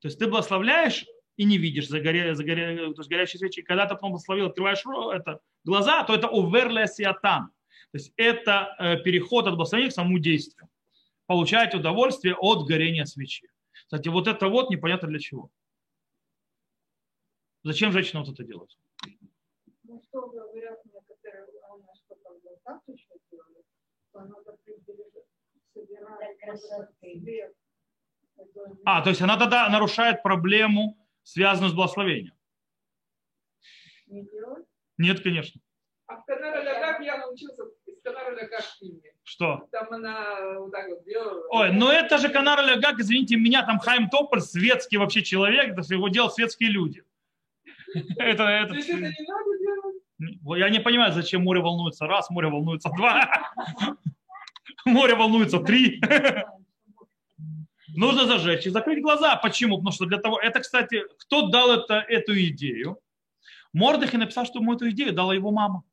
То 0.00 0.08
есть 0.08 0.18
ты 0.18 0.26
благословляешь 0.26 1.06
и 1.36 1.44
не 1.44 1.58
видишь 1.58 1.88
загоря, 1.88 2.34
загоря, 2.34 2.76
то 2.92 3.00
есть 3.00 3.10
горящие 3.10 3.38
свечи. 3.38 3.62
Когда 3.62 3.86
ты 3.86 3.94
потом 3.94 4.10
благословил, 4.10 4.46
открываешь 4.46 4.82
это, 5.14 5.40
глаза, 5.64 6.04
то 6.04 6.14
это 6.14 6.28
уверле 6.28 6.86
сиатан. 6.86 7.48
То 7.92 7.98
есть 7.98 8.12
это 8.16 8.74
э, 8.78 8.96
переход 9.02 9.46
от 9.46 9.54
благословения 9.54 9.90
к 9.90 9.94
самому 9.94 10.18
действию 10.18 10.68
получать 11.26 11.74
удовольствие 11.74 12.34
от 12.34 12.66
горения 12.66 13.04
свечи. 13.04 13.48
Кстати, 13.84 14.08
вот 14.08 14.28
это 14.28 14.48
вот 14.48 14.70
непонятно 14.70 15.08
для 15.08 15.18
чего. 15.18 15.50
Зачем 17.62 17.92
женщина 17.92 18.20
вот 18.20 18.32
это 18.32 18.44
делает? 18.44 18.70
Ну, 19.84 20.02
что 20.02 20.28
говорят 20.28 20.84
некоторые, 20.84 21.46
а 21.68 21.74
у 21.74 21.78
нас 21.78 21.98
потом 22.08 22.38
так 22.64 22.80
еще 22.86 23.14
делали, 23.30 23.62
то 24.12 24.18
она, 24.20 24.34
а, 28.84 29.02
то 29.02 29.10
есть 29.10 29.22
она 29.22 29.36
тогда 29.38 29.68
нарушает 29.68 30.22
проблему, 30.22 30.98
связанную 31.22 31.70
с 31.70 31.74
благословением. 31.74 32.34
Не 34.06 34.28
Нет, 34.98 35.22
конечно. 35.22 35.60
А 36.06 36.16
в 36.16 36.24
Канаре 36.24 36.62
я 37.04 37.18
научился 37.18 37.64
из 37.86 38.00
Канара 38.02 38.36
как 38.46 38.60
что? 39.22 39.66
Там 39.72 39.90
она 39.90 40.58
вот 40.58 40.70
так 40.70 40.88
вот 40.88 41.04
делала. 41.04 41.46
Ой, 41.48 41.72
ну 41.72 41.88
это 41.88 42.18
же 42.18 42.28
Канар 42.28 42.62
Лягак, 42.62 43.00
извините 43.00 43.36
меня, 43.36 43.64
там 43.64 43.78
Хайм 43.78 44.10
Тополь, 44.10 44.42
светский 44.42 44.98
вообще 44.98 45.22
человек, 45.22 45.78
это 45.78 45.94
его 45.94 46.08
делают 46.08 46.34
светские 46.34 46.70
люди. 46.70 47.04
Это, 48.18 48.42
это... 48.42 48.68
То 48.70 48.74
есть 48.74 48.88
это 48.88 48.98
не 48.98 49.04
надо? 49.28 49.43
Я 50.18 50.68
не 50.70 50.80
понимаю, 50.80 51.12
зачем 51.12 51.42
море 51.42 51.60
волнуется 51.60 52.06
раз, 52.06 52.30
море 52.30 52.48
волнуется 52.48 52.88
два, 52.90 53.52
море 54.84 55.14
волнуется 55.14 55.58
три. 55.58 56.00
Нужно 57.96 58.26
зажечь 58.26 58.66
и 58.66 58.70
закрыть 58.70 59.02
глаза. 59.02 59.36
Почему? 59.36 59.76
Потому 59.78 59.92
что 59.92 60.06
для 60.06 60.18
того, 60.18 60.40
это, 60.40 60.60
кстати, 60.60 61.02
кто 61.18 61.48
дал 61.48 61.70
это, 61.70 61.94
эту 61.94 62.34
идею? 62.46 62.98
Мордыхи 63.72 64.16
написал, 64.16 64.46
что 64.46 64.60
ему 64.60 64.74
эту 64.74 64.90
идею 64.90 65.12
дала 65.12 65.34
его 65.34 65.50
мама. 65.50 65.84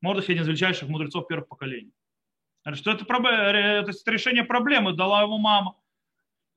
Мордых 0.00 0.28
один 0.28 0.42
из 0.42 0.48
величайших 0.48 0.88
мудрецов 0.88 1.26
первых 1.26 1.48
поколений. 1.48 1.92
Что 2.74 2.92
это, 2.92 3.04
это 3.04 4.10
решение 4.10 4.44
проблемы 4.44 4.92
дала 4.92 5.22
его 5.22 5.38
мама. 5.38 5.74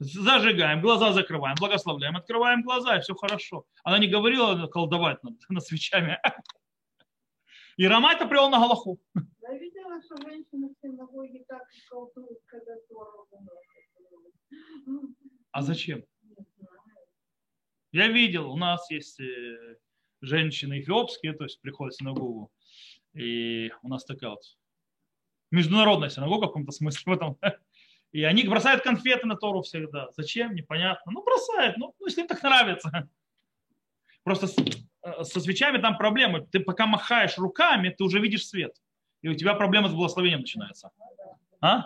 Зажигаем, 0.04 0.82
глаза 0.82 1.14
закрываем, 1.14 1.56
благословляем, 1.60 2.18
открываем 2.18 2.64
глаза, 2.64 2.98
и 2.98 3.02
все 3.02 3.14
хорошо. 3.14 3.68
Она 3.84 4.00
не 4.00 4.08
говорила 4.08 4.66
колдовать 4.66 5.22
над, 5.24 5.36
над 5.50 5.64
свечами. 5.64 6.20
И 7.78 7.86
Рама 7.86 8.14
это 8.14 8.26
привел 8.26 8.50
на 8.50 8.58
Галаху. 8.58 9.00
Я 9.14 9.58
видела, 9.60 10.02
что 10.02 10.18
женщины 10.28 10.70
в 10.70 10.82
синагоге 10.82 11.46
так 11.48 11.62
колдуют, 11.88 12.40
когда 12.48 12.74
А 15.52 15.62
зачем? 15.62 16.04
Я 17.92 18.08
видел, 18.08 18.52
у 18.52 18.58
нас 18.58 18.90
есть 18.90 19.20
э, 19.20 19.78
женщины 20.22 20.80
эфиопские, 20.80 21.34
то 21.34 21.44
есть 21.44 21.62
приходят 21.62 21.94
в 21.94 21.98
синагогу, 21.98 22.52
и 23.14 23.72
у 23.84 23.88
нас 23.88 24.04
такая 24.06 24.32
вот 24.32 24.42
международная 25.52 26.10
синагога 26.10 26.46
в 26.46 26.48
каком-то 26.48 26.72
смысле 26.72 27.14
в 27.14 27.16
этом. 27.16 27.38
И 28.12 28.24
они 28.24 28.44
бросают 28.44 28.84
конфеты 28.84 29.26
на 29.26 29.36
Тору 29.36 29.62
всегда. 29.62 30.10
Зачем? 30.18 30.54
Непонятно. 30.54 31.12
Ну, 31.12 31.24
бросают. 31.24 31.78
Ну, 31.78 31.96
ну 32.00 32.06
если 32.08 32.22
им 32.22 32.28
так 32.28 32.44
нравится. 32.44 33.10
Просто 34.24 34.48
с, 34.48 34.56
э, 34.58 35.24
со 35.24 35.40
свечами 35.40 35.78
там 35.78 35.98
проблемы. 35.98 36.46
Ты 36.52 36.60
пока 36.60 36.86
махаешь 36.86 37.38
руками, 37.38 37.90
ты 37.90 38.04
уже 38.04 38.20
видишь 38.20 38.48
свет. 38.48 38.76
И 39.22 39.30
у 39.30 39.34
тебя 39.36 39.54
проблема 39.54 39.88
с 39.88 39.94
благословением 39.94 40.42
начинается. 40.42 40.92
А? 41.62 41.86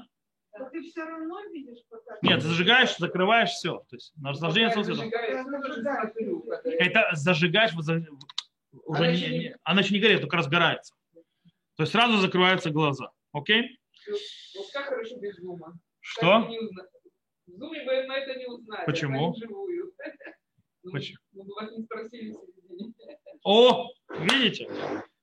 Но 0.58 0.70
ты 0.70 0.82
все 0.82 1.04
равно 1.04 1.42
видишь 1.52 1.84
пока. 1.90 2.18
Нет, 2.22 2.42
ты 2.42 2.48
зажигаешь, 2.48 2.98
закрываешь 2.98 3.52
все. 3.52 3.86
То 3.90 3.96
есть 3.96 4.14
наслаждение 4.16 4.72
солнцем. 4.72 5.12
Это 6.64 7.10
зажигаешь, 7.14 7.74
уже 7.76 8.08
она, 8.88 9.12
не, 9.12 9.28
не, 9.28 9.56
она 9.64 9.82
еще 9.82 9.94
не 9.94 10.00
горит, 10.00 10.22
только 10.22 10.38
разбирается. 10.38 10.96
То 11.76 11.84
есть 11.84 11.92
сразу 11.92 12.18
закрываются 12.18 12.72
глаза. 12.72 13.12
Окей? 13.32 13.80
Вот 14.08 14.66
как 14.74 14.86
хорошо 14.86 15.18
без 15.20 15.36
зума. 15.38 15.74
Что? 16.06 16.48
В 17.48 17.52
зуме 17.52 17.84
бы 17.84 18.08
мы 18.08 18.14
это 18.14 18.38
не 18.38 18.46
узнали. 18.46 18.86
Почему? 18.86 19.36
Ну, 20.88 20.92
Почему? 20.92 21.18
Мы 21.34 21.44
бы 21.46 21.54
вас 21.56 21.72
не 21.76 21.84
спросили 21.84 22.36
О, 23.44 23.90
видите? 24.20 24.70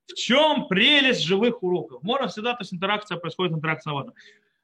В 0.09 0.14
чем 0.14 0.66
прелесть 0.66 1.22
живых 1.22 1.62
уроков? 1.62 2.03
Можно 2.03 2.26
всегда, 2.26 2.55
то 2.55 2.62
есть 2.62 2.74
интеракция 2.74 3.16
происходит, 3.16 3.53
интеракция 3.53 3.93
вода. 3.93 4.12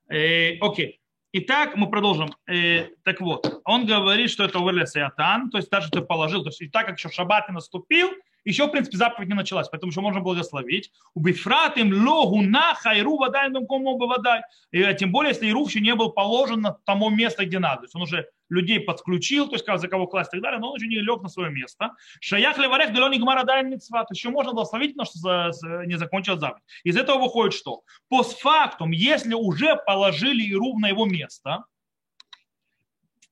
Э, 0.08 0.58
окей. 0.58 1.00
Итак, 1.30 1.76
мы 1.76 1.88
продолжим. 1.88 2.30
Э, 2.48 2.88
так 3.04 3.20
вот, 3.20 3.60
он 3.64 3.86
говорит, 3.86 4.28
что 4.28 4.42
это 4.42 4.58
Уэрлес 4.58 4.96
Атан, 4.96 5.50
то 5.50 5.58
есть 5.58 5.70
даже 5.70 5.88
ты 5.88 6.00
положил, 6.00 6.42
то 6.42 6.48
есть 6.48 6.62
и 6.62 6.68
так 6.68 6.86
как 6.86 6.98
еще 6.98 7.10
шаббат 7.10 7.48
не 7.48 7.54
наступил, 7.54 8.10
еще, 8.44 8.66
в 8.66 8.70
принципе, 8.70 8.96
заповедь 8.96 9.28
не 9.28 9.34
началась, 9.34 9.68
поэтому 9.68 9.90
еще 9.90 10.00
можно 10.00 10.20
благословить. 10.20 10.90
Убифрат 11.14 11.76
им 11.76 11.92
логу 12.06 12.40
на 12.40 12.74
хайру 12.74 13.16
водай 13.16 13.50
кому 13.68 13.98
водай. 13.98 14.42
И 14.70 14.82
а 14.82 14.94
тем 14.94 15.12
более, 15.12 15.32
если 15.32 15.48
Ирув 15.48 15.68
еще 15.68 15.80
не 15.80 15.94
был 15.94 16.10
положен 16.10 16.60
на 16.60 16.72
тому 16.84 17.10
место, 17.10 17.44
где 17.44 17.58
надо. 17.58 17.80
То 17.80 17.84
есть 17.84 17.94
он 17.96 18.02
уже 18.02 18.28
людей 18.48 18.80
подключил, 18.80 19.48
то 19.48 19.54
есть 19.54 19.66
за 19.66 19.88
кого 19.88 20.06
класть 20.06 20.30
и 20.30 20.36
так 20.36 20.42
далее, 20.42 20.60
но 20.60 20.70
он 20.70 20.76
еще 20.76 20.86
не 20.86 20.96
лег 20.96 21.22
на 21.22 21.28
свое 21.28 21.50
место. 21.50 21.94
Шаях 22.20 22.58
леварех 22.58 22.92
галони 22.92 23.18
гмара 23.18 23.44
дай. 23.44 23.62
То 23.62 23.68
есть 23.68 23.90
еще 24.10 24.30
можно 24.30 24.52
благословить, 24.52 24.96
но 24.96 25.04
что 25.04 25.50
не 25.84 25.98
закончил 25.98 26.38
заповедь. 26.38 26.64
Из 26.84 26.96
этого 26.96 27.18
выходит 27.18 27.54
что? 27.54 27.82
Постфактум, 28.08 28.92
если 28.92 29.34
уже 29.34 29.76
положили 29.76 30.42
Ирув 30.42 30.78
на 30.80 30.88
его 30.88 31.04
место, 31.04 31.64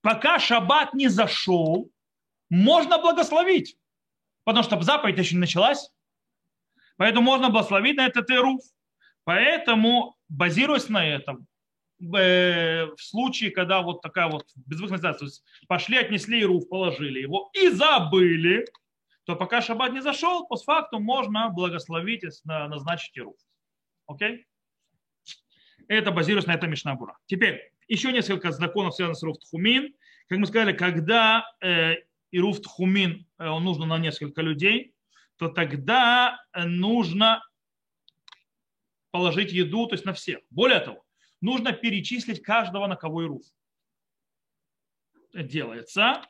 пока 0.03 0.39
шаббат 0.39 0.95
не 0.95 1.09
зашел, 1.09 1.91
можно 2.49 2.99
благословить 2.99 3.77
потому 4.47 4.63
что 4.63 4.81
заповедь 4.81 5.19
еще 5.19 5.35
не 5.35 5.41
началась. 5.41 5.91
Поэтому 6.97 7.27
можно 7.27 7.51
благословить 7.51 7.97
на 7.97 8.07
этот 8.07 8.31
Ируф. 8.31 8.63
Поэтому, 9.25 10.17
базируясь 10.29 10.89
на 10.89 11.05
этом, 11.05 11.49
э, 12.01 12.87
в 12.87 12.97
случае, 12.97 13.51
когда 13.51 13.83
вот 13.83 14.03
такая 14.03 14.29
вот 14.29 14.47
безвыходная 14.55 15.15
то 15.15 15.25
есть 15.25 15.43
пошли, 15.67 15.97
отнесли 15.97 16.41
Ируф, 16.41 16.69
положили 16.69 17.19
его 17.19 17.51
и 17.55 17.71
забыли, 17.71 18.65
то 19.25 19.35
пока 19.35 19.61
шаббат 19.61 19.93
не 19.93 20.01
зашел, 20.01 20.47
по 20.47 20.57
факту 20.57 21.01
можно 21.01 21.49
благословить 21.49 22.23
и 22.23 22.29
назначить 22.45 23.19
Ируф. 23.19 23.37
Окей? 24.07 24.47
Это 25.89 26.13
базируясь 26.13 26.47
на 26.47 26.55
этом 26.55 26.71
Мишнабура. 26.71 27.19
Теперь, 27.27 27.73
еще 27.89 28.13
несколько 28.13 28.53
законов, 28.53 28.95
связанных 28.95 29.19
с 29.19 29.25
Ируф 29.25 29.39
Тхумин. 29.39 29.93
Как 30.29 30.39
мы 30.39 30.47
сказали, 30.47 30.73
когда 30.73 31.45
э, 31.61 31.97
и 32.37 32.39
руф 32.39 32.61
тхумин 32.61 33.27
э, 33.39 33.45
нужно 33.47 33.87
на 33.87 33.97
несколько 33.97 34.43
людей, 34.43 34.95
то 35.39 35.49
тогда 35.49 36.39
нужно 36.55 37.43
положить 39.11 39.53
еду, 39.53 39.87
то 39.87 39.95
есть 39.95 40.05
на 40.05 40.13
всех. 40.13 40.41
Более 40.51 40.81
того, 40.81 41.03
нужно 41.41 41.73
перечислить 41.73 42.43
каждого, 42.43 42.87
на 42.89 42.97
кого 42.97 43.23
и 43.23 43.27
руф 43.27 43.43
делается. 45.33 46.27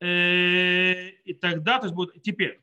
Э, 0.00 1.10
и 1.10 1.34
тогда, 1.34 1.78
то 1.78 1.84
есть 1.84 1.94
будет, 1.94 2.22
теперь, 2.22 2.62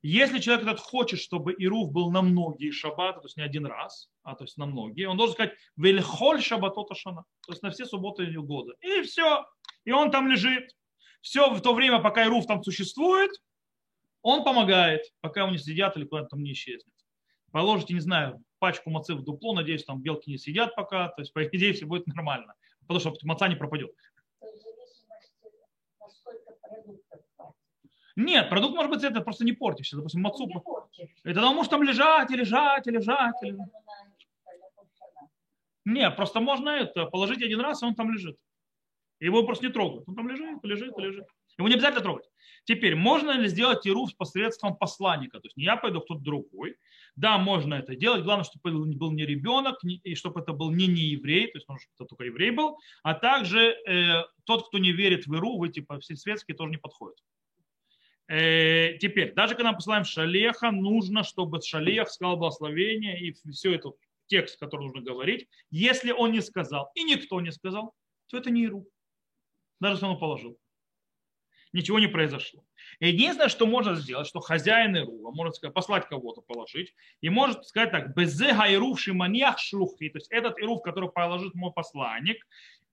если 0.00 0.38
человек 0.38 0.66
этот 0.68 0.78
хочет, 0.78 1.18
чтобы 1.18 1.52
Ируф 1.58 1.90
был 1.90 2.12
на 2.12 2.22
многие 2.22 2.70
шаббаты, 2.70 3.20
то 3.20 3.26
есть 3.26 3.36
не 3.36 3.42
один 3.42 3.66
раз, 3.66 4.12
а 4.22 4.36
то 4.36 4.44
есть 4.44 4.56
на 4.58 4.66
многие, 4.66 5.08
он 5.08 5.16
должен 5.16 5.34
сказать 5.34 5.54
«Вельхоль 5.76 6.40
шаббатота 6.40 6.94
шана», 6.94 7.24
то 7.44 7.52
есть 7.52 7.64
на 7.64 7.70
все 7.72 7.84
субботы 7.84 8.30
года. 8.30 8.74
И 8.80 9.02
все. 9.02 9.44
И 9.84 9.90
он 9.90 10.12
там 10.12 10.28
лежит 10.28 10.76
все 11.20 11.50
в 11.50 11.60
то 11.60 11.74
время, 11.74 12.00
пока 12.00 12.24
Ируф 12.24 12.46
там 12.46 12.62
существует, 12.62 13.30
он 14.22 14.44
помогает, 14.44 15.02
пока 15.20 15.42
его 15.42 15.50
не 15.50 15.58
сидят 15.58 15.96
или 15.96 16.04
куда-то 16.04 16.28
там 16.28 16.42
не 16.42 16.52
исчезнет. 16.52 16.92
Положите, 17.52 17.94
не 17.94 18.00
знаю, 18.00 18.42
пачку 18.58 18.90
мацы 18.90 19.14
в 19.14 19.22
дупло, 19.22 19.54
надеюсь, 19.54 19.84
там 19.84 20.00
белки 20.00 20.30
не 20.30 20.38
сидят 20.38 20.74
пока, 20.74 21.08
то 21.08 21.22
есть, 21.22 21.32
по 21.34 21.44
идее, 21.44 21.72
все 21.72 21.86
будет 21.86 22.06
нормально, 22.06 22.54
потому 22.86 23.00
что 23.00 23.14
маца 23.24 23.48
не 23.48 23.56
пропадет. 23.56 23.90
Нет, 28.16 28.50
продукт 28.50 28.74
может 28.74 28.90
быть 28.90 29.02
это 29.02 29.20
просто 29.22 29.44
не 29.44 29.52
портишься. 29.52 29.96
Допустим, 29.96 30.20
мацу. 30.20 30.46
Это 31.24 31.34
тогда 31.34 31.52
может 31.52 31.70
там 31.70 31.82
лежать 31.82 32.30
и 32.30 32.36
лежать 32.36 32.86
и 32.86 32.90
лежать. 32.90 33.34
И. 33.42 33.56
Нет, 35.86 36.16
просто 36.16 36.40
можно 36.40 36.70
это 36.70 37.06
положить 37.06 37.42
один 37.42 37.60
раз, 37.60 37.82
и 37.82 37.86
он 37.86 37.94
там 37.94 38.12
лежит. 38.12 38.36
Его 39.20 39.44
просто 39.44 39.66
не 39.66 39.72
трогают. 39.72 40.08
Он 40.08 40.16
там 40.16 40.28
лежит, 40.28 40.64
лежит, 40.64 40.96
лежит. 40.98 41.26
Его 41.58 41.68
не 41.68 41.74
обязательно 41.74 42.02
трогать. 42.02 42.24
Теперь, 42.64 42.94
можно 42.94 43.32
ли 43.32 43.48
сделать 43.48 43.86
ируф 43.86 44.16
посредством 44.16 44.76
посланника? 44.76 45.40
То 45.40 45.46
есть 45.46 45.56
не 45.56 45.64
я 45.64 45.76
пойду, 45.76 45.98
а 45.98 46.02
кто-то 46.02 46.20
другой. 46.20 46.76
Да, 47.16 47.36
можно 47.38 47.74
это 47.74 47.96
делать. 47.96 48.22
Главное, 48.22 48.44
чтобы 48.44 48.70
это 48.70 48.78
был 48.98 49.12
не 49.12 49.26
ребенок, 49.26 49.78
и 49.84 50.14
чтобы 50.14 50.40
это 50.40 50.52
был 50.52 50.70
не 50.70 50.86
не 50.86 51.02
еврей, 51.02 51.48
то 51.48 51.58
есть 51.58 51.68
нужно, 51.68 51.82
чтобы 51.82 51.94
это 51.98 52.04
только 52.06 52.24
еврей 52.24 52.50
был, 52.50 52.78
а 53.02 53.14
также 53.14 53.76
э, 53.86 54.24
тот, 54.44 54.68
кто 54.68 54.78
не 54.78 54.92
верит 54.92 55.26
в 55.26 55.34
Иру, 55.34 55.58
в 55.58 55.62
эти 55.64 55.84
все 56.00 56.16
светские 56.16 56.56
тоже 56.56 56.70
не 56.70 56.78
подходят. 56.78 57.18
Э, 58.28 58.96
теперь, 58.98 59.34
даже 59.34 59.54
когда 59.54 59.72
мы 59.72 59.76
посылаем 59.76 60.04
шалеха, 60.04 60.70
нужно, 60.70 61.24
чтобы 61.24 61.60
шалех 61.60 62.08
сказал 62.08 62.36
благословение 62.36 63.20
и 63.20 63.32
все 63.50 63.74
это 63.74 63.90
текст, 64.28 64.58
который 64.58 64.84
нужно 64.84 65.02
говорить. 65.02 65.48
Если 65.70 66.12
он 66.12 66.32
не 66.32 66.40
сказал 66.40 66.90
и 66.94 67.02
никто 67.02 67.40
не 67.40 67.52
сказал, 67.52 67.92
то 68.28 68.38
это 68.38 68.50
не 68.50 68.64
Иру 68.64 68.86
даже 69.80 69.96
если 69.96 70.06
он 70.06 70.18
положил. 70.18 70.58
Ничего 71.72 72.00
не 72.00 72.08
произошло. 72.08 72.64
Единственное, 72.98 73.48
что 73.48 73.66
можно 73.66 73.94
сделать, 73.94 74.26
что 74.26 74.40
хозяин 74.40 74.96
Ирува 74.96 75.30
может 75.30 75.54
сказать, 75.54 75.72
послать 75.72 76.08
кого-то 76.08 76.40
положить, 76.40 76.92
и 77.20 77.30
может 77.30 77.64
сказать 77.64 77.92
так, 77.92 78.14
безе 78.14 78.52
гайрув 78.52 79.00
шиманьях 79.00 79.58
шлухи, 79.58 80.08
то 80.08 80.18
есть 80.18 80.30
этот 80.32 80.58
Ирув, 80.58 80.82
который 80.82 81.10
положит 81.10 81.54
мой 81.54 81.72
посланник, 81.72 82.44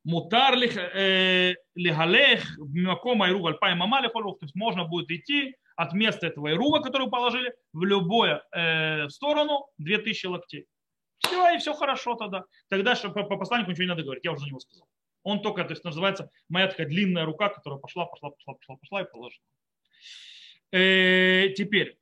мутар 0.04 0.56
э, 0.56 1.56
лигалех 1.74 2.58
мяком 2.60 3.26
Ирув 3.26 3.48
альпай 3.48 3.74
мамали 3.74 4.10
то 4.10 4.38
есть 4.42 4.56
можно 4.56 4.86
будет 4.86 5.10
идти 5.10 5.56
от 5.76 5.94
места 5.94 6.28
этого 6.28 6.52
Ирува, 6.52 6.80
который 6.80 7.10
положили, 7.10 7.54
в 7.74 7.84
любую 7.84 8.42
э, 8.52 9.10
сторону 9.10 9.68
2000 9.80 10.26
локтей. 10.28 10.66
Все, 11.20 11.56
и 11.56 11.58
все 11.58 11.74
хорошо 11.74 12.16
тогда. 12.16 12.44
Тогда 12.70 12.96
что 12.96 13.10
по, 13.10 13.24
по 13.24 13.38
посланнику 13.38 13.72
ничего 13.72 13.84
не 13.84 13.90
надо 13.90 14.04
говорить, 14.04 14.24
я 14.24 14.32
уже 14.32 14.42
за 14.42 14.48
него 14.48 14.60
сказал. 14.60 14.88
Он 15.24 15.42
только, 15.42 15.64
то 15.64 15.72
есть 15.72 15.84
называется 15.84 16.32
моя 16.50 16.68
такая 16.68 16.88
длинная 16.88 17.26
рука, 17.26 17.50
которая 17.50 17.80
пошла, 17.80 18.06
пошла, 18.06 18.30
пошла, 18.30 18.54
пошла, 18.54 18.76
пошла 18.76 19.02
и 19.02 19.12
положила. 19.12 19.46
Э, 20.72 21.50
теперь, 21.56 21.98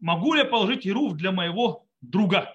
могу 0.00 0.34
ли 0.34 0.40
я 0.40 0.44
положить 0.44 0.86
Ируф 0.86 1.14
для 1.14 1.32
моего 1.32 1.86
друга? 2.00 2.54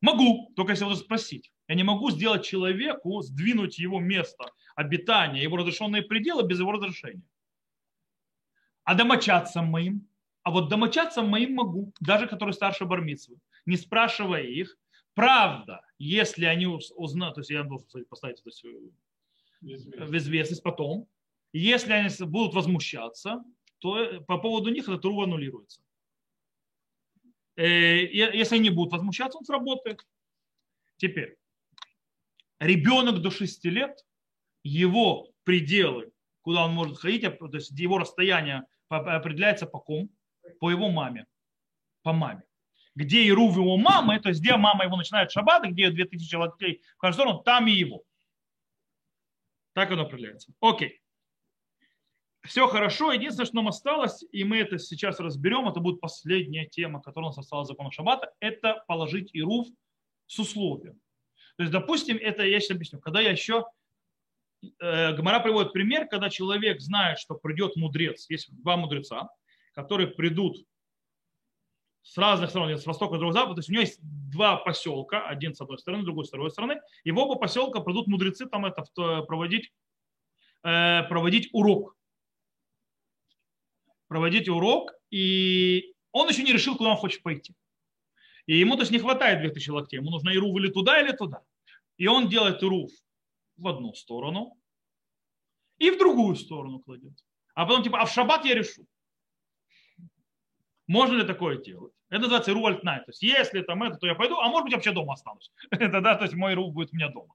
Могу, 0.00 0.52
только 0.54 0.72
если 0.72 0.84
буду 0.84 0.96
спросить. 0.96 1.50
Я 1.68 1.74
не 1.74 1.82
могу 1.82 2.10
сделать 2.10 2.44
человеку, 2.44 3.22
сдвинуть 3.22 3.78
его 3.78 4.00
место 4.00 4.44
обитания, 4.76 5.42
его 5.42 5.56
разрешенные 5.56 6.02
пределы 6.02 6.46
без 6.46 6.58
его 6.58 6.72
разрешения. 6.72 7.22
А 8.84 8.94
домочадцам 8.94 9.66
моим? 9.66 10.06
А 10.42 10.50
вот 10.50 10.68
домочадцам 10.68 11.28
моим 11.28 11.54
могу, 11.54 11.94
даже 12.00 12.26
которые 12.26 12.52
старше 12.52 12.84
бармицвы, 12.84 13.38
не 13.64 13.78
спрашивая 13.78 14.42
их. 14.42 14.76
Правда, 15.14 15.80
если 15.96 16.44
они 16.44 16.66
узнают, 16.66 17.36
то 17.36 17.40
есть 17.40 17.50
я 17.50 17.62
должен 17.62 17.86
поставить 18.10 18.40
это 18.40 18.50
в 19.64 20.16
известность 20.16 20.62
потом. 20.62 21.08
Если 21.52 21.92
они 21.92 22.08
будут 22.26 22.54
возмущаться, 22.54 23.42
то 23.78 24.20
по 24.26 24.38
поводу 24.38 24.70
них 24.70 24.88
этот 24.88 25.04
РУ 25.04 25.22
аннулируется. 25.22 25.82
Э, 27.56 28.04
если 28.06 28.56
они 28.56 28.70
будут 28.70 28.92
возмущаться, 28.92 29.38
он 29.38 29.44
сработает. 29.44 30.04
Теперь, 30.96 31.36
ребенок 32.58 33.20
до 33.20 33.30
6 33.30 33.64
лет, 33.66 34.04
его 34.62 35.28
пределы, 35.44 36.12
куда 36.40 36.64
он 36.64 36.72
может 36.72 36.98
ходить, 36.98 37.24
а, 37.24 37.30
то 37.30 37.48
есть 37.52 37.70
его 37.72 37.98
расстояние 37.98 38.64
определяется 38.88 39.66
по 39.66 39.78
ком? 39.78 40.10
По 40.60 40.70
его 40.70 40.90
маме. 40.90 41.26
По 42.02 42.12
маме. 42.12 42.42
Где 42.94 43.26
Ирув 43.26 43.56
его 43.56 43.76
мамы, 43.76 44.20
то 44.20 44.28
есть 44.28 44.40
где 44.40 44.56
мама 44.56 44.84
его 44.84 44.96
начинает 44.96 45.30
шаббат, 45.30 45.64
где 45.64 45.90
2000 45.90 46.34
локтей 46.36 46.82
в 46.96 47.00
каждую 47.00 47.26
сторону, 47.26 47.42
там 47.42 47.66
и 47.66 47.72
его. 47.72 48.04
Так 49.74 49.90
оно 49.90 50.02
определяется. 50.02 50.52
Окей. 50.60 51.00
Все 52.44 52.66
хорошо. 52.68 53.12
Единственное, 53.12 53.46
что 53.46 53.56
нам 53.56 53.68
осталось, 53.68 54.24
и 54.30 54.44
мы 54.44 54.58
это 54.58 54.78
сейчас 54.78 55.18
разберем, 55.18 55.68
это 55.68 55.80
будет 55.80 56.00
последняя 56.00 56.66
тема, 56.66 57.00
которая 57.02 57.28
у 57.28 57.30
нас 57.30 57.38
осталась 57.38 57.68
закона 57.68 57.90
Шаббата, 57.90 58.32
это 58.40 58.84
положить 58.86 59.30
Ируф 59.32 59.66
с 60.26 60.38
условием. 60.38 61.00
То 61.56 61.62
есть, 61.62 61.72
допустим, 61.72 62.18
это 62.20 62.42
я 62.44 62.60
сейчас 62.60 62.76
объясню. 62.76 63.00
Когда 63.00 63.20
я 63.20 63.30
еще 63.30 63.64
э, 64.62 65.14
Гмара 65.14 65.40
приводит 65.40 65.72
пример, 65.72 66.06
когда 66.06 66.28
человек 66.28 66.80
знает, 66.80 67.18
что 67.18 67.34
придет 67.34 67.76
мудрец, 67.76 68.28
есть 68.28 68.48
два 68.62 68.76
мудреца, 68.76 69.28
которые 69.72 70.08
придут 70.08 70.64
с 72.04 72.18
разных 72.18 72.50
сторон, 72.50 72.76
с 72.76 72.86
востока 72.86 73.16
с 73.16 73.18
другого 73.18 73.32
запада. 73.32 73.54
То 73.56 73.58
есть 73.60 73.70
у 73.70 73.72
него 73.72 73.80
есть 73.80 73.98
два 74.02 74.56
поселка, 74.56 75.26
один 75.26 75.54
с 75.54 75.60
одной 75.60 75.78
стороны, 75.78 76.04
другой 76.04 76.26
с 76.26 76.30
другой 76.30 76.50
стороны. 76.50 76.80
И 77.02 77.10
в 77.10 77.18
оба 77.18 77.36
поселка 77.36 77.80
придут 77.80 78.06
мудрецы 78.06 78.46
там 78.46 78.66
это 78.66 78.84
проводить, 79.22 79.72
э, 80.62 81.02
проводить 81.08 81.48
урок. 81.52 81.96
Проводить 84.08 84.48
урок, 84.50 84.92
и 85.10 85.94
он 86.12 86.28
еще 86.28 86.42
не 86.42 86.52
решил, 86.52 86.76
куда 86.76 86.90
он 86.90 86.96
хочет 86.96 87.22
пойти. 87.22 87.54
И 88.46 88.58
ему 88.58 88.74
то 88.76 88.82
есть 88.82 88.92
не 88.92 88.98
хватает 88.98 89.40
2000 89.40 89.70
локтей, 89.70 89.98
ему 89.98 90.10
нужно 90.10 90.28
ирув 90.28 90.54
или 90.58 90.68
туда, 90.70 91.00
или 91.00 91.12
туда. 91.16 91.42
И 91.96 92.06
он 92.06 92.28
делает 92.28 92.62
ирув 92.62 92.90
в 93.56 93.66
одну 93.66 93.94
сторону 93.94 94.58
и 95.78 95.90
в 95.90 95.98
другую 95.98 96.36
сторону 96.36 96.80
кладет. 96.80 97.14
А 97.54 97.64
потом 97.64 97.82
типа, 97.82 98.00
а 98.00 98.04
в 98.04 98.12
шаббат 98.12 98.44
я 98.44 98.54
решу. 98.54 98.86
Можно 100.86 101.18
ли 101.18 101.26
такое 101.26 101.58
делать? 101.58 101.92
Это 102.10 102.22
называется 102.22 102.50
Иру 102.50 102.66
Альтнай. 102.66 102.98
То 102.98 103.08
есть 103.08 103.22
если 103.22 103.62
там 103.62 103.82
это, 103.82 103.96
то 103.96 104.06
я 104.06 104.14
пойду, 104.14 104.36
а 104.38 104.48
может 104.48 104.64
быть 104.64 104.74
вообще 104.74 104.92
дома 104.92 105.14
останусь. 105.14 105.50
это, 105.70 106.00
да, 106.00 106.14
то 106.14 106.24
есть 106.24 106.34
мой 106.34 106.52
Иру 106.52 106.70
будет 106.70 106.92
у 106.92 106.96
меня 106.96 107.08
дома. 107.08 107.34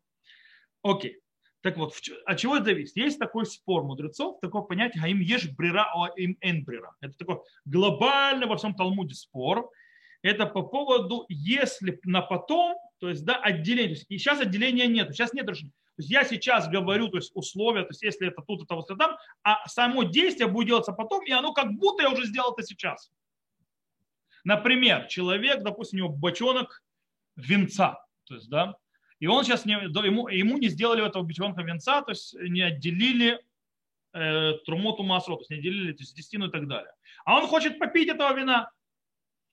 Окей. 0.83 1.19
Так 1.61 1.75
вот, 1.75 1.93
от 2.25 2.37
чего 2.37 2.55
это 2.55 2.65
зависит? 2.65 2.95
Есть 2.95 3.19
такой 3.19 3.45
спор 3.45 3.83
мудрецов, 3.83 4.39
такое 4.39 4.61
понятие, 4.61 5.09
им 5.11 5.19
ешь 5.19 5.49
брера, 5.49 5.91
а 5.93 6.07
им 6.15 6.37
эн. 6.39 6.65
Это 7.01 7.17
такой 7.17 7.39
глобальный 7.65 8.47
во 8.47 8.55
всем 8.55 8.73
Талмуде 8.73 9.15
спор. 9.15 9.69
Это 10.21 10.45
по 10.45 10.61
поводу, 10.61 11.25
если 11.27 11.99
на 12.03 12.21
потом, 12.21 12.77
то 12.99 13.09
есть, 13.09 13.25
да, 13.25 13.35
отделение. 13.35 13.91
Есть, 13.91 14.05
и 14.09 14.17
сейчас 14.17 14.39
отделения 14.39 14.87
нет. 14.87 15.13
Сейчас 15.13 15.33
нет 15.33 15.47
решения. 15.49 15.71
То 15.97 16.01
есть 16.01 16.11
я 16.11 16.23
сейчас 16.23 16.69
говорю, 16.69 17.09
то 17.09 17.17
есть 17.17 17.31
условия, 17.33 17.81
то 17.81 17.89
есть 17.89 18.03
если 18.03 18.27
это 18.29 18.41
тут, 18.41 18.63
это 18.63 18.75
вот 18.75 18.87
там, 18.87 19.17
а 19.43 19.67
само 19.67 20.03
действие 20.03 20.47
будет 20.47 20.67
делаться 20.67 20.93
потом, 20.93 21.25
и 21.25 21.31
оно 21.31 21.51
как 21.51 21.73
будто 21.73 22.03
я 22.03 22.09
уже 22.09 22.25
сделал 22.25 22.53
это 22.53 22.65
сейчас. 22.65 23.11
Например, 24.43 25.05
человек, 25.07 25.63
допустим, 25.63 25.99
у 25.99 26.03
него 26.03 26.09
бочонок 26.15 26.83
венца, 27.35 28.03
то 28.25 28.35
есть, 28.35 28.49
да, 28.49 28.75
и 29.19 29.27
он 29.27 29.43
сейчас 29.43 29.65
не, 29.65 29.73
ему, 29.73 30.27
ему 30.29 30.57
не 30.57 30.69
сделали 30.69 31.05
этого 31.05 31.23
бочонка 31.23 31.61
венца, 31.61 32.01
то 32.01 32.11
есть 32.11 32.33
не 32.35 32.61
отделили 32.61 33.39
э, 34.13 34.53
трумоту 34.65 35.03
масру, 35.03 35.35
то 35.35 35.41
есть 35.41 35.49
не 35.49 35.57
отделили 35.57 35.91
то 35.91 36.01
есть, 36.01 36.15
десятину 36.15 36.47
и 36.47 36.51
так 36.51 36.67
далее. 36.67 36.93
А 37.25 37.37
он 37.37 37.47
хочет 37.47 37.79
попить 37.79 38.07
этого 38.07 38.33
вина. 38.33 38.71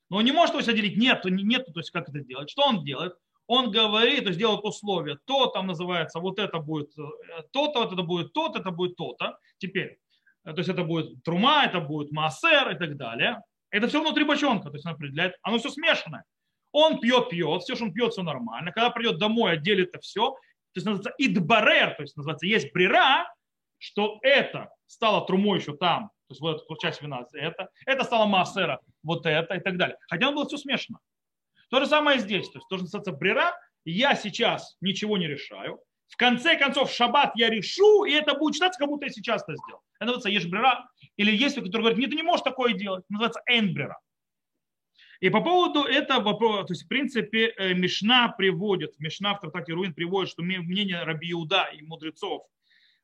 Но 0.08 0.18
он 0.18 0.24
не 0.24 0.32
может 0.32 0.54
есть, 0.54 0.68
отделить. 0.68 0.96
Нет, 0.96 1.24
нет, 1.24 1.66
то 1.66 1.80
есть 1.80 1.90
как 1.90 2.08
это 2.08 2.20
делать? 2.20 2.48
Что 2.48 2.62
он 2.62 2.84
делает? 2.84 3.14
Он 3.48 3.70
говорит, 3.70 4.22
то 4.22 4.28
есть 4.28 4.38
делает 4.38 4.64
условия, 4.64 5.18
то 5.24 5.46
там 5.46 5.66
называется, 5.66 6.20
вот 6.20 6.38
это 6.38 6.58
будет 6.58 6.96
э, 6.96 7.02
то-то, 7.50 7.80
вот 7.80 7.92
это 7.92 8.02
будет 8.02 8.32
то-то, 8.32 8.60
это 8.60 8.70
будет 8.70 8.96
то-то. 8.96 9.38
Теперь, 9.58 9.98
э, 10.44 10.52
то 10.52 10.58
есть 10.58 10.68
это 10.68 10.84
будет 10.84 11.24
трума, 11.24 11.64
это 11.64 11.80
будет 11.80 12.12
массер 12.12 12.70
и 12.70 12.78
так 12.78 12.96
далее. 12.96 13.42
Это 13.70 13.88
все 13.88 14.00
внутри 14.00 14.24
бочонка, 14.24 14.70
то 14.70 14.76
есть 14.76 14.86
он 14.86 14.92
определяет, 14.92 15.34
оно 15.42 15.58
все 15.58 15.70
смешанное. 15.70 16.24
Он 16.72 17.00
пьет, 17.00 17.30
пьет, 17.30 17.62
все, 17.62 17.74
что 17.74 17.84
он 17.84 17.92
пьет, 17.92 18.12
все 18.12 18.22
нормально. 18.22 18.72
Когда 18.72 18.90
придет 18.90 19.18
домой, 19.18 19.52
отделит 19.52 19.88
это 19.90 20.00
все. 20.00 20.32
То 20.32 20.38
есть 20.78 20.86
называется 20.86 21.14
идбарер, 21.18 21.94
то 21.94 22.02
есть 22.02 22.16
называется 22.16 22.46
есть 22.46 22.72
брера, 22.72 23.32
что 23.78 24.18
это 24.22 24.70
стало 24.86 25.26
трумой 25.26 25.58
еще 25.58 25.74
там, 25.76 26.08
то 26.28 26.32
есть 26.32 26.40
вот 26.40 26.64
эта 26.68 26.80
часть 26.80 27.02
вина 27.02 27.24
это, 27.32 27.68
это 27.86 28.04
стало 28.04 28.26
массера, 28.26 28.80
вот 29.02 29.24
это 29.26 29.54
и 29.54 29.60
так 29.60 29.76
далее. 29.78 29.96
Хотя 30.08 30.28
оно 30.28 30.36
было 30.36 30.46
все 30.46 30.58
смешано. 30.58 30.98
То 31.70 31.80
же 31.80 31.86
самое 31.86 32.18
здесь, 32.18 32.48
то 32.50 32.58
есть 32.58 32.68
то, 32.68 32.76
что 32.76 32.84
называется 32.84 33.12
брера, 33.12 33.58
я 33.84 34.14
сейчас 34.14 34.76
ничего 34.80 35.16
не 35.18 35.26
решаю, 35.26 35.80
в 36.08 36.16
конце 36.16 36.56
концов, 36.56 36.90
в 36.90 36.94
шаббат 36.94 37.32
я 37.36 37.50
решу, 37.50 38.04
и 38.04 38.12
это 38.12 38.34
будет 38.34 38.54
считаться, 38.54 38.78
как 38.78 38.88
будто 38.88 39.06
я 39.06 39.12
сейчас 39.12 39.42
это 39.42 39.56
сделал. 39.56 39.82
Это 39.98 40.12
называется 40.12 40.28
ешбрера. 40.28 40.88
Или 41.16 41.34
есть, 41.34 41.56
который 41.56 41.80
говорит, 41.80 41.98
нет, 41.98 42.10
ты 42.10 42.16
не 42.16 42.22
можешь 42.22 42.44
такое 42.44 42.74
делать. 42.74 43.04
Называется 43.08 43.40
энбрера. 43.46 43.98
И 45.20 45.30
по 45.30 45.40
поводу 45.40 45.84
этого, 45.84 46.34
то 46.66 46.72
есть, 46.72 46.84
в 46.84 46.88
принципе, 46.88 47.54
э, 47.56 47.72
Мишна 47.72 48.28
приводит, 48.28 48.98
Мишна 48.98 49.34
в 49.34 49.40
трактате 49.40 49.72
Руин 49.72 49.94
приводит, 49.94 50.30
что 50.30 50.42
мнение 50.42 51.02
Раби 51.04 51.32
Иуда 51.32 51.70
и 51.72 51.80
мудрецов, 51.82 52.42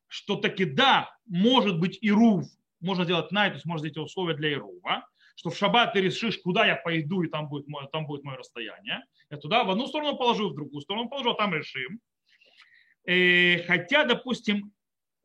что 0.09 0.37
таки 0.37 0.67
да, 0.67 1.17
может 1.27 1.81
быть 1.81 1.99
Ирув, 2.03 2.45
можно 2.81 3.05
сделать 3.05 3.33
най, 3.33 3.49
то 3.49 3.55
есть 3.55 3.65
можно 3.65 3.89
сделать 3.89 4.11
условия 4.11 4.35
для 4.35 4.53
Ирува, 4.53 5.09
что 5.37 5.49
в 5.49 5.57
шаббат 5.57 5.95
ты 5.95 6.03
решишь, 6.03 6.37
куда 6.37 6.67
я 6.67 6.77
пойду, 6.77 7.23
и 7.23 7.29
там 7.29 7.49
будет 7.49 7.67
мое, 7.67 7.87
там 7.87 8.07
будет 8.07 8.25
мое 8.25 8.37
расстояние. 8.37 9.03
Я 9.31 9.39
туда 9.39 9.65
в 9.65 9.71
одну 9.71 9.87
сторону 9.87 10.19
положу, 10.19 10.51
в 10.51 10.55
другую 10.55 10.83
сторону 10.83 11.09
положу, 11.09 11.31
а 11.31 11.35
там 11.35 11.55
решим. 11.55 11.99
Э, 13.07 13.63
хотя, 13.63 14.05
допустим, 14.05 14.71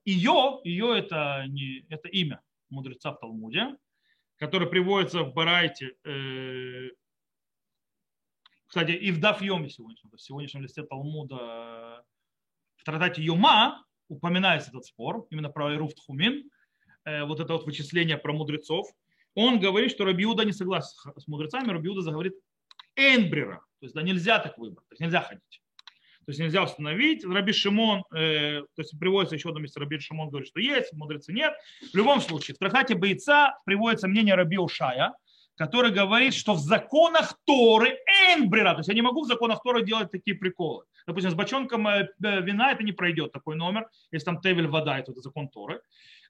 ее, 0.05 0.61
ее 0.63 0.97
это, 0.97 1.43
не, 1.49 1.85
это 1.89 2.07
имя 2.07 2.41
мудреца 2.69 3.11
в 3.11 3.19
Талмуде, 3.19 3.75
которое 4.37 4.67
приводится 4.67 5.23
в 5.23 5.33
Барайте, 5.33 5.95
э, 6.03 6.89
кстати, 8.67 8.91
и 8.91 9.11
в 9.11 9.19
Дафьеме 9.19 9.69
сегодняшнем, 9.69 10.11
в 10.11 10.21
сегодняшнем 10.21 10.61
листе 10.61 10.83
Талмуда, 10.83 12.05
в 12.75 12.83
трактате 12.83 13.23
Юма 13.23 13.85
упоминается 14.09 14.69
этот 14.69 14.85
спор, 14.85 15.25
именно 15.29 15.49
про 15.49 15.73
Ируф 15.73 15.93
Тхумин, 15.95 16.49
э, 17.05 17.23
вот 17.23 17.39
это 17.39 17.53
вот 17.53 17.65
вычисление 17.65 18.17
про 18.17 18.33
мудрецов. 18.33 18.87
Он 19.35 19.59
говорит, 19.59 19.91
что 19.91 20.05
Рабиуда 20.05 20.45
не 20.45 20.51
согласен 20.51 21.13
с 21.15 21.27
мудрецами, 21.27 21.71
Рабиуда 21.71 22.01
заговорит 22.01 22.33
Энбрера, 22.95 23.57
то 23.79 23.85
есть 23.85 23.95
да, 23.95 24.01
нельзя 24.01 24.39
так 24.39 24.57
выбрать, 24.57 24.87
то 24.89 24.93
есть 24.93 25.01
нельзя 25.01 25.21
ходить. 25.21 25.61
То 26.27 26.31
есть 26.31 26.41
нельзя 26.41 26.61
установить. 26.61 27.23
Раби 27.23 27.53
Шимон, 27.53 28.03
э, 28.13 28.59
то 28.59 28.81
есть 28.81 28.99
приводится 28.99 29.35
еще 29.35 29.47
одно 29.47 29.61
место, 29.61 29.79
Раби 29.79 29.97
Шимон 29.97 30.27
говорит, 30.27 30.49
что 30.49 30.59
есть, 30.59 30.91
мудрецы 30.91 31.31
нет. 31.31 31.53
В 31.93 31.95
любом 31.95 32.19
случае, 32.19 32.55
в 32.55 32.57
трактате 32.57 32.95
бойца 32.95 33.57
приводится 33.65 34.09
мнение 34.09 34.35
Раби 34.35 34.57
Ушая, 34.57 35.13
который 35.55 35.89
говорит, 35.89 36.33
что 36.33 36.53
в 36.53 36.59
законах 36.59 37.39
Торы 37.45 37.97
энбрера, 38.35 38.73
то 38.73 38.79
есть 38.79 38.89
я 38.89 38.93
не 38.93 39.01
могу 39.01 39.23
в 39.23 39.27
законах 39.27 39.63
Торы 39.63 39.85
делать 39.85 40.11
такие 40.11 40.35
приколы. 40.35 40.83
Допустим, 41.07 41.31
с 41.31 41.33
бочонком 41.33 41.87
э, 41.87 42.09
вина 42.19 42.73
это 42.73 42.83
не 42.83 42.91
пройдет 42.91 43.31
такой 43.31 43.55
номер, 43.55 43.87
если 44.11 44.25
там 44.25 44.41
тевель 44.41 44.67
вода, 44.67 44.99
это 44.99 45.13
закон 45.13 45.47
Торы. 45.47 45.79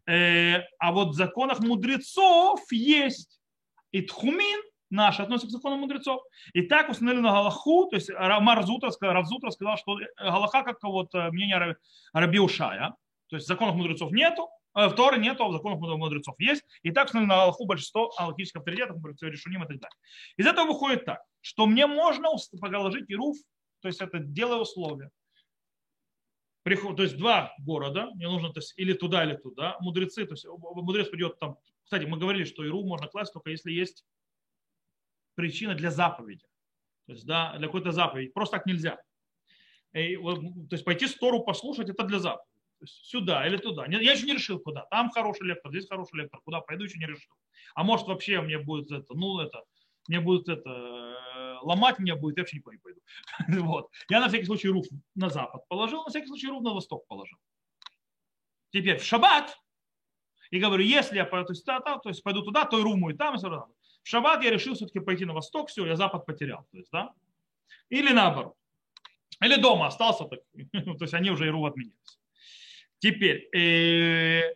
Э, 0.05 0.61
а 0.77 0.91
вот 0.91 1.09
в 1.09 1.13
законах 1.13 1.59
мудрецов 1.59 2.61
есть. 2.71 3.39
И 3.91 4.03
тхумин 4.03 4.61
наши 4.89 5.21
относятся 5.21 5.47
к 5.47 5.51
закону 5.51 5.77
мудрецов. 5.77 6.21
И 6.53 6.61
так 6.61 6.89
установили 6.89 7.21
на 7.21 7.31
Галаху, 7.31 7.87
то 7.89 7.95
есть 7.95 8.09
Марзутра, 8.09 8.91
Равзутра 9.01 9.51
сказал, 9.51 9.77
что 9.77 9.97
Галаха 10.17 10.63
как 10.63 10.81
вот 10.83 11.13
э, 11.13 11.31
мнение 11.31 11.77
Раби 12.13 12.39
Ушая, 12.39 12.95
то 13.29 13.35
есть 13.35 13.47
законов 13.47 13.75
мудрецов 13.75 14.11
нету, 14.11 14.49
э, 14.75 14.87
в 14.87 14.93
Торе 14.93 15.17
нету, 15.19 15.43
а 15.43 15.49
в 15.49 15.53
законах 15.53 15.79
мудрецов 15.79 16.35
есть. 16.39 16.63
И 16.83 16.91
так 16.91 17.05
установили 17.05 17.29
на 17.29 17.37
Галаху 17.37 17.65
большинство 17.65 18.11
аллахических 18.17 18.59
авторитетов, 18.59 18.97
мудрецов 18.97 19.29
решуним 19.29 19.63
и 19.63 19.67
так 19.67 19.77
далее. 19.79 19.97
Из 20.37 20.45
этого 20.45 20.67
выходит 20.67 21.05
так, 21.05 21.21
что 21.41 21.65
мне 21.65 21.87
можно 21.87 22.29
положить 22.59 23.05
Ируф, 23.09 23.37
то 23.81 23.87
есть 23.87 24.01
это 24.01 24.19
делая 24.19 24.59
условия. 24.59 25.11
То 26.63 27.03
есть 27.03 27.15
два 27.17 27.53
города, 27.59 28.09
мне 28.15 28.27
нужно 28.27 28.51
то 28.51 28.59
есть, 28.59 28.73
или 28.77 28.91
туда, 28.91 29.23
или 29.23 29.37
туда. 29.37 29.77
Мудрецы, 29.79 30.25
то 30.25 30.33
есть 30.33 30.45
мудрец 30.45 31.07
придет 31.07 31.39
там. 31.39 31.57
Кстати, 31.85 32.03
мы 32.03 32.17
говорили, 32.17 32.43
что 32.43 32.65
Иру 32.65 32.83
можно 32.83 33.07
класть 33.07 33.31
только 33.31 33.51
если 33.51 33.71
есть 33.71 34.03
причина 35.37 35.75
для 35.75 35.91
заповеди. 35.91 36.43
То 37.05 37.13
есть, 37.13 37.25
да, 37.25 37.55
для 37.57 37.67
какой-то 37.67 37.91
заповеди. 37.91 38.31
Просто 38.31 38.57
так 38.57 38.65
нельзя. 38.65 38.99
И, 39.93 40.17
то 40.17 40.67
есть 40.71 40.83
пойти 40.83 41.07
стору 41.07 41.43
послушать, 41.43 41.89
это 41.89 42.03
для 42.03 42.19
заповеди. 42.19 42.51
Сюда 42.83 43.47
или 43.47 43.57
туда. 43.57 43.85
Я 43.87 44.11
еще 44.11 44.25
не 44.25 44.33
решил, 44.33 44.59
куда. 44.59 44.85
Там 44.91 45.09
хороший 45.11 45.47
лектор, 45.47 45.71
здесь 45.71 45.87
хороший 45.87 46.17
лектор. 46.21 46.41
Куда 46.43 46.59
пойду, 46.59 46.83
еще 46.83 46.97
не 46.97 47.05
решил. 47.05 47.33
А 47.75 47.83
может 47.83 48.07
вообще 48.07 48.41
мне 48.41 48.57
будет 48.57 48.91
это, 48.91 49.13
ну 49.13 49.39
это, 49.39 49.63
мне 50.07 50.19
будет 50.19 50.49
это, 50.49 50.69
э, 50.69 51.57
ломать 51.61 51.99
меня 51.99 52.15
будет, 52.15 52.37
я 52.37 52.41
вообще 52.41 52.57
никуда 52.57 52.75
не 52.75 52.81
пойду. 52.81 53.01
вот. 53.65 53.91
Я 54.09 54.19
на 54.19 54.27
всякий 54.27 54.45
случай 54.45 54.69
руф 54.69 54.85
на 55.15 55.29
запад 55.29 55.67
положил, 55.67 56.03
на 56.03 56.09
всякий 56.09 56.27
случай 56.27 56.47
руф 56.47 56.63
на 56.63 56.73
восток 56.73 57.07
положил. 57.07 57.37
Теперь 58.71 58.97
в 58.97 59.03
шаббат, 59.03 59.57
и 60.49 60.59
говорю, 60.59 60.83
если 60.83 61.17
я 61.17 61.25
то 61.25 61.45
есть, 61.49 61.65
то, 61.65 61.79
то 61.79 62.09
есть 62.09 62.23
пойду 62.23 62.41
туда, 62.41 62.65
то 62.65 62.79
и 62.79 62.83
руму 62.83 63.09
и 63.09 63.13
там, 63.13 63.35
и 63.35 63.39
сюда. 63.39 63.67
В 64.07 64.09
шаббат 64.09 64.41
я 64.41 64.51
решил 64.51 64.73
все-таки 64.73 65.01
пойти 65.01 65.25
на 65.25 65.33
восток, 65.33 65.67
все, 65.67 65.85
я 65.85 65.97
запад 65.97 66.25
потерял. 66.25 66.65
То 66.71 66.77
есть, 66.77 66.89
да? 66.93 67.13
Или 67.89 68.13
наоборот. 68.13 68.55
Или 69.41 69.59
дома 69.59 69.87
остался, 69.87 70.23
так, 70.23 70.39
то 70.71 71.01
есть 71.01 71.13
они 71.13 71.29
уже 71.29 71.45
Иру 71.47 71.65
отменились. 71.65 72.17
Теперь, 72.99 73.49
э, 73.53 74.55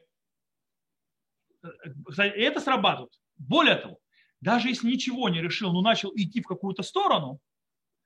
кстати, 2.07 2.31
это 2.31 2.61
срабатывает. 2.61 3.11
Более 3.35 3.75
того, 3.75 3.99
даже 4.39 4.69
если 4.69 4.87
ничего 4.87 5.27
не 5.27 5.41
решил, 5.41 5.73
но 5.73 5.81
начал 5.81 6.13
идти 6.15 6.39
в 6.39 6.47
какую-то 6.47 6.81
сторону, 6.81 7.41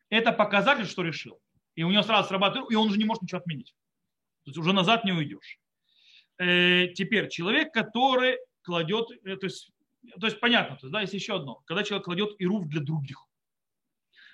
это 0.09 0.31
показатель, 0.31 0.87
что 0.87 1.03
решил. 1.03 1.39
И 1.75 1.83
у 1.83 1.91
него 1.91 2.01
сразу 2.01 2.27
срабатывает, 2.27 2.71
и 2.71 2.75
он 2.75 2.87
уже 2.87 2.97
не 2.97 3.05
может 3.05 3.21
ничего 3.21 3.41
отменить. 3.41 3.75
То 4.45 4.49
есть 4.49 4.57
уже 4.57 4.73
назад 4.73 5.05
не 5.05 5.11
уйдешь. 5.11 5.59
Э, 6.39 6.87
теперь 6.87 7.29
человек, 7.29 7.71
который 7.71 8.39
кладет, 8.63 9.11
э, 9.23 9.37
то 9.37 9.45
есть 9.45 9.74
то 10.20 10.28
есть 10.28 10.39
понятно, 10.39 10.76
то 10.76 10.86
есть, 10.86 10.93
да, 10.93 11.01
есть 11.01 11.14
еще 11.14 11.36
одно. 11.36 11.62
Когда 11.66 11.84
человек 11.84 12.06
кладет 12.06 12.36
ируф 12.39 12.66
для 12.68 12.82
других. 12.82 13.26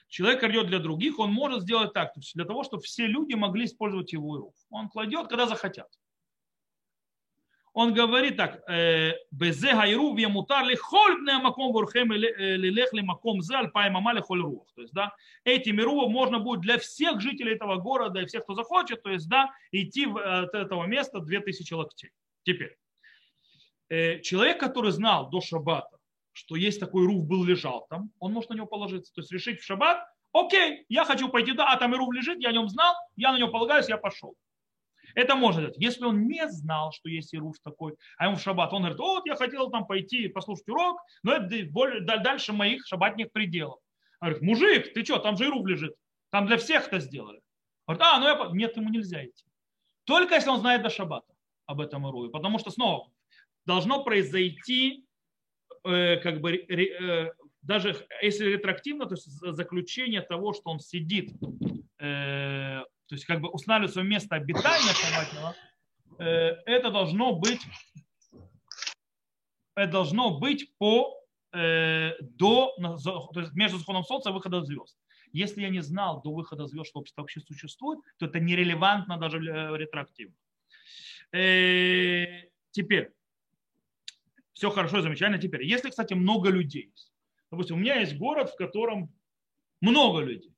Человек 0.08 0.40
кладет 0.42 0.68
для 0.68 0.80
других, 0.80 1.20
он 1.20 1.32
может 1.32 1.62
сделать 1.62 1.94
так, 1.94 2.14
то 2.14 2.20
есть 2.20 2.36
для 2.36 2.46
того, 2.46 2.64
чтобы 2.64 2.84
все 2.84 3.08
люди 3.08 3.34
могли 3.34 3.66
использовать 3.66 4.12
его 4.12 4.38
ируф. 4.38 4.54
Он 4.70 4.90
кладет, 4.90 5.28
когда 5.28 5.48
захотят. 5.48 5.88
Он 7.74 7.94
говорит 7.94 8.36
так, 8.36 8.70
«Э, 8.70 9.14
безе 9.32 9.74
гайру 9.74 10.14
вемутар 10.14 10.66
ли 10.66 10.76
хольбне 10.76 11.38
маком 11.38 11.72
вурхем 11.72 12.12
лилех 12.12 12.92
ли 12.92 13.02
маком 13.02 13.42
зе 13.42 13.56
альпай 13.56 13.90
мама 13.90 14.12
ли 14.12 14.20
холь 14.20 14.42
рух. 14.42 14.68
То 14.76 14.82
есть, 14.82 14.94
да, 14.94 15.16
этим 15.46 15.80
ирувом 15.80 16.12
можно 16.12 16.40
будет 16.40 16.60
для 16.60 16.78
всех 16.78 17.22
жителей 17.22 17.54
этого 17.54 17.78
города 17.78 18.20
и 18.20 18.26
всех, 18.26 18.44
кто 18.44 18.56
захочет, 18.56 19.04
то 19.04 19.10
есть, 19.10 19.30
да, 19.30 19.54
идти 19.72 20.06
от 20.06 20.54
этого 20.54 20.86
места 20.86 21.22
2000 21.22 21.74
локтей. 21.74 22.12
Теперь, 22.44 22.76
Э, 22.76 22.81
человек, 24.22 24.60
который 24.60 24.92
знал 24.92 25.30
до 25.30 25.42
шаббата, 25.42 25.98
что 26.34 26.56
есть 26.56 26.80
такой 26.80 27.06
руф 27.06 27.26
был 27.26 27.44
лежал 27.44 27.86
там, 27.89 28.12
он 28.20 28.34
может 28.34 28.50
на 28.50 28.56
него 28.56 28.68
положиться. 28.68 29.14
То 29.14 29.22
есть 29.22 29.32
решить 29.32 29.60
в 29.60 29.66
шаббат, 29.66 30.06
окей, 30.34 30.86
я 30.88 31.04
хочу 31.04 31.30
пойти, 31.30 31.54
да, 31.54 31.72
а 31.72 31.78
там 31.78 31.94
и 31.94 31.98
руф 31.98 32.14
лежит, 32.14 32.39
я 32.39 32.50
о 32.50 32.54
нем 32.54 32.70
знал, 32.70 32.96
я 33.16 33.32
на 33.32 33.38
него 33.38 33.50
полагаюсь, 33.50 33.89
я 33.89 33.98
пошел. 33.98 34.36
Это 35.16 35.36
можно 35.36 35.62
делать. 35.62 35.78
Если 35.78 36.06
он 36.06 36.28
не 36.28 36.48
знал, 36.48 36.92
что 36.94 37.10
есть 37.10 37.34
Ируф 37.34 37.58
такой, 37.64 37.96
а 38.18 38.28
ему 38.28 38.38
в 38.38 38.42
шаббат, 38.42 38.72
он 38.72 38.82
говорит, 38.82 39.00
вот 39.00 39.26
я 39.26 39.36
хотел 39.36 39.70
там 39.70 39.86
пойти 39.86 40.28
послушать 40.30 40.70
урок, 40.70 41.02
но 41.24 41.34
это 41.34 41.66
более, 41.70 42.02
дальше 42.02 42.54
моих 42.54 42.86
шаббатных 42.86 43.32
пределов. 43.32 43.80
Он 44.22 44.30
говорит, 44.30 44.44
мужик, 44.44 44.94
ты 44.94 45.04
что, 45.04 45.18
там 45.18 45.36
же 45.36 45.46
Ируф 45.46 45.66
лежит. 45.66 45.96
Там 46.30 46.46
для 46.46 46.58
всех 46.58 46.88
это 46.88 47.00
сделали. 47.00 47.42
Говорит, 47.88 48.04
а, 48.06 48.20
ну 48.20 48.28
я... 48.28 48.50
Нет, 48.54 48.78
ему 48.78 48.89
нельзя 48.89 49.26
идти. 49.26 49.44
Только 50.06 50.36
если 50.36 50.50
он 50.50 50.60
знает 50.60 50.82
до 50.82 50.89
шаббата 50.89 51.34
об 51.66 51.82
этом 51.82 52.08
Ируе. 52.08 52.30
Потому 52.30 52.58
что 52.60 52.72
снова 52.72 53.12
должно 53.66 54.03
произойти 54.03 55.05
э, 55.84 56.18
как 56.18 56.41
бы 56.41 56.55
э, 56.55 57.32
даже 57.62 58.07
если 58.22 58.45
ретроактивно, 58.45 59.05
то 59.05 59.16
есть 59.16 59.28
заключение 59.28 60.22
того, 60.22 60.53
что 60.53 60.72
он 60.72 60.80
сидит, 60.80 61.32
э, 61.99 62.82
то 63.07 63.16
есть 63.16 63.26
как 63.26 63.41
бы 63.41 63.49
устанавливает 63.49 63.93
свое 63.93 64.07
место 64.07 64.36
обитания 64.36 64.93
шаббатного, 64.93 65.55
э, 66.20 66.26
это 66.66 66.89
должно 66.91 67.36
быть 67.36 67.62
это 69.76 69.91
должно 69.91 70.38
быть 70.38 70.74
по 70.78 71.18
до 71.53 72.74
то 72.78 73.39
есть 73.41 73.53
между 73.55 73.78
заходом 73.78 74.05
солнца 74.05 74.30
и 74.30 74.34
выходом 74.34 74.64
звезд. 74.66 74.97
Если 75.34 75.62
я 75.62 75.70
не 75.70 75.82
знал 75.82 76.22
до 76.22 76.34
выхода 76.34 76.66
звезд, 76.66 76.89
что 76.89 76.99
общество 76.99 77.22
вообще 77.22 77.41
существует, 77.41 77.99
то 78.18 78.26
это 78.26 78.39
нерелевантно 78.39 79.18
даже 79.18 79.39
ретроактивно. 79.39 80.36
Теперь, 82.72 83.12
все 84.54 84.70
хорошо, 84.70 85.02
замечательно. 85.02 85.41
Теперь, 85.41 85.64
если, 85.64 85.89
кстати, 85.89 86.14
много 86.14 86.49
людей 86.49 86.89
есть, 86.91 87.14
допустим, 87.49 87.78
у 87.78 87.80
меня 87.80 87.99
есть 87.99 88.18
город, 88.18 88.49
в 88.49 88.56
котором 88.56 89.14
много 89.82 90.22
людей, 90.22 90.56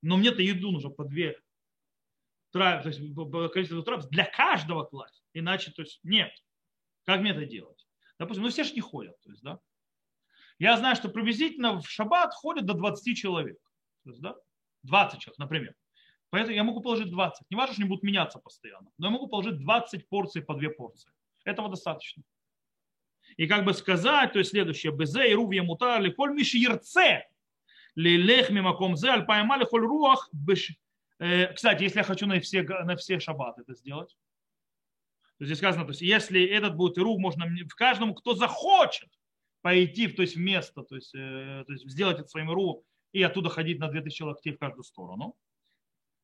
но 0.00 0.16
мне-то 0.16 0.42
еду 0.42 0.70
нужно 0.70 0.90
по 0.90 1.04
две 1.04 1.36
то 2.52 2.82
есть 2.84 3.00
количество 3.52 3.82
трапез 3.82 4.06
для 4.08 4.26
каждого 4.26 4.84
класса, 4.84 5.22
иначе, 5.32 5.72
то 5.72 5.82
есть 5.82 6.00
нет. 6.02 6.30
Как 7.04 7.20
мне 7.20 7.30
это 7.30 7.46
делать? 7.46 7.86
Допустим, 8.18 8.44
ну 8.44 8.50
все 8.50 8.64
же 8.64 8.74
не 8.74 8.80
ходят, 8.80 9.18
то 9.22 9.30
есть, 9.30 9.42
да. 9.42 9.58
Я 10.58 10.76
знаю, 10.76 10.94
что 10.94 11.08
приблизительно 11.08 11.80
в 11.80 11.88
шаббат 11.88 12.34
ходят 12.34 12.66
до 12.66 12.74
20 12.74 13.16
человек. 13.16 13.58
То 14.04 14.10
есть, 14.10 14.20
да? 14.20 14.36
20 14.82 15.20
человек, 15.20 15.38
например. 15.38 15.74
Поэтому 16.30 16.54
я 16.54 16.62
могу 16.62 16.80
положить 16.80 17.10
20. 17.10 17.50
Не 17.50 17.56
важно, 17.56 17.72
что 17.72 17.82
они 17.82 17.88
будут 17.88 18.04
меняться 18.04 18.38
постоянно. 18.38 18.90
Но 18.98 19.06
я 19.06 19.12
могу 19.12 19.28
положить 19.28 19.58
20 19.58 20.08
порций 20.08 20.42
по 20.42 20.54
2 20.54 20.70
порции. 20.70 21.10
Этого 21.44 21.68
достаточно. 21.68 22.22
И 23.36 23.46
как 23.46 23.64
бы 23.64 23.74
сказать, 23.74 24.32
то 24.32 24.38
есть 24.38 24.50
следующее, 24.50 24.92
безе 24.92 25.30
и 25.30 25.34
рувья 25.34 25.62
мутар, 25.62 26.02
коль 26.12 26.32
миш 26.32 26.54
ерце, 26.54 27.24
лилех 27.94 28.50
мимаком 28.50 28.96
зе, 28.96 29.10
альпаймали 29.10 29.64
холь 29.64 29.86
руах, 29.86 30.30
кстати, 31.54 31.84
если 31.84 31.98
я 31.98 32.04
хочу 32.04 32.26
на 32.26 32.40
все, 32.40 32.62
на 32.62 32.96
все 32.96 33.20
шаббаты 33.20 33.62
это 33.62 33.74
сделать, 33.74 34.16
то 35.38 35.44
здесь 35.44 35.58
сказано, 35.58 35.84
то 35.84 35.90
есть 35.90 36.02
если 36.02 36.44
этот 36.44 36.76
будет 36.76 36.98
ирув, 36.98 37.18
можно 37.18 37.46
в 37.46 37.74
каждому, 37.74 38.14
кто 38.14 38.34
захочет 38.34 39.08
пойти, 39.60 40.08
то 40.08 40.22
есть 40.22 40.36
в 40.36 40.40
место, 40.40 40.82
то 40.82 40.96
есть, 40.96 41.12
то 41.12 41.64
есть 41.68 41.88
сделать 41.88 42.18
это 42.18 42.28
своим 42.28 42.50
иру 42.50 42.84
и 43.12 43.22
оттуда 43.22 43.50
ходить 43.50 43.78
на 43.78 43.88
2000 43.88 44.22
локтей 44.22 44.52
в 44.52 44.58
каждую 44.58 44.84
сторону. 44.84 45.36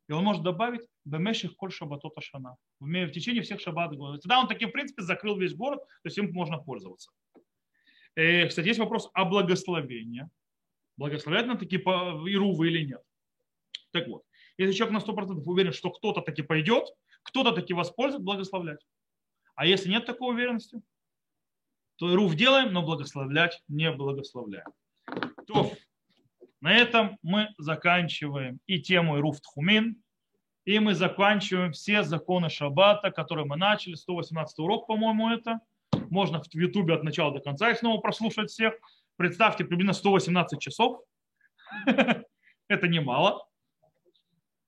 И 0.09 0.12
он 0.12 0.24
может 0.24 0.42
добавить 0.42 0.88
бемеших 1.04 1.54
коль 1.56 1.70
шабатот 1.70 2.16
ашана. 2.16 2.56
В 2.80 3.11
течение 3.11 3.42
всех 3.42 3.61
шаббатов. 3.61 4.20
Тогда 4.22 4.40
он 4.40 4.48
таким, 4.48 4.70
в 4.70 4.72
принципе, 4.72 5.02
закрыл 5.02 5.36
весь 5.36 5.54
город, 5.54 5.80
то 5.80 6.06
есть 6.06 6.16
им 6.18 6.32
можно 6.32 6.59
пользоваться. 6.59 7.11
И, 8.16 8.46
кстати, 8.48 8.66
есть 8.66 8.80
вопрос 8.80 9.11
о 9.12 9.24
благословении. 9.26 10.28
Благословлять 10.96 11.46
на 11.46 11.56
такие 11.56 11.80
ирувы 11.80 12.68
или 12.68 12.86
нет. 12.86 13.02
Так 13.92 14.09
вот, 14.09 14.24
если 14.56 14.72
человек 14.72 14.98
на 14.98 15.11
100% 15.11 15.42
уверен, 15.44 15.72
что 15.72 15.90
кто-то 15.90 16.22
таки 16.22 16.42
пойдет, 16.42 16.88
кто-то 17.22 17.52
таки 17.52 17.74
воспользуется, 17.74 18.24
благословлять. 18.24 18.84
А 19.54 19.66
если 19.66 19.90
нет 19.90 20.06
такой 20.06 20.34
уверенности, 20.34 20.80
то 21.96 22.11
ирув 22.12 22.34
делаем, 22.34 22.72
но 22.72 22.82
благословлять 22.82 23.62
не 23.68 23.92
благословляем. 23.92 24.72
То 25.46 25.72
на 26.61 26.74
этом 26.74 27.18
мы 27.22 27.48
заканчиваем 27.59 28.61
и 28.66 28.80
тему 28.80 29.18
Ируф 29.18 29.40
Тхумин, 29.40 30.02
и 30.64 30.78
мы 30.80 30.94
заканчиваем 30.94 31.72
все 31.72 32.02
законы 32.02 32.50
Шаббата, 32.50 33.11
которые 33.11 33.46
мы 33.46 33.56
начали. 33.56 33.94
118 33.94 34.59
урок, 34.59 34.86
по-моему, 34.86 35.30
это. 35.30 35.61
Можно 36.11 36.42
в 36.42 36.54
Ютубе 36.54 36.94
от 36.94 37.04
начала 37.04 37.32
до 37.32 37.40
конца 37.40 37.70
их 37.70 37.78
снова 37.78 38.00
прослушать 38.00 38.50
всех. 38.50 38.74
Представьте, 39.16 39.64
примерно 39.64 39.92
118 39.92 40.61
часов. 40.61 41.02
Это 42.68 42.88
немало. 42.88 43.46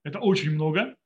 Это 0.03 0.21
очень 0.21 0.53
много. 0.53 0.97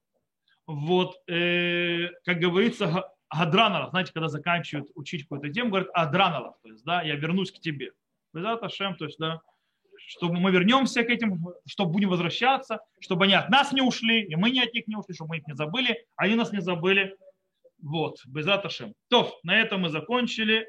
Вот, 0.67 1.17
э, 1.29 2.09
как 2.25 2.39
говорится, 2.39 3.11
Гадранова, 3.31 3.91
знаете, 3.91 4.13
когда 4.13 4.29
заканчивают 4.29 4.89
учить 4.95 5.23
какую-то 5.23 5.53
тему, 5.53 5.71
говорят 5.71 5.89
Адранова, 5.93 6.57
то 6.63 6.71
есть, 6.71 6.85
да, 6.85 7.03
я 7.03 7.17
вернусь 7.17 7.53
к 7.53 7.59
тебе. 7.59 7.93
Ашем, 8.33 8.97
то 8.97 9.05
есть, 9.05 9.19
да, 9.19 9.41
чтобы 10.07 10.39
мы 10.41 10.51
вернемся 10.51 11.03
к 11.03 11.11
этим, 11.11 11.47
чтобы 11.67 11.93
будем 11.93 12.11
возвращаться, 12.11 12.81
чтобы 13.01 13.25
они 13.25 13.35
от 13.35 13.51
нас 13.51 13.73
не 13.73 13.83
ушли, 13.83 14.23
и 14.23 14.37
мы 14.37 14.51
не 14.51 14.63
от 14.63 14.73
них 14.75 14.87
не 14.87 14.97
ушли, 14.97 15.15
чтобы 15.15 15.31
мы 15.31 15.37
их 15.39 15.47
не 15.47 15.55
забыли, 15.55 16.05
а 16.17 16.25
они 16.25 16.35
нас 16.35 16.53
не 16.53 16.61
забыли. 16.61 17.17
Вот, 17.83 18.19
Безаташем. 18.27 18.95
То, 19.09 19.39
на 19.43 19.61
этом 19.61 19.83
мы 19.83 19.91
закончили. 19.91 20.67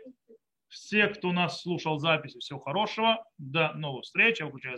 Все, 0.68 1.08
кто 1.08 1.32
нас 1.32 1.62
слушал 1.62 2.00
записи, 2.00 2.40
всего 2.40 2.60
хорошего. 2.60 3.24
До 3.38 3.72
новых 3.74 4.04
встреч. 4.04 4.40
Я 4.40 4.48
выключаю 4.48 4.78